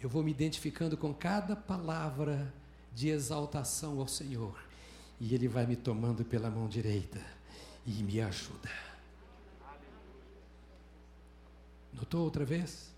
eu 0.00 0.08
vou 0.08 0.24
me 0.24 0.32
identificando 0.32 0.96
com 0.96 1.14
cada 1.14 1.54
palavra 1.54 2.52
de 2.92 3.10
exaltação 3.10 4.00
ao 4.00 4.08
Senhor, 4.08 4.58
e 5.20 5.36
Ele 5.36 5.46
vai 5.46 5.66
me 5.66 5.76
tomando 5.76 6.24
pela 6.24 6.50
mão 6.50 6.66
direita 6.66 7.24
e 7.86 8.02
me 8.02 8.20
ajuda. 8.20 8.91
Notou 11.92 12.24
outra 12.24 12.44
vez? 12.44 12.92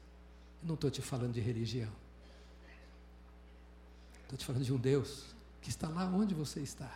não 0.65 0.75
estou 0.75 0.91
te 0.91 1.03
falando 1.03 1.35
de 1.35 1.41
religião. 1.41 1.91
Estou 4.23 4.39
te 4.39 4.45
falando 4.45 4.65
de 4.65 4.73
um 4.73 4.79
Deus 4.79 5.35
que 5.61 5.69
está 5.69 5.89
lá 5.89 6.07
onde 6.07 6.35
você 6.35 6.61
está. 6.61 6.91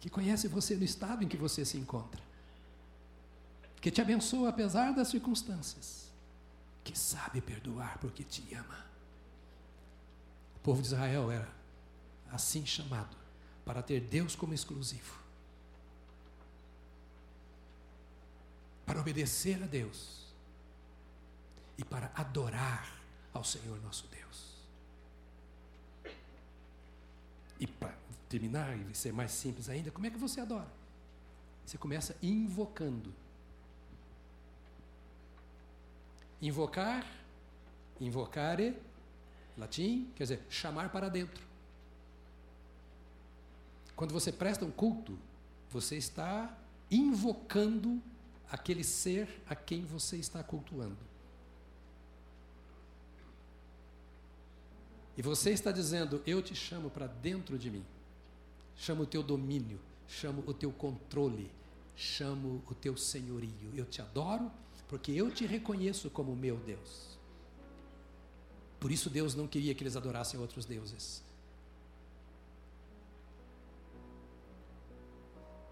Que 0.00 0.10
conhece 0.10 0.46
você 0.46 0.76
no 0.76 0.84
estado 0.84 1.24
em 1.24 1.28
que 1.28 1.36
você 1.36 1.64
se 1.64 1.76
encontra. 1.78 2.22
Que 3.80 3.90
te 3.90 4.00
abençoa 4.00 4.50
apesar 4.50 4.92
das 4.92 5.08
circunstâncias. 5.08 6.10
Que 6.84 6.96
sabe 6.96 7.40
perdoar 7.40 7.98
porque 7.98 8.22
te 8.22 8.54
ama. 8.54 8.86
O 10.56 10.60
povo 10.60 10.82
de 10.82 10.88
Israel 10.88 11.30
era 11.30 11.48
assim 12.30 12.66
chamado 12.66 13.16
para 13.64 13.82
ter 13.82 14.00
Deus 14.00 14.36
como 14.36 14.52
exclusivo. 14.52 15.17
Para 18.88 19.00
obedecer 19.00 19.62
a 19.62 19.66
Deus 19.66 20.24
e 21.76 21.84
para 21.84 22.10
adorar 22.14 22.90
ao 23.34 23.44
Senhor 23.44 23.78
nosso 23.82 24.08
Deus. 24.08 24.56
E 27.60 27.66
para 27.66 27.94
terminar 28.30 28.74
e 28.78 28.94
ser 28.94 29.12
mais 29.12 29.30
simples 29.30 29.68
ainda, 29.68 29.90
como 29.90 30.06
é 30.06 30.10
que 30.10 30.16
você 30.16 30.40
adora? 30.40 30.72
Você 31.66 31.76
começa 31.76 32.16
invocando. 32.22 33.12
Invocar, 36.40 37.06
invocare, 38.00 38.74
latim, 39.58 40.10
quer 40.16 40.22
dizer, 40.22 40.46
chamar 40.48 40.88
para 40.88 41.10
dentro. 41.10 41.46
Quando 43.94 44.14
você 44.14 44.32
presta 44.32 44.64
um 44.64 44.70
culto, 44.70 45.18
você 45.70 45.96
está 45.96 46.56
invocando 46.90 48.00
aquele 48.50 48.82
ser 48.82 49.42
a 49.48 49.54
quem 49.54 49.84
você 49.84 50.16
está 50.16 50.42
cultuando. 50.42 50.98
E 55.16 55.22
você 55.22 55.50
está 55.50 55.72
dizendo: 55.72 56.22
Eu 56.26 56.42
te 56.42 56.54
chamo 56.54 56.90
para 56.90 57.06
dentro 57.06 57.58
de 57.58 57.70
mim, 57.70 57.84
chamo 58.76 59.02
o 59.02 59.06
teu 59.06 59.22
domínio, 59.22 59.80
chamo 60.06 60.42
o 60.46 60.54
teu 60.54 60.70
controle, 60.72 61.50
chamo 61.96 62.62
o 62.70 62.74
teu 62.74 62.96
senhorio. 62.96 63.72
Eu 63.74 63.84
te 63.84 64.00
adoro 64.00 64.50
porque 64.88 65.12
eu 65.12 65.30
te 65.30 65.44
reconheço 65.44 66.08
como 66.08 66.34
meu 66.34 66.56
Deus. 66.56 67.18
Por 68.80 68.90
isso 68.92 69.10
Deus 69.10 69.34
não 69.34 69.46
queria 69.46 69.74
que 69.74 69.82
eles 69.82 69.96
adorassem 69.96 70.38
outros 70.38 70.64
deuses. 70.64 71.22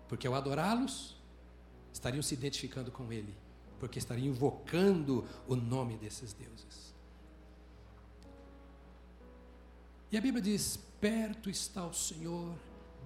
Porque 0.09 0.27
ao 0.27 0.35
adorá-los, 0.35 1.16
estariam 1.97 2.23
se 2.23 2.35
identificando 2.35 2.93
com 2.93 3.11
Ele, 3.11 3.35
porque 3.81 3.99
estariam 3.99 4.29
invocando 4.29 5.25
o 5.49 5.57
nome 5.57 5.97
desses 5.97 6.33
deuses. 6.33 6.95
E 10.13 10.17
a 10.17 10.21
Bíblia 10.21 10.43
diz: 10.43 10.79
perto 11.01 11.49
está 11.49 11.85
o 11.87 11.95
Senhor 11.95 12.55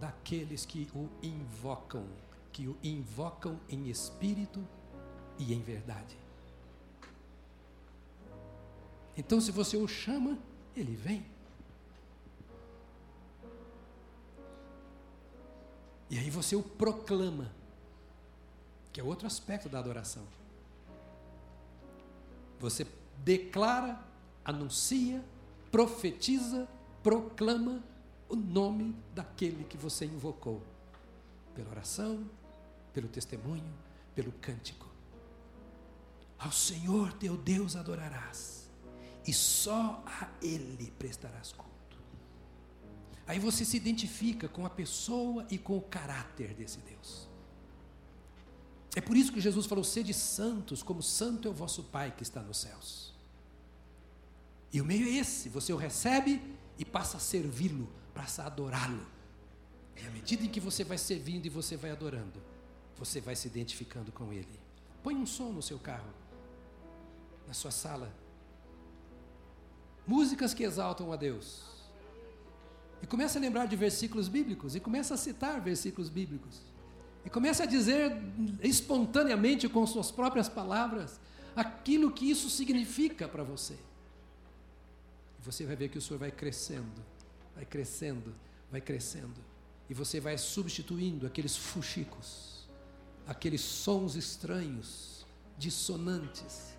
daqueles 0.00 0.66
que 0.66 0.90
o 0.94 1.08
invocam, 1.22 2.06
que 2.52 2.66
o 2.66 2.76
invocam 2.82 3.60
em 3.68 3.88
espírito 3.88 4.66
e 5.38 5.54
em 5.54 5.62
verdade. 5.62 6.18
Então, 9.16 9.40
se 9.40 9.52
você 9.52 9.76
o 9.76 9.86
chama, 9.86 10.36
ele 10.74 10.96
vem. 10.96 11.24
E 16.08 16.18
aí 16.18 16.28
você 16.28 16.56
o 16.56 16.62
proclama 16.62 17.59
que 19.00 19.02
é 19.02 19.08
outro 19.08 19.26
aspecto 19.26 19.66
da 19.66 19.78
adoração. 19.78 20.22
Você 22.58 22.86
declara, 23.24 23.98
anuncia, 24.44 25.24
profetiza, 25.70 26.68
proclama 27.02 27.82
o 28.28 28.36
nome 28.36 28.94
daquele 29.14 29.64
que 29.64 29.78
você 29.78 30.04
invocou, 30.04 30.62
pela 31.54 31.70
oração, 31.70 32.28
pelo 32.92 33.08
testemunho, 33.08 33.72
pelo 34.14 34.32
cântico. 34.32 34.86
Ao 36.38 36.52
Senhor 36.52 37.14
teu 37.14 37.38
Deus 37.38 37.76
adorarás, 37.76 38.68
e 39.26 39.32
só 39.32 40.04
a 40.04 40.28
Ele 40.42 40.90
prestarás 40.98 41.52
culto. 41.52 41.96
Aí 43.26 43.38
você 43.38 43.64
se 43.64 43.78
identifica 43.78 44.46
com 44.46 44.66
a 44.66 44.70
pessoa 44.70 45.46
e 45.50 45.56
com 45.56 45.78
o 45.78 45.82
caráter 45.82 46.52
desse 46.52 46.80
Deus. 46.80 47.29
É 48.94 49.00
por 49.00 49.16
isso 49.16 49.32
que 49.32 49.40
Jesus 49.40 49.66
falou: 49.66 49.84
sede 49.84 50.12
santos, 50.12 50.82
como 50.82 51.02
santo 51.02 51.46
é 51.46 51.50
o 51.50 51.54
vosso 51.54 51.84
Pai 51.84 52.12
que 52.16 52.22
está 52.22 52.40
nos 52.40 52.58
céus. 52.58 53.14
E 54.72 54.80
o 54.80 54.84
meio 54.84 55.06
é 55.06 55.12
esse: 55.12 55.48
você 55.48 55.72
o 55.72 55.76
recebe 55.76 56.42
e 56.78 56.84
passa 56.84 57.16
a 57.16 57.20
servi-lo, 57.20 57.88
passa 58.14 58.42
a 58.42 58.46
adorá-lo. 58.46 59.06
E 59.96 60.06
à 60.06 60.10
medida 60.10 60.44
em 60.44 60.48
que 60.48 60.60
você 60.60 60.82
vai 60.82 60.98
servindo 60.98 61.46
e 61.46 61.48
você 61.48 61.76
vai 61.76 61.90
adorando, 61.90 62.40
você 62.96 63.20
vai 63.20 63.36
se 63.36 63.46
identificando 63.46 64.10
com 64.10 64.32
Ele. 64.32 64.58
Põe 65.02 65.14
um 65.14 65.26
som 65.26 65.50
no 65.50 65.62
seu 65.62 65.78
carro, 65.78 66.10
na 67.46 67.54
sua 67.54 67.70
sala. 67.70 68.12
Músicas 70.06 70.52
que 70.52 70.62
exaltam 70.62 71.12
a 71.12 71.16
Deus. 71.16 71.62
E 73.02 73.06
começa 73.06 73.38
a 73.38 73.40
lembrar 73.40 73.66
de 73.66 73.76
versículos 73.76 74.28
bíblicos 74.28 74.74
e 74.74 74.80
começa 74.80 75.14
a 75.14 75.16
citar 75.16 75.60
versículos 75.60 76.08
bíblicos. 76.08 76.60
E 77.24 77.30
comece 77.30 77.62
a 77.62 77.66
dizer 77.66 78.16
espontaneamente, 78.62 79.68
com 79.68 79.86
suas 79.86 80.10
próprias 80.10 80.48
palavras, 80.48 81.20
aquilo 81.54 82.10
que 82.10 82.30
isso 82.30 82.48
significa 82.48 83.28
para 83.28 83.42
você. 83.42 83.74
E 85.38 85.42
você 85.42 85.66
vai 85.66 85.76
ver 85.76 85.88
que 85.88 85.98
o 85.98 86.00
Senhor 86.02 86.18
vai 86.18 86.30
crescendo, 86.30 87.02
vai 87.54 87.64
crescendo, 87.64 88.34
vai 88.70 88.80
crescendo. 88.80 89.40
E 89.88 89.94
você 89.94 90.20
vai 90.20 90.38
substituindo 90.38 91.26
aqueles 91.26 91.56
fuxicos, 91.56 92.68
aqueles 93.26 93.60
sons 93.60 94.14
estranhos, 94.14 95.26
dissonantes 95.58 96.74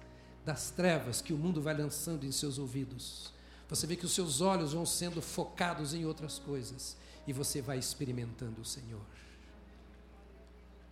das 0.46 0.72
trevas 0.72 1.22
que 1.22 1.34
o 1.34 1.38
mundo 1.38 1.62
vai 1.62 1.76
lançando 1.78 2.26
em 2.26 2.32
seus 2.32 2.58
ouvidos. 2.58 3.32
Você 3.70 3.86
vê 3.86 3.96
que 3.96 4.06
os 4.06 4.12
seus 4.12 4.42
olhos 4.42 4.74
vão 4.74 4.86
sendo 4.86 5.22
focados 5.22 5.94
em 5.94 6.06
outras 6.06 6.40
coisas 6.40 6.98
e 7.28 7.32
você 7.32 7.62
vai 7.62 7.78
experimentando 7.78 8.62
o 8.62 8.66
Senhor. 8.66 9.02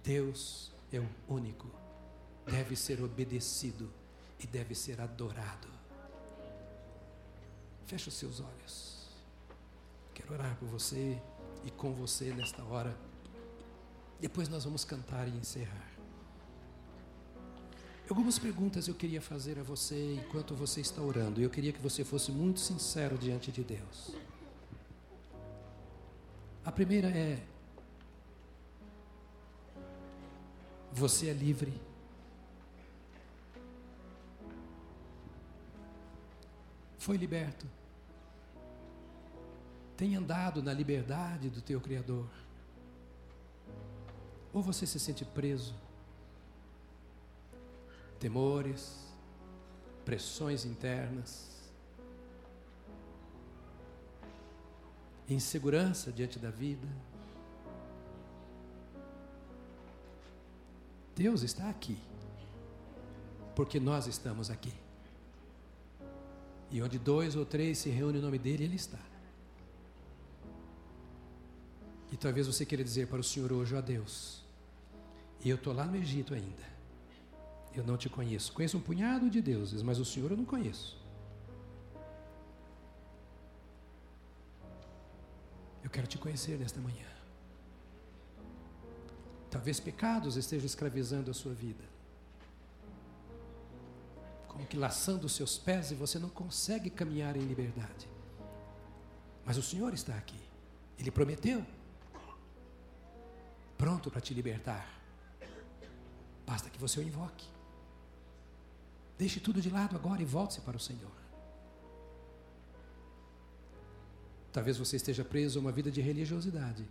Deus 0.03 0.71
é 0.91 0.99
o 0.99 1.07
único 1.27 1.79
deve 2.49 2.75
ser 2.75 3.01
obedecido 3.01 3.91
e 4.39 4.47
deve 4.47 4.73
ser 4.73 4.99
adorado. 4.99 5.67
Feche 7.85 8.09
os 8.09 8.15
seus 8.15 8.39
olhos. 8.39 9.07
Quero 10.13 10.33
orar 10.33 10.55
por 10.57 10.67
você 10.67 11.21
e 11.63 11.71
com 11.71 11.93
você 11.93 12.33
nesta 12.33 12.63
hora. 12.63 12.95
Depois 14.19 14.49
nós 14.49 14.65
vamos 14.65 14.83
cantar 14.83 15.27
e 15.27 15.31
encerrar. 15.31 15.89
Algumas 18.09 18.39
perguntas 18.39 18.87
eu 18.87 18.95
queria 18.95 19.21
fazer 19.21 19.59
a 19.59 19.63
você 19.63 20.15
enquanto 20.15 20.55
você 20.55 20.81
está 20.81 21.01
orando. 21.01 21.39
Eu 21.39 21.49
queria 21.49 21.71
que 21.71 21.79
você 21.79 22.03
fosse 22.03 22.31
muito 22.31 22.59
sincero 22.59 23.17
diante 23.17 23.51
de 23.51 23.63
Deus. 23.63 24.15
A 26.65 26.71
primeira 26.71 27.07
é: 27.07 27.43
Você 30.91 31.29
é 31.29 31.33
livre. 31.33 31.79
Foi 36.97 37.17
liberto. 37.17 37.65
Tem 39.95 40.15
andado 40.15 40.61
na 40.61 40.73
liberdade 40.73 41.49
do 41.49 41.61
teu 41.61 41.81
Criador. 41.81 42.29
Ou 44.53 44.61
você 44.61 44.85
se 44.85 44.99
sente 44.99 45.23
preso? 45.23 45.75
Temores, 48.19 49.07
pressões 50.03 50.65
internas, 50.65 51.49
insegurança 55.29 56.11
diante 56.11 56.39
da 56.39 56.49
vida. 56.49 56.87
Deus 61.19 61.43
está 61.43 61.69
aqui, 61.69 61.97
porque 63.53 63.77
nós 63.77 64.07
estamos 64.07 64.49
aqui. 64.49 64.73
E 66.71 66.81
onde 66.81 66.97
dois 66.97 67.35
ou 67.35 67.45
três 67.45 67.77
se 67.79 67.89
reúnem 67.89 68.21
em 68.21 68.23
nome 68.23 68.39
dele, 68.39 68.63
ele 68.63 68.77
está. 68.77 69.03
E 72.09 72.15
talvez 72.15 72.47
você 72.47 72.65
queira 72.65 72.85
dizer 72.85 73.07
para 73.07 73.19
o 73.19 73.23
Senhor 73.23 73.51
hoje, 73.51 73.75
ó 73.75 73.81
Deus, 73.81 74.45
eu 75.43 75.57
estou 75.57 75.73
lá 75.73 75.85
no 75.85 75.97
Egito 75.97 76.33
ainda. 76.33 76.63
Eu 77.75 77.83
não 77.83 77.97
te 77.97 78.07
conheço. 78.07 78.53
Conheço 78.53 78.77
um 78.77 78.81
punhado 78.81 79.29
de 79.29 79.41
deuses, 79.41 79.81
mas 79.81 79.99
o 79.99 80.05
Senhor 80.05 80.31
eu 80.31 80.37
não 80.37 80.45
conheço. 80.45 80.97
Eu 85.83 85.89
quero 85.89 86.07
te 86.07 86.17
conhecer 86.17 86.57
nesta 86.57 86.79
manhã. 86.79 87.18
Talvez 89.49 89.79
pecados 89.79 90.37
estejam 90.37 90.65
escravizando 90.65 91.31
a 91.31 91.33
sua 91.33 91.53
vida. 91.53 91.83
Como 94.47 94.65
que 94.65 94.77
laçando 94.77 95.25
os 95.25 95.33
seus 95.33 95.57
pés 95.57 95.91
e 95.91 95.95
você 95.95 96.19
não 96.19 96.29
consegue 96.29 96.89
caminhar 96.89 97.35
em 97.35 97.41
liberdade. 97.41 98.07
Mas 99.45 99.57
o 99.57 99.63
Senhor 99.63 99.93
está 99.93 100.15
aqui. 100.15 100.39
Ele 100.97 101.09
prometeu. 101.09 101.65
Pronto 103.77 104.11
para 104.11 104.21
te 104.21 104.33
libertar. 104.33 104.87
Basta 106.45 106.69
que 106.69 106.79
você 106.79 106.99
o 106.99 107.03
invoque. 107.03 107.47
Deixe 109.17 109.39
tudo 109.39 109.61
de 109.61 109.69
lado 109.69 109.95
agora 109.95 110.21
e 110.21 110.25
volte-se 110.25 110.61
para 110.61 110.77
o 110.77 110.79
Senhor. 110.79 111.11
Talvez 114.51 114.77
você 114.77 114.95
esteja 114.95 115.23
preso 115.23 115.57
a 115.57 115.61
uma 115.61 115.71
vida 115.71 115.89
de 115.89 116.01
religiosidade 116.01 116.87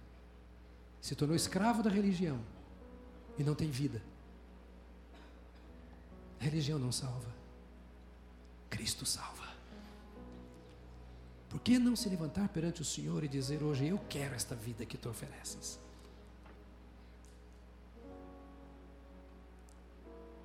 se 1.01 1.14
tornou 1.14 1.36
escravo 1.36 1.82
da 1.82 1.90
religião 1.90 2.40
e 3.38 3.44
não 3.44 3.55
tem 3.55 3.70
vida. 3.70 4.03
A 6.40 6.44
religião 6.44 6.78
não 6.78 6.92
salva. 6.92 7.32
Cristo 8.68 9.07
salva. 9.07 9.49
Por 11.49 11.61
que 11.61 11.78
não 11.78 11.96
se 11.96 12.09
levantar 12.09 12.49
perante 12.49 12.82
o 12.82 12.84
Senhor 12.84 13.24
e 13.24 13.28
dizer 13.28 13.62
hoje: 13.62 13.86
Eu 13.86 13.99
quero 14.09 14.34
esta 14.34 14.55
vida 14.55 14.84
que 14.84 14.99
tu 14.99 15.09
ofereces? 15.09 15.80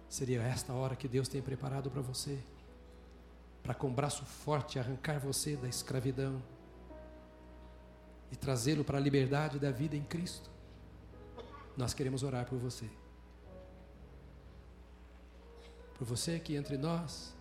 Seria 0.08 0.44
esta 0.44 0.72
hora 0.74 0.96
que 0.96 1.08
Deus 1.08 1.28
tem 1.28 1.42
preparado 1.42 1.90
para 1.90 2.02
você, 2.02 2.40
para 3.64 3.74
com 3.74 3.92
braço 3.92 4.24
forte 4.24 4.78
arrancar 4.78 5.20
você 5.20 5.56
da 5.56 5.68
escravidão 5.68 6.42
e 8.34 8.36
trazê-lo 8.36 8.84
para 8.84 8.98
a 8.98 9.02
liberdade 9.02 9.60
da 9.60 9.70
vida 9.70 9.96
em 9.96 10.02
Cristo. 10.02 10.50
Nós 11.78 11.94
queremos 11.94 12.24
orar 12.24 12.48
por 12.48 12.58
você. 12.58 12.90
Por 15.96 16.04
você 16.04 16.40
que 16.40 16.56
entre 16.56 16.76
nós 16.76 17.32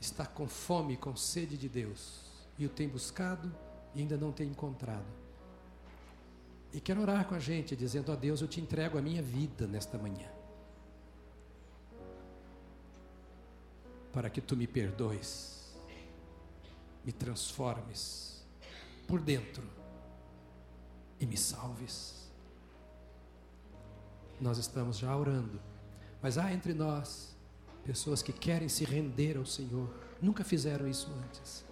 está 0.00 0.24
com 0.24 0.48
fome, 0.48 0.96
com 0.96 1.14
sede 1.14 1.58
de 1.58 1.68
Deus 1.68 2.22
e 2.58 2.64
o 2.64 2.70
tem 2.70 2.88
buscado 2.88 3.54
e 3.94 4.00
ainda 4.00 4.16
não 4.16 4.32
tem 4.32 4.48
encontrado. 4.48 5.04
E 6.72 6.80
quer 6.80 6.96
orar 6.96 7.26
com 7.26 7.34
a 7.34 7.38
gente, 7.38 7.76
dizendo 7.76 8.10
a 8.10 8.16
Deus: 8.16 8.40
Eu 8.40 8.48
te 8.48 8.62
entrego 8.62 8.96
a 8.96 9.02
minha 9.02 9.22
vida 9.22 9.66
nesta 9.66 9.98
manhã. 9.98 10.30
Para 14.10 14.30
que 14.30 14.40
tu 14.40 14.56
me 14.56 14.66
perdoes, 14.66 15.74
me 17.04 17.12
transformes 17.12 18.42
por 19.06 19.20
dentro 19.20 19.81
e 21.22 21.26
me 21.26 21.36
salves. 21.36 22.28
Nós 24.40 24.58
estamos 24.58 24.98
já 24.98 25.16
orando, 25.16 25.60
mas 26.20 26.36
há 26.36 26.52
entre 26.52 26.74
nós 26.74 27.36
pessoas 27.84 28.22
que 28.22 28.32
querem 28.32 28.68
se 28.68 28.84
render 28.84 29.36
ao 29.36 29.46
Senhor, 29.46 29.88
nunca 30.20 30.42
fizeram 30.42 30.88
isso 30.88 31.08
antes, 31.24 31.64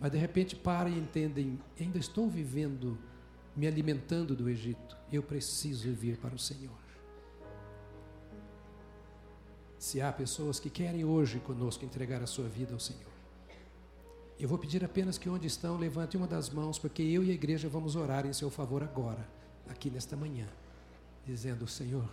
mas 0.00 0.10
de 0.10 0.18
repente 0.18 0.56
param 0.56 0.90
e 0.90 0.98
entendem: 0.98 1.60
ainda 1.78 1.98
estou 1.98 2.28
vivendo, 2.28 2.98
me 3.54 3.66
alimentando 3.66 4.34
do 4.34 4.48
Egito, 4.48 4.96
eu 5.12 5.22
preciso 5.22 5.92
vir 5.92 6.18
para 6.18 6.34
o 6.34 6.38
Senhor. 6.38 6.76
Se 9.78 10.00
há 10.00 10.12
pessoas 10.12 10.58
que 10.58 10.68
querem 10.68 11.04
hoje 11.04 11.38
conosco 11.38 11.84
entregar 11.84 12.20
a 12.20 12.26
sua 12.26 12.48
vida 12.48 12.72
ao 12.72 12.80
Senhor, 12.80 13.17
eu 14.38 14.48
vou 14.48 14.56
pedir 14.56 14.84
apenas 14.84 15.18
que 15.18 15.28
onde 15.28 15.46
estão 15.46 15.76
levante 15.76 16.16
uma 16.16 16.26
das 16.26 16.48
mãos, 16.48 16.78
porque 16.78 17.02
eu 17.02 17.24
e 17.24 17.30
a 17.30 17.34
igreja 17.34 17.68
vamos 17.68 17.96
orar 17.96 18.24
em 18.24 18.32
seu 18.32 18.50
favor 18.50 18.82
agora, 18.82 19.28
aqui 19.68 19.90
nesta 19.90 20.16
manhã, 20.16 20.46
dizendo: 21.26 21.66
Senhor, 21.66 22.08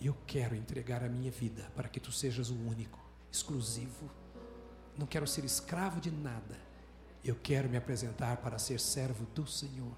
eu 0.00 0.16
quero 0.26 0.54
entregar 0.54 1.02
a 1.02 1.08
minha 1.08 1.30
vida 1.30 1.70
para 1.74 1.88
que 1.88 1.98
tu 1.98 2.12
sejas 2.12 2.48
o 2.48 2.54
único, 2.54 2.98
exclusivo. 3.30 4.08
Não 4.96 5.06
quero 5.06 5.26
ser 5.26 5.44
escravo 5.44 6.00
de 6.00 6.10
nada. 6.10 6.56
Eu 7.24 7.36
quero 7.42 7.68
me 7.68 7.76
apresentar 7.76 8.36
para 8.36 8.58
ser 8.58 8.78
servo 8.78 9.26
do 9.34 9.46
Senhor. 9.46 9.96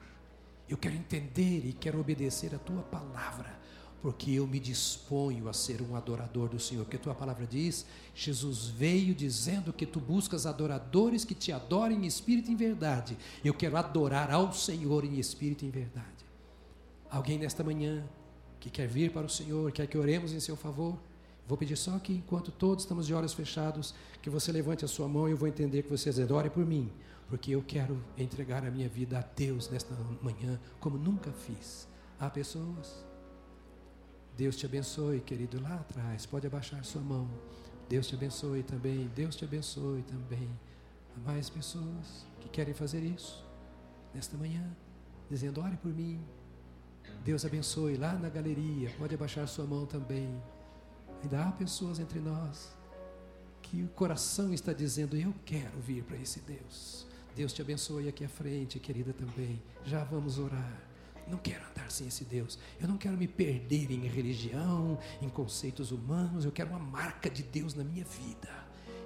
Eu 0.69 0.79
quero 0.79 0.95
entender 0.95 1.67
e 1.67 1.73
quero 1.73 2.01
obedecer 2.01 2.55
a 2.55 2.59
tua 2.59 2.83
palavra 2.83 3.66
porque 4.07 4.31
eu 4.31 4.47
me 4.47 4.61
disponho 4.61 5.49
a 5.49 5.53
ser 5.53 5.83
um 5.83 5.97
adorador 5.97 6.49
do 6.49 6.61
Senhor. 6.61 6.85
Porque 6.85 6.95
a 6.95 7.01
tua 7.01 7.13
palavra 7.13 7.45
diz: 7.45 7.85
Jesus 8.15 8.69
veio 8.69 9.13
dizendo 9.13 9.73
que 9.73 9.85
tu 9.85 9.99
buscas 9.99 10.47
adoradores 10.47 11.25
que 11.25 11.35
te 11.35 11.51
adorem 11.51 12.05
em 12.05 12.07
espírito 12.07 12.49
e 12.49 12.53
em 12.53 12.57
verdade. 12.57 13.19
Eu 13.45 13.53
quero 13.53 13.77
adorar 13.77 14.31
ao 14.31 14.53
Senhor 14.53 15.05
em 15.05 15.19
espírito 15.19 15.65
e 15.65 15.67
em 15.67 15.73
verdade. 15.73 16.25
Alguém 17.11 17.37
nesta 17.37 17.65
manhã 17.65 18.05
que 18.61 18.71
quer 18.71 18.87
vir 18.87 19.11
para 19.11 19.27
o 19.27 19.29
Senhor, 19.29 19.73
quer 19.73 19.89
que 19.89 19.99
oremos 19.99 20.33
em 20.33 20.39
seu 20.39 20.55
favor? 20.55 20.97
Vou 21.49 21.59
pedir 21.59 21.77
só 21.77 21.99
que, 21.99 22.13
enquanto 22.13 22.53
todos 22.53 22.85
estamos 22.85 23.09
de 23.09 23.13
olhos 23.13 23.35
fechados, 23.35 23.93
que 24.23 24.31
você 24.31 24.53
levante 24.53 24.85
a 24.85 24.89
sua 24.89 25.09
mão 25.09 25.27
e 25.27 25.33
eu 25.33 25.37
vou 25.37 25.49
entender 25.49 25.83
que 25.83 25.91
você 25.91 26.11
adore 26.23 26.49
por 26.49 26.65
mim, 26.65 26.93
porque 27.29 27.51
eu 27.51 27.65
quero 27.67 28.01
entregar 28.17 28.65
a 28.65 28.71
minha 28.71 28.89
vida 28.89 29.19
a 29.19 29.23
Deus 29.35 29.69
nesta 29.69 29.97
manhã, 30.23 30.61
como 30.79 30.97
nunca 30.97 31.33
fiz. 31.33 31.89
Há 32.21 32.31
pessoas 32.31 33.05
Deus 34.37 34.55
te 34.57 34.67
abençoe, 34.67 35.21
querido, 35.21 35.61
lá 35.63 35.77
atrás. 35.77 36.27
Pode 36.27 36.47
abaixar 36.47 36.85
sua 36.85 37.01
mão. 37.01 37.29
Deus 37.89 38.07
te 38.07 38.15
abençoe 38.15 38.63
também. 38.63 39.11
Deus 39.15 39.35
te 39.35 39.45
abençoe 39.45 40.03
também. 40.03 40.51
Há 41.17 41.21
mais 41.21 41.49
pessoas 41.49 42.27
que 42.41 42.49
querem 42.49 42.75
fazer 42.75 43.03
isso 43.03 43.43
nesta 44.13 44.37
manhã, 44.37 44.65
dizendo: 45.31 45.61
ore 45.61 45.77
por 45.79 45.93
mim. 45.93 46.21
Deus 47.25 47.47
abençoe 47.47 47.97
lá 47.97 48.13
na 48.13 48.29
galeria. 48.29 48.91
Pode 48.99 49.15
abaixar 49.15 49.49
sua 49.49 49.65
mão 49.65 49.87
também. 49.87 50.29
Ainda 51.23 51.45
há 51.45 51.53
pessoas 51.53 51.99
entre 51.99 52.21
nós 52.21 52.77
que 53.63 53.83
o 53.83 53.89
coração 53.89 54.53
está 54.53 54.73
dizendo: 54.73 55.17
Eu 55.17 55.35
quero 55.47 55.79
vir 55.81 56.05
para 56.05 56.19
esse 56.19 56.41
Deus. 56.41 57.07
Deus 57.35 57.53
te 57.53 57.63
abençoe 57.63 58.09
aqui 58.09 58.25
à 58.25 58.29
frente, 58.29 58.79
querida 58.79 59.13
também. 59.13 59.63
Já 59.85 60.05
vamos 60.05 60.39
orar. 60.39 60.86
Não 61.29 61.39
quero 61.39 61.65
andar 61.71 61.91
sem 61.91 62.07
esse 62.07 62.25
Deus. 62.25 62.59
Eu 62.81 62.87
não 62.87 62.97
quero 62.97 63.17
me 63.17 63.27
perder 63.27 63.91
em 63.91 64.07
religião, 64.07 64.99
em 65.21 65.29
conceitos 65.29 65.91
humanos. 65.91 66.45
Eu 66.45 66.53
quero 66.53 66.71
uma 66.71 66.79
marca 66.79 67.29
de 67.29 67.43
Deus 67.43 67.75
na 67.75 67.83
minha 67.83 68.05
vida. 68.05 68.49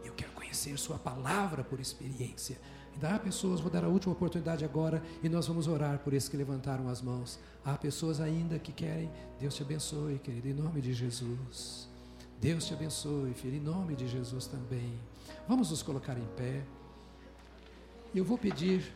Eu 0.04 0.12
quero 0.12 0.32
conhecer 0.32 0.78
Sua 0.78 0.98
palavra 0.98 1.64
por 1.64 1.80
experiência. 1.80 2.58
Ainda 2.92 3.14
há 3.14 3.18
pessoas, 3.18 3.60
vou 3.60 3.70
dar 3.70 3.84
a 3.84 3.88
última 3.88 4.12
oportunidade 4.12 4.64
agora 4.64 5.02
e 5.22 5.28
nós 5.28 5.46
vamos 5.46 5.66
orar 5.66 6.00
por 6.00 6.12
esses 6.12 6.28
que 6.28 6.36
levantaram 6.36 6.88
as 6.88 7.00
mãos. 7.00 7.38
Há 7.64 7.76
pessoas 7.78 8.20
ainda 8.20 8.58
que 8.58 8.72
querem. 8.72 9.10
Deus 9.38 9.54
te 9.54 9.62
abençoe, 9.62 10.18
querido, 10.18 10.48
em 10.48 10.52
nome 10.52 10.80
de 10.80 10.92
Jesus. 10.92 11.88
Deus 12.40 12.66
te 12.66 12.74
abençoe, 12.74 13.34
filho, 13.34 13.56
em 13.56 13.60
nome 13.60 13.94
de 13.94 14.08
Jesus 14.08 14.46
também. 14.46 14.98
Vamos 15.46 15.70
nos 15.70 15.82
colocar 15.82 16.16
em 16.18 16.26
pé. 16.36 16.64
Eu 18.14 18.24
vou 18.24 18.36
pedir, 18.36 18.92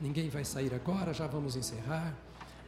ninguém 0.00 0.28
vai 0.28 0.44
sair 0.44 0.74
agora, 0.74 1.12
já 1.12 1.26
vamos 1.26 1.56
encerrar, 1.56 2.16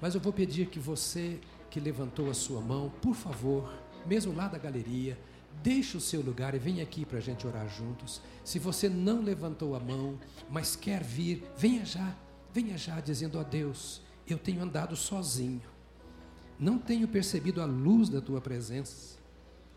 mas 0.00 0.14
eu 0.14 0.20
vou 0.20 0.32
pedir 0.32 0.66
que 0.66 0.78
você 0.78 1.40
que 1.70 1.80
levantou 1.80 2.30
a 2.30 2.34
sua 2.34 2.60
mão, 2.60 2.92
por 3.02 3.14
favor, 3.14 3.72
mesmo 4.06 4.34
lá 4.34 4.48
da 4.48 4.58
galeria, 4.58 5.18
deixe 5.62 5.96
o 5.96 6.00
seu 6.00 6.20
lugar 6.20 6.54
e 6.54 6.58
venha 6.58 6.82
aqui 6.82 7.04
para 7.04 7.18
a 7.18 7.20
gente 7.20 7.46
orar 7.46 7.68
juntos. 7.68 8.20
Se 8.44 8.58
você 8.58 8.88
não 8.88 9.20
levantou 9.20 9.74
a 9.74 9.80
mão, 9.80 10.18
mas 10.50 10.76
quer 10.76 11.02
vir, 11.02 11.44
venha 11.56 11.84
já, 11.84 12.16
venha 12.52 12.78
já 12.78 13.00
dizendo 13.00 13.38
a 13.38 13.42
Deus: 13.42 14.00
Eu 14.28 14.38
tenho 14.38 14.62
andado 14.62 14.96
sozinho, 14.96 15.62
não 16.58 16.78
tenho 16.78 17.08
percebido 17.08 17.60
a 17.60 17.64
luz 17.64 18.08
da 18.08 18.20
tua 18.20 18.40
presença. 18.40 19.16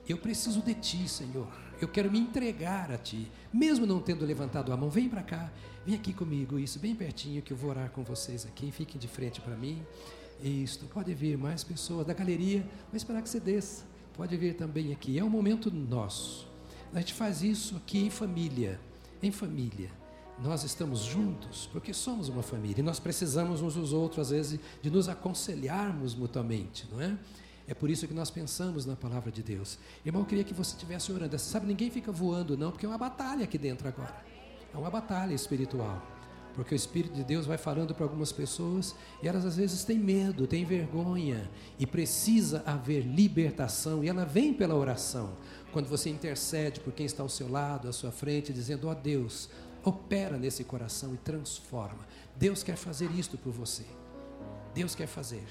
Eu 0.07 0.17
preciso 0.17 0.61
de 0.61 0.73
ti, 0.73 1.07
Senhor. 1.07 1.47
Eu 1.79 1.87
quero 1.87 2.11
me 2.11 2.19
entregar 2.19 2.91
a 2.91 2.97
ti, 2.97 3.31
mesmo 3.53 3.85
não 3.85 4.01
tendo 4.01 4.25
levantado 4.25 4.73
a 4.73 4.77
mão. 4.77 4.89
Vem 4.89 5.07
para 5.07 5.21
cá, 5.21 5.51
vem 5.89 5.97
aqui 5.97 6.13
comigo, 6.13 6.59
isso, 6.59 6.77
bem 6.77 6.93
pertinho, 6.93 7.41
que 7.41 7.51
eu 7.51 7.57
vou 7.57 7.71
orar 7.71 7.89
com 7.89 8.03
vocês 8.03 8.45
aqui. 8.45 8.71
Fiquem 8.71 8.99
de 8.99 9.07
frente 9.07 9.41
para 9.41 9.55
mim. 9.55 9.83
Isto, 10.39 10.85
pode 10.85 11.11
vir 11.15 11.35
mais 11.35 11.63
pessoas 11.63 12.05
da 12.05 12.13
galeria, 12.13 12.61
vou 12.91 12.95
esperar 12.95 13.23
que 13.23 13.29
você 13.29 13.39
desça. 13.39 13.85
Pode 14.13 14.37
vir 14.37 14.55
também 14.55 14.91
aqui. 14.93 15.17
É 15.17 15.23
um 15.23 15.29
momento 15.29 15.71
nosso. 15.71 16.47
A 16.93 16.99
gente 16.99 17.15
faz 17.15 17.41
isso 17.41 17.75
aqui 17.75 18.05
em 18.05 18.11
família. 18.11 18.79
Em 19.23 19.31
família. 19.31 19.89
Nós 20.37 20.63
estamos 20.63 20.99
juntos 20.99 21.67
porque 21.73 21.91
somos 21.91 22.29
uma 22.29 22.43
família 22.43 22.81
e 22.81 22.83
nós 22.83 22.99
precisamos 22.99 23.59
uns 23.63 23.73
dos 23.73 23.91
outros, 23.91 24.27
às 24.27 24.29
vezes, 24.29 24.59
de 24.83 24.91
nos 24.91 25.09
aconselharmos 25.09 26.13
mutuamente, 26.13 26.87
não 26.91 27.01
é? 27.01 27.17
É 27.67 27.73
por 27.73 27.89
isso 27.89 28.07
que 28.07 28.13
nós 28.13 28.29
pensamos 28.29 28.85
na 28.85 28.95
palavra 28.95 29.31
de 29.31 29.41
Deus. 29.41 29.79
Irmão, 30.05 30.21
eu 30.21 30.25
queria 30.27 30.43
que 30.43 30.53
você 30.53 30.75
estivesse 30.75 31.11
orando. 31.11 31.35
Você 31.35 31.49
sabe, 31.49 31.65
ninguém 31.65 31.89
fica 31.89 32.11
voando, 32.11 32.55
não, 32.55 32.69
porque 32.69 32.85
é 32.85 32.89
uma 32.89 32.97
batalha 32.97 33.43
aqui 33.43 33.57
dentro 33.57 33.87
agora. 33.87 34.38
É 34.73 34.77
uma 34.77 34.89
batalha 34.89 35.33
espiritual. 35.33 36.01
Porque 36.53 36.73
o 36.73 36.75
Espírito 36.75 37.13
de 37.13 37.23
Deus 37.23 37.45
vai 37.45 37.57
falando 37.57 37.93
para 37.93 38.03
algumas 38.03 38.31
pessoas 38.31 38.95
e 39.23 39.27
elas 39.27 39.45
às 39.45 39.55
vezes 39.55 39.83
têm 39.83 39.97
medo, 39.97 40.47
têm 40.47 40.65
vergonha 40.65 41.49
e 41.77 41.85
precisa 41.85 42.63
haver 42.65 43.01
libertação 43.01 44.03
e 44.03 44.09
ela 44.09 44.25
vem 44.25 44.53
pela 44.53 44.75
oração. 44.75 45.37
Quando 45.71 45.87
você 45.87 46.09
intercede 46.09 46.79
por 46.79 46.91
quem 46.91 47.05
está 47.05 47.23
ao 47.23 47.29
seu 47.29 47.49
lado, 47.49 47.87
à 47.87 47.93
sua 47.93 48.11
frente, 48.11 48.51
dizendo: 48.51 48.87
Ó 48.87 48.91
oh, 48.91 48.95
Deus, 48.95 49.49
opera 49.83 50.37
nesse 50.37 50.63
coração 50.63 51.13
e 51.13 51.17
transforma. 51.17 52.05
Deus 52.35 52.63
quer 52.63 52.75
fazer 52.75 53.09
isto 53.11 53.37
por 53.37 53.53
você. 53.53 53.85
Deus 54.73 54.95
quer 54.95 55.07
fazer. 55.07 55.45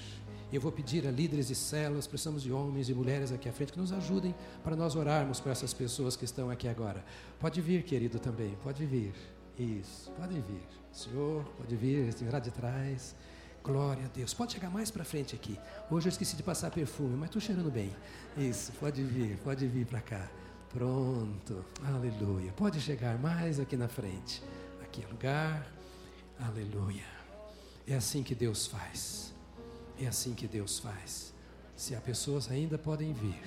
Eu 0.51 0.59
vou 0.59 0.71
pedir 0.71 1.07
a 1.07 1.11
líderes 1.11 1.47
de 1.47 1.55
células, 1.55 2.07
precisamos 2.07 2.41
de 2.41 2.51
homens 2.51 2.89
e 2.89 2.93
mulheres 2.93 3.31
aqui 3.31 3.47
à 3.47 3.53
frente 3.53 3.71
que 3.71 3.79
nos 3.79 3.93
ajudem 3.93 4.33
para 4.63 4.75
nós 4.75 4.95
orarmos 4.95 5.39
para 5.39 5.51
essas 5.51 5.73
pessoas 5.73 6.15
que 6.15 6.25
estão 6.25 6.49
aqui 6.49 6.67
agora. 6.67 7.05
Pode 7.39 7.61
vir, 7.61 7.83
querido, 7.83 8.17
também, 8.17 8.57
pode 8.63 8.83
vir. 8.85 9.13
Isso, 9.57 10.11
pode 10.11 10.33
vir. 10.33 10.67
Senhor, 10.91 11.43
pode 11.55 11.75
vir, 11.75 12.11
senhor 12.13 12.41
de 12.41 12.49
trás. 12.49 13.15
Glória 13.63 14.05
a 14.05 14.07
Deus. 14.07 14.33
Pode 14.33 14.53
chegar 14.53 14.71
mais 14.71 14.89
para 14.89 15.03
frente 15.03 15.35
aqui. 15.35 15.59
Hoje 15.91 16.07
eu 16.07 16.09
esqueci 16.09 16.35
de 16.35 16.41
passar 16.41 16.71
perfume, 16.71 17.15
mas 17.15 17.29
estou 17.29 17.41
cheirando 17.41 17.69
bem. 17.69 17.95
Isso, 18.35 18.71
pode 18.79 19.03
vir, 19.03 19.37
pode 19.43 19.67
vir 19.67 19.85
para 19.85 20.01
cá. 20.01 20.31
Pronto, 20.69 21.63
aleluia. 21.85 22.51
Pode 22.53 22.79
chegar 22.79 23.19
mais 23.19 23.59
aqui 23.59 23.77
na 23.77 23.87
frente. 23.87 24.41
Aqui 24.81 25.03
é 25.03 25.07
lugar, 25.07 25.71
aleluia. 26.39 27.05
É 27.85 27.95
assim 27.95 28.23
que 28.23 28.33
Deus 28.33 28.65
faz. 28.65 29.28
É 29.99 30.07
assim 30.07 30.33
que 30.33 30.47
Deus 30.47 30.79
faz. 30.79 31.33
Se 31.75 31.93
há 31.93 32.01
pessoas 32.01 32.49
ainda 32.49 32.77
podem 32.77 33.13
vir, 33.13 33.41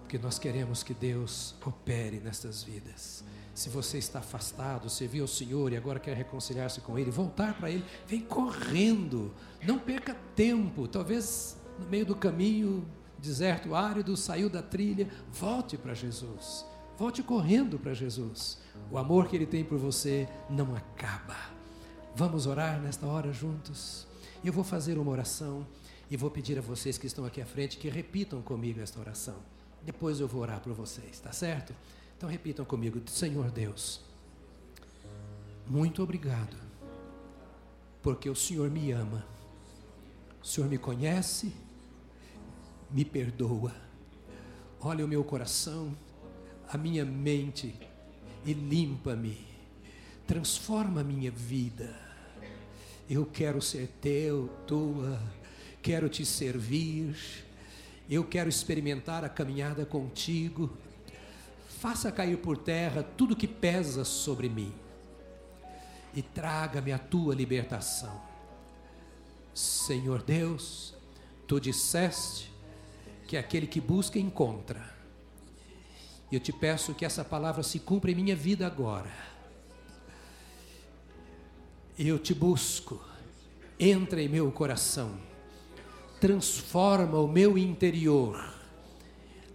porque 0.00 0.18
nós 0.18 0.38
queremos 0.38 0.82
que 0.82 0.92
Deus 0.92 1.54
opere 1.64 2.20
nestas 2.20 2.62
vidas. 2.62 3.24
Se 3.54 3.68
você 3.68 3.98
está 3.98 4.18
afastado, 4.18 4.90
você 4.90 5.06
viu 5.06 5.24
o 5.24 5.28
Senhor 5.28 5.72
e 5.72 5.76
agora 5.76 6.00
quer 6.00 6.16
reconciliar-se 6.16 6.80
com 6.80 6.98
Ele, 6.98 7.10
voltar 7.10 7.54
para 7.54 7.70
Ele, 7.70 7.84
vem 8.06 8.20
correndo, 8.20 9.32
não 9.64 9.78
perca 9.78 10.14
tempo. 10.34 10.88
Talvez 10.88 11.56
no 11.78 11.86
meio 11.86 12.04
do 12.04 12.16
caminho, 12.16 12.84
deserto 13.18 13.74
árido, 13.74 14.16
saiu 14.16 14.50
da 14.50 14.62
trilha, 14.62 15.08
volte 15.32 15.76
para 15.76 15.94
Jesus. 15.94 16.66
Volte 16.98 17.22
correndo 17.22 17.78
para 17.78 17.94
Jesus. 17.94 18.58
O 18.90 18.98
amor 18.98 19.28
que 19.28 19.36
Ele 19.36 19.46
tem 19.46 19.64
por 19.64 19.78
você 19.78 20.28
não 20.50 20.74
acaba. 20.74 21.36
Vamos 22.16 22.46
orar 22.46 22.80
nesta 22.80 23.06
hora 23.06 23.32
juntos? 23.32 24.06
Eu 24.44 24.52
vou 24.52 24.62
fazer 24.62 24.98
uma 24.98 25.10
oração. 25.10 25.66
E 26.10 26.16
vou 26.16 26.30
pedir 26.30 26.58
a 26.58 26.62
vocês 26.62 26.98
que 26.98 27.06
estão 27.06 27.24
aqui 27.24 27.40
à 27.40 27.46
frente 27.46 27.78
que 27.78 27.88
repitam 27.88 28.42
comigo 28.42 28.80
esta 28.80 29.00
oração. 29.00 29.36
Depois 29.82 30.20
eu 30.20 30.28
vou 30.28 30.42
orar 30.42 30.60
por 30.60 30.72
vocês, 30.72 31.18
tá 31.20 31.32
certo? 31.32 31.74
Então 32.16 32.28
repitam 32.28 32.64
comigo: 32.64 33.00
Senhor 33.06 33.50
Deus, 33.50 34.00
muito 35.66 36.02
obrigado, 36.02 36.56
porque 38.02 38.28
o 38.28 38.34
Senhor 38.34 38.70
me 38.70 38.92
ama, 38.92 39.24
o 40.42 40.46
Senhor 40.46 40.68
me 40.68 40.78
conhece, 40.78 41.52
me 42.90 43.04
perdoa, 43.04 43.74
olha 44.80 45.04
o 45.04 45.08
meu 45.08 45.24
coração, 45.24 45.94
a 46.68 46.78
minha 46.78 47.04
mente 47.04 47.74
e 48.44 48.52
limpa-me, 48.52 49.46
transforma 50.26 51.00
a 51.00 51.04
minha 51.04 51.30
vida. 51.30 52.02
Eu 53.08 53.26
quero 53.26 53.60
ser 53.60 53.88
teu, 54.00 54.48
tua 54.66 55.20
quero 55.84 56.08
te 56.08 56.24
servir, 56.24 57.14
eu 58.08 58.24
quero 58.24 58.48
experimentar 58.48 59.22
a 59.22 59.28
caminhada 59.28 59.84
contigo. 59.84 60.74
Faça 61.78 62.10
cair 62.10 62.38
por 62.38 62.56
terra 62.56 63.02
tudo 63.02 63.36
que 63.36 63.46
pesa 63.46 64.02
sobre 64.02 64.48
mim 64.48 64.72
e 66.14 66.22
traga-me 66.22 66.90
a 66.90 66.98
tua 66.98 67.34
libertação. 67.34 68.18
Senhor 69.52 70.22
Deus, 70.22 70.94
tu 71.46 71.60
disseste 71.60 72.50
que 73.28 73.36
aquele 73.36 73.66
que 73.66 73.78
busca 73.78 74.18
encontra. 74.18 74.90
Eu 76.32 76.40
te 76.40 76.50
peço 76.50 76.94
que 76.94 77.04
essa 77.04 77.22
palavra 77.22 77.62
se 77.62 77.78
cumpra 77.78 78.10
em 78.10 78.14
minha 78.14 78.34
vida 78.34 78.66
agora. 78.66 79.12
Eu 81.98 82.18
te 82.18 82.32
busco, 82.32 83.04
entra 83.78 84.22
em 84.22 84.28
meu 84.30 84.50
coração 84.50 85.33
transforma 86.24 87.18
o 87.18 87.28
meu 87.28 87.58
interior, 87.58 88.42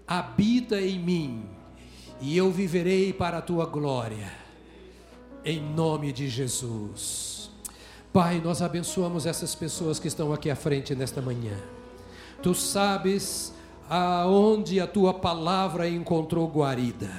habita 0.07 0.79
em 0.79 0.99
mim, 0.99 1.43
e 2.21 2.37
eu 2.37 2.51
viverei 2.51 3.11
para 3.11 3.39
a 3.39 3.41
tua 3.41 3.65
glória, 3.65 4.31
em 5.43 5.59
nome 5.59 6.13
de 6.13 6.29
Jesus. 6.29 7.49
Pai, 8.13 8.39
nós 8.39 8.61
abençoamos 8.61 9.25
essas 9.25 9.55
pessoas 9.55 9.97
que 9.97 10.07
estão 10.07 10.31
aqui 10.31 10.47
à 10.47 10.55
frente 10.55 10.93
nesta 10.93 11.23
manhã. 11.23 11.57
Tu 12.43 12.53
sabes 12.53 13.51
aonde 13.89 14.79
a 14.79 14.85
tua 14.85 15.15
palavra 15.15 15.89
encontrou 15.89 16.47
guarida. 16.47 17.09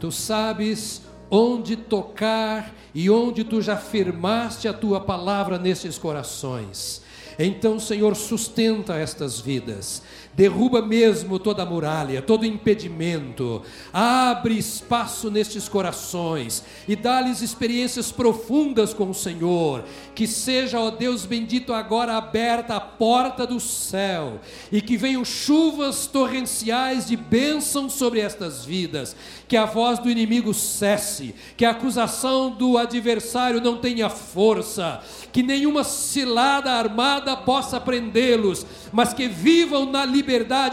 Tu 0.00 0.10
sabes 0.10 1.02
onde 1.30 1.76
tocar 1.76 2.74
e 2.92 3.08
onde 3.08 3.44
tu 3.44 3.62
já 3.62 3.76
firmaste 3.76 4.66
a 4.66 4.74
tua 4.74 5.00
palavra 5.00 5.56
nesses 5.56 5.96
corações. 5.96 7.05
Então, 7.38 7.78
Senhor, 7.78 8.16
sustenta 8.16 8.94
estas 8.94 9.40
vidas, 9.40 10.02
derruba 10.36 10.82
mesmo 10.82 11.38
toda 11.38 11.64
muralha, 11.64 12.20
todo 12.20 12.44
impedimento, 12.44 13.62
abre 13.90 14.58
espaço 14.58 15.30
nestes 15.30 15.66
corações 15.66 16.62
e 16.86 16.94
dá-lhes 16.94 17.40
experiências 17.40 18.12
profundas 18.12 18.92
com 18.92 19.08
o 19.08 19.14
Senhor. 19.14 19.84
Que 20.14 20.26
seja, 20.26 20.78
ó 20.78 20.90
Deus 20.90 21.24
bendito, 21.24 21.72
agora 21.72 22.18
aberta 22.18 22.76
a 22.76 22.80
porta 22.80 23.46
do 23.46 23.58
céu 23.58 24.38
e 24.70 24.82
que 24.82 24.98
venham 24.98 25.24
chuvas 25.24 26.06
torrenciais 26.06 27.06
de 27.06 27.16
bênção 27.16 27.88
sobre 27.88 28.20
estas 28.20 28.62
vidas. 28.62 29.16
Que 29.48 29.56
a 29.56 29.64
voz 29.64 29.98
do 29.98 30.10
inimigo 30.10 30.52
cesse, 30.52 31.34
que 31.56 31.64
a 31.64 31.70
acusação 31.70 32.50
do 32.50 32.76
adversário 32.76 33.60
não 33.60 33.78
tenha 33.78 34.10
força, 34.10 35.00
que 35.32 35.42
nenhuma 35.42 35.82
cilada 35.84 36.72
armada 36.72 37.36
possa 37.36 37.80
prendê-los, 37.80 38.66
mas 38.92 39.14
que 39.14 39.28
vivam 39.28 39.86
na 39.86 40.04
liberdade 40.04 40.25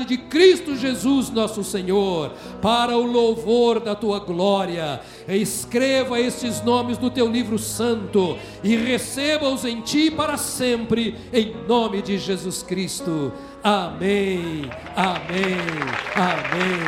de 0.06 0.18
Cristo 0.18 0.76
Jesus, 0.76 1.30
nosso 1.30 1.64
Senhor, 1.64 2.32
para 2.62 2.97
o 2.97 3.04
louvor 3.04 3.80
da 3.80 3.93
tua 3.93 4.20
glória. 4.20 4.99
Escreva 5.28 6.20
estes 6.20 6.62
nomes 6.64 6.97
no 6.97 7.10
teu 7.10 7.28
livro 7.28 7.60
santo 7.60 8.38
e 8.64 8.76
receba-os 8.76 9.64
em 9.64 9.82
ti 9.82 10.10
para 10.10 10.38
sempre, 10.38 11.16
em 11.32 11.56
nome 11.68 12.01
de 12.01 12.18
Jesus 12.18 12.64
Cristo. 12.64 13.32
Amém, 13.64 14.70
amém, 14.95 15.58
amém, 16.16 16.82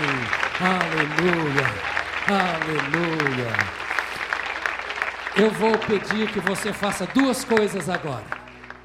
aleluia, 0.60 1.66
aleluia. 2.28 3.86
Eu 5.38 5.52
vou 5.52 5.78
pedir 5.78 6.32
que 6.32 6.40
você 6.40 6.74
faça 6.74 7.06
duas 7.14 7.44
coisas 7.44 7.90
agora. 7.90 8.26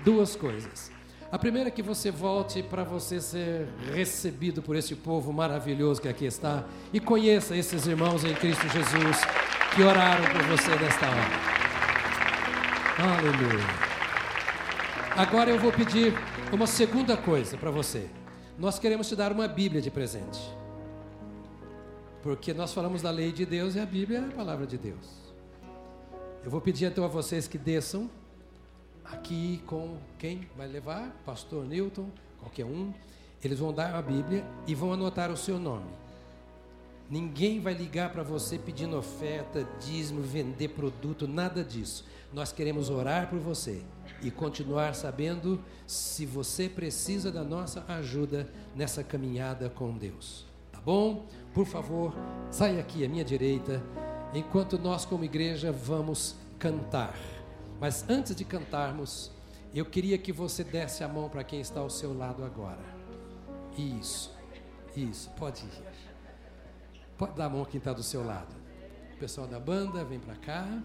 Duas 0.05 0.35
coisas. 0.35 0.89
A 1.33 1.39
primeira 1.39 1.68
é 1.68 1.70
que 1.70 1.83
você 1.83 2.11
volte 2.11 2.61
para 2.61 2.83
você 2.83 3.20
ser 3.20 3.68
recebido 3.95 4.61
por 4.61 4.74
esse 4.74 4.97
povo 4.97 5.33
maravilhoso 5.33 6.03
que 6.03 6.09
aqui 6.09 6.24
está 6.24 6.64
e 6.93 6.99
conheça 6.99 7.57
esses 7.57 7.87
irmãos 7.87 8.24
em 8.24 8.35
Cristo 8.35 8.68
Jesus 8.68 9.16
que 9.74 9.83
oraram 9.83 10.24
por 10.24 10.43
você 10.49 10.70
nesta 10.70 11.07
hora. 11.07 11.61
Aleluia. 13.16 13.64
Agora 15.16 15.51
eu 15.51 15.59
vou 15.59 15.72
pedir 15.72 16.12
uma 16.53 16.66
segunda 16.66 17.16
coisa 17.16 17.57
para 17.57 17.70
você. 17.70 18.11
Nós 18.59 18.81
queremos 18.81 19.09
te 19.09 19.14
dar 19.14 19.31
uma 19.31 19.47
Bíblia 19.47 19.81
de 19.81 19.91
presente. 19.91 20.41
Porque 22.24 22.53
nós 22.53 22.74
falamos 22.74 23.03
da 23.03 23.11
lei 23.11 23.31
de 23.31 23.47
Deus 23.47 23.76
e 23.76 23.81
a 23.81 23.87
Bíblia 23.87 24.18
é 24.18 24.24
a 24.24 24.37
palavra 24.37 24.66
de 24.66 24.76
Deus. 24.76 25.33
Eu 26.43 26.51
vou 26.51 26.61
pedir 26.61 26.87
então 26.87 27.05
a 27.05 27.09
vocês 27.09 27.47
que 27.47 27.57
desçam 27.57 28.11
aqui 29.13 29.63
com 29.67 29.97
quem 30.19 30.49
vai 30.57 30.67
levar? 30.67 31.11
Pastor 31.25 31.65
Newton, 31.67 32.09
qualquer 32.39 32.65
um. 32.65 32.93
Eles 33.43 33.59
vão 33.59 33.73
dar 33.73 33.95
a 33.95 34.03
Bíblia 34.03 34.45
e 34.67 34.75
vão 34.75 34.93
anotar 34.93 35.31
o 35.31 35.37
seu 35.37 35.59
nome. 35.59 35.91
Ninguém 37.09 37.61
vai 37.61 37.75
ligar 37.75 38.13
para 38.13 38.23
você 38.23 38.57
pedindo 38.57 38.97
oferta, 38.97 39.67
dízimo, 39.81 40.23
vender 40.23 40.69
produto, 40.69 41.27
nada 41.27 41.65
disso. 41.65 42.05
Nós 42.33 42.53
queremos 42.53 42.89
orar 42.89 43.29
por 43.29 43.41
você 43.41 43.83
e 44.23 44.31
continuar 44.31 44.95
sabendo 44.95 45.61
se 45.87 46.25
você 46.25 46.69
precisa 46.69 47.33
da 47.33 47.43
nossa 47.43 47.85
ajuda 47.89 48.49
nessa 48.77 49.03
caminhada 49.03 49.69
com 49.69 49.97
Deus. 49.97 50.47
Tá 50.71 50.81
bom? 50.81 51.27
Por 51.53 51.67
favor, 51.67 52.15
saia 52.51 52.79
aqui 52.79 53.05
à 53.05 53.09
minha 53.09 53.25
direita, 53.25 53.83
enquanto 54.33 54.79
nós, 54.79 55.05
como 55.05 55.25
igreja, 55.25 55.73
vamos 55.73 56.37
cantar. 56.61 57.39
Mas 57.81 58.05
antes 58.11 58.37
de 58.37 58.45
cantarmos, 58.45 59.33
eu 59.74 59.87
queria 59.87 60.18
que 60.18 60.33
você 60.33 60.62
desse 60.62 61.03
a 61.03 61.09
mão 61.09 61.31
para 61.31 61.43
quem 61.43 61.61
está 61.61 61.81
ao 61.81 61.89
seu 61.89 62.16
lado 62.16 62.45
agora. 62.45 62.85
Isso, 63.78 64.37
isso, 64.95 65.31
pode 65.31 65.64
ir. 65.64 65.83
Pode 67.16 67.35
dar 67.35 67.47
a 67.47 67.49
mão 67.49 67.64
quem 67.64 67.78
está 67.78 67.95
do 67.95 68.03
seu 68.03 68.22
lado. 68.24 68.55
O 69.14 69.16
pessoal 69.16 69.47
da 69.47 69.59
banda, 69.59 70.05
vem 70.05 70.20
para 70.20 70.37
cá. 70.37 70.83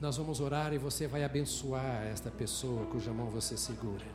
Nós 0.00 0.16
vamos 0.16 0.40
orar 0.40 0.72
e 0.72 0.78
você 0.78 1.06
vai 1.06 1.22
abençoar 1.22 2.06
esta 2.06 2.30
pessoa 2.30 2.86
cuja 2.86 3.12
mão 3.12 3.26
você 3.26 3.56
segura. 3.56 4.06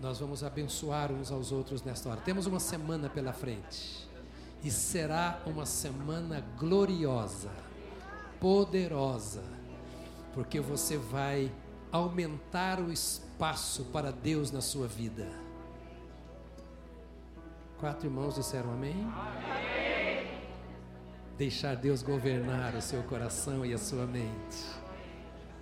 Nós 0.00 0.20
vamos 0.20 0.44
abençoar 0.44 1.10
uns 1.10 1.32
aos 1.32 1.50
outros 1.50 1.82
nesta 1.82 2.08
hora. 2.08 2.20
Temos 2.20 2.46
uma 2.46 2.60
semana 2.60 3.08
pela 3.08 3.32
frente. 3.32 4.06
E 4.62 4.70
será 4.70 5.40
uma 5.46 5.64
semana 5.64 6.44
gloriosa, 6.56 7.50
poderosa 8.38 9.57
porque 10.32 10.60
você 10.60 10.96
vai 10.96 11.52
aumentar 11.90 12.80
o 12.80 12.92
espaço 12.92 13.84
para 13.86 14.10
Deus 14.10 14.50
na 14.50 14.60
sua 14.60 14.86
vida. 14.86 15.28
Quatro 17.78 18.06
irmãos 18.08 18.34
disseram 18.34 18.72
amém? 18.72 18.94
amém? 19.14 20.28
Deixar 21.36 21.76
Deus 21.76 22.02
governar 22.02 22.74
o 22.74 22.82
seu 22.82 23.02
coração 23.04 23.64
e 23.64 23.72
a 23.72 23.78
sua 23.78 24.04
mente. 24.06 24.58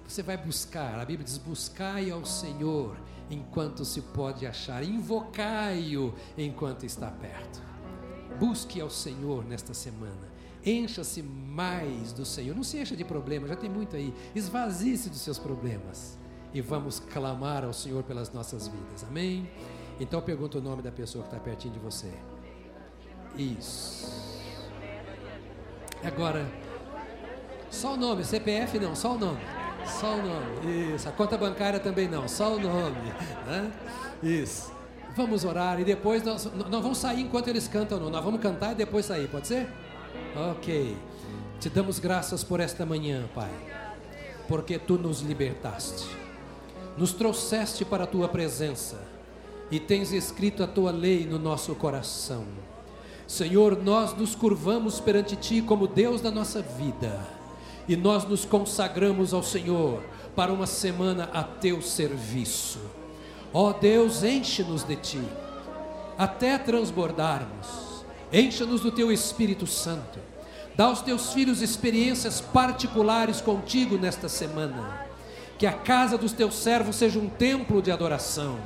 Você 0.08 0.22
vai 0.22 0.36
buscar, 0.36 0.98
a 0.98 1.04
Bíblia 1.04 1.24
diz: 1.24 1.36
buscai 1.36 2.10
ao 2.10 2.24
Senhor 2.24 2.96
enquanto 3.28 3.84
se 3.84 4.00
pode 4.00 4.46
achar, 4.46 4.82
invocai-o 4.82 6.14
enquanto 6.38 6.86
está 6.86 7.10
perto. 7.10 7.60
Busque 8.38 8.80
ao 8.80 8.88
Senhor 8.88 9.44
nesta 9.44 9.74
semana. 9.74 10.35
Encha-se 10.66 11.22
mais 11.22 12.12
do 12.12 12.24
Senhor. 12.24 12.56
Não 12.56 12.64
se 12.64 12.76
encha 12.76 12.96
de 12.96 13.04
problemas, 13.04 13.48
já 13.48 13.54
tem 13.54 13.70
muito 13.70 13.94
aí. 13.94 14.12
Esvazie-se 14.34 15.08
dos 15.08 15.20
seus 15.20 15.38
problemas. 15.38 16.18
E 16.52 16.60
vamos 16.60 16.98
clamar 16.98 17.64
ao 17.64 17.72
Senhor 17.72 18.02
pelas 18.02 18.32
nossas 18.32 18.66
vidas. 18.66 19.04
Amém? 19.08 19.48
Então 20.00 20.20
pergunta 20.20 20.58
o 20.58 20.60
nome 20.60 20.82
da 20.82 20.90
pessoa 20.90 21.22
que 21.22 21.30
está 21.30 21.40
pertinho 21.40 21.74
de 21.74 21.78
você. 21.78 22.10
Isso. 23.36 24.36
Agora, 26.02 26.44
só 27.70 27.94
o 27.94 27.96
nome, 27.96 28.24
CPF 28.24 28.78
não, 28.78 28.96
só 28.96 29.14
o 29.14 29.18
nome. 29.18 29.40
Só 29.86 30.14
o 30.14 30.22
nome. 30.22 30.94
Isso. 30.94 31.08
A 31.08 31.12
conta 31.12 31.38
bancária 31.38 31.78
também 31.78 32.08
não, 32.08 32.26
só 32.26 32.56
o 32.56 32.60
nome. 32.60 33.12
Né? 33.46 33.72
Isso. 34.22 34.72
Vamos 35.14 35.44
orar 35.44 35.80
e 35.80 35.84
depois 35.84 36.22
nós 36.22 36.44
não 36.70 36.82
vamos 36.82 36.98
sair 36.98 37.22
enquanto 37.22 37.48
eles 37.48 37.68
cantam, 37.68 38.00
não. 38.00 38.10
Nós 38.10 38.24
vamos 38.24 38.40
cantar 38.40 38.72
e 38.72 38.74
depois 38.74 39.06
sair, 39.06 39.28
pode 39.28 39.46
ser? 39.46 39.68
Ok. 40.36 40.94
Te 41.58 41.70
damos 41.70 41.98
graças 41.98 42.44
por 42.44 42.60
esta 42.60 42.84
manhã, 42.84 43.26
Pai, 43.34 43.50
porque 44.46 44.78
tu 44.78 44.98
nos 44.98 45.22
libertaste, 45.22 46.06
nos 46.98 47.14
trouxeste 47.14 47.86
para 47.86 48.04
a 48.04 48.06
tua 48.06 48.28
presença 48.28 49.00
e 49.70 49.80
tens 49.80 50.12
escrito 50.12 50.62
a 50.62 50.66
tua 50.66 50.90
lei 50.90 51.24
no 51.24 51.38
nosso 51.38 51.74
coração. 51.74 52.44
Senhor, 53.26 53.82
nós 53.82 54.14
nos 54.14 54.34
curvamos 54.34 55.00
perante 55.00 55.36
ti 55.36 55.62
como 55.62 55.86
Deus 55.86 56.20
da 56.20 56.30
nossa 56.30 56.60
vida 56.60 57.18
e 57.88 57.96
nós 57.96 58.24
nos 58.24 58.44
consagramos 58.44 59.32
ao 59.32 59.42
Senhor 59.42 60.02
para 60.36 60.52
uma 60.52 60.66
semana 60.66 61.30
a 61.32 61.42
teu 61.42 61.80
serviço. 61.80 62.80
Ó 63.54 63.72
Deus, 63.72 64.22
enche-nos 64.22 64.84
de 64.84 64.96
ti 64.96 65.22
até 66.18 66.58
transbordarmos 66.58 67.85
Encha-nos 68.32 68.80
do 68.80 68.90
teu 68.90 69.12
Espírito 69.12 69.66
Santo. 69.66 70.18
Dá 70.76 70.84
aos 70.84 71.00
teus 71.00 71.32
filhos 71.32 71.62
experiências 71.62 72.40
particulares 72.40 73.40
contigo 73.40 73.96
nesta 73.96 74.28
semana. 74.28 75.06
Que 75.58 75.66
a 75.66 75.72
casa 75.72 76.18
dos 76.18 76.32
teus 76.32 76.56
servos 76.56 76.96
seja 76.96 77.18
um 77.18 77.28
templo 77.28 77.80
de 77.80 77.90
adoração. 77.90 78.58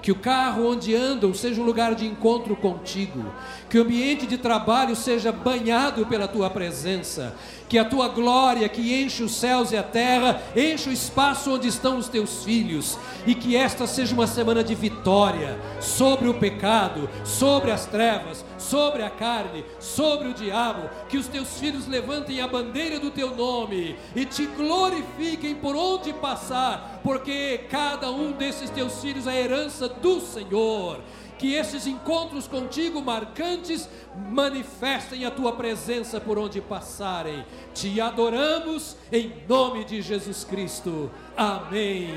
Que 0.00 0.12
o 0.12 0.18
carro 0.18 0.70
onde 0.70 0.94
andam 0.94 1.34
seja 1.34 1.60
um 1.60 1.64
lugar 1.64 1.94
de 1.94 2.06
encontro 2.06 2.56
contigo. 2.56 3.24
Que 3.68 3.78
o 3.78 3.82
ambiente 3.82 4.26
de 4.26 4.38
trabalho 4.38 4.96
seja 4.96 5.30
banhado 5.30 6.06
pela 6.06 6.26
tua 6.26 6.48
presença. 6.48 7.34
Que 7.68 7.78
a 7.78 7.84
tua 7.84 8.08
glória 8.08 8.68
que 8.68 9.02
enche 9.02 9.22
os 9.22 9.34
céus 9.34 9.72
e 9.72 9.76
a 9.76 9.82
terra, 9.82 10.42
enche 10.56 10.88
o 10.88 10.92
espaço 10.92 11.52
onde 11.52 11.68
estão 11.68 11.98
os 11.98 12.08
teus 12.08 12.42
filhos, 12.44 12.98
e 13.26 13.34
que 13.34 13.54
esta 13.54 13.86
seja 13.86 14.14
uma 14.14 14.26
semana 14.26 14.64
de 14.64 14.74
vitória 14.74 15.58
sobre 15.80 16.28
o 16.28 16.34
pecado, 16.34 17.10
sobre 17.24 17.70
as 17.70 17.84
trevas, 17.84 18.42
sobre 18.56 19.02
a 19.02 19.10
carne, 19.10 19.64
sobre 19.78 20.28
o 20.28 20.34
diabo, 20.34 20.88
que 21.10 21.18
os 21.18 21.26
teus 21.26 21.58
filhos 21.58 21.86
levantem 21.86 22.40
a 22.40 22.48
bandeira 22.48 22.98
do 22.98 23.10
teu 23.10 23.36
nome 23.36 23.96
e 24.16 24.24
te 24.24 24.46
glorifiquem 24.46 25.54
por 25.54 25.76
onde 25.76 26.12
passar, 26.14 27.00
porque 27.02 27.66
cada 27.70 28.10
um 28.10 28.32
desses 28.32 28.70
teus 28.70 29.00
filhos 29.00 29.26
é 29.26 29.42
herança 29.42 29.88
do 29.88 30.20
Senhor 30.20 31.00
que 31.38 31.54
esses 31.54 31.86
encontros 31.86 32.48
contigo 32.48 33.00
marcantes 33.00 33.88
manifestem 34.14 35.24
a 35.24 35.30
tua 35.30 35.52
presença 35.52 36.20
por 36.20 36.36
onde 36.36 36.60
passarem. 36.60 37.44
Te 37.72 38.00
adoramos 38.00 38.96
em 39.12 39.32
nome 39.48 39.84
de 39.84 40.02
Jesus 40.02 40.44
Cristo. 40.44 41.10
Amém. 41.36 42.10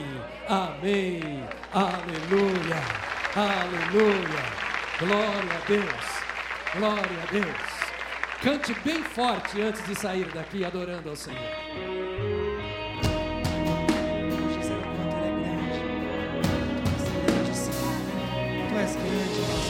Amém. 0.49 1.43
Aleluia. 1.71 2.81
Aleluia. 3.35 4.61
Glória 4.99 5.57
a 5.57 5.67
Deus. 5.67 6.21
Glória 6.75 7.23
a 7.23 7.31
Deus. 7.31 7.81
Cante 8.41 8.73
bem 8.83 9.03
forte 9.03 9.61
antes 9.61 9.85
de 9.85 9.93
sair 9.93 10.25
daqui 10.33 10.65
adorando 10.65 11.09
ao 11.09 11.15
Senhor. 11.15 12.00
is 18.83 18.95
good. 18.95 19.60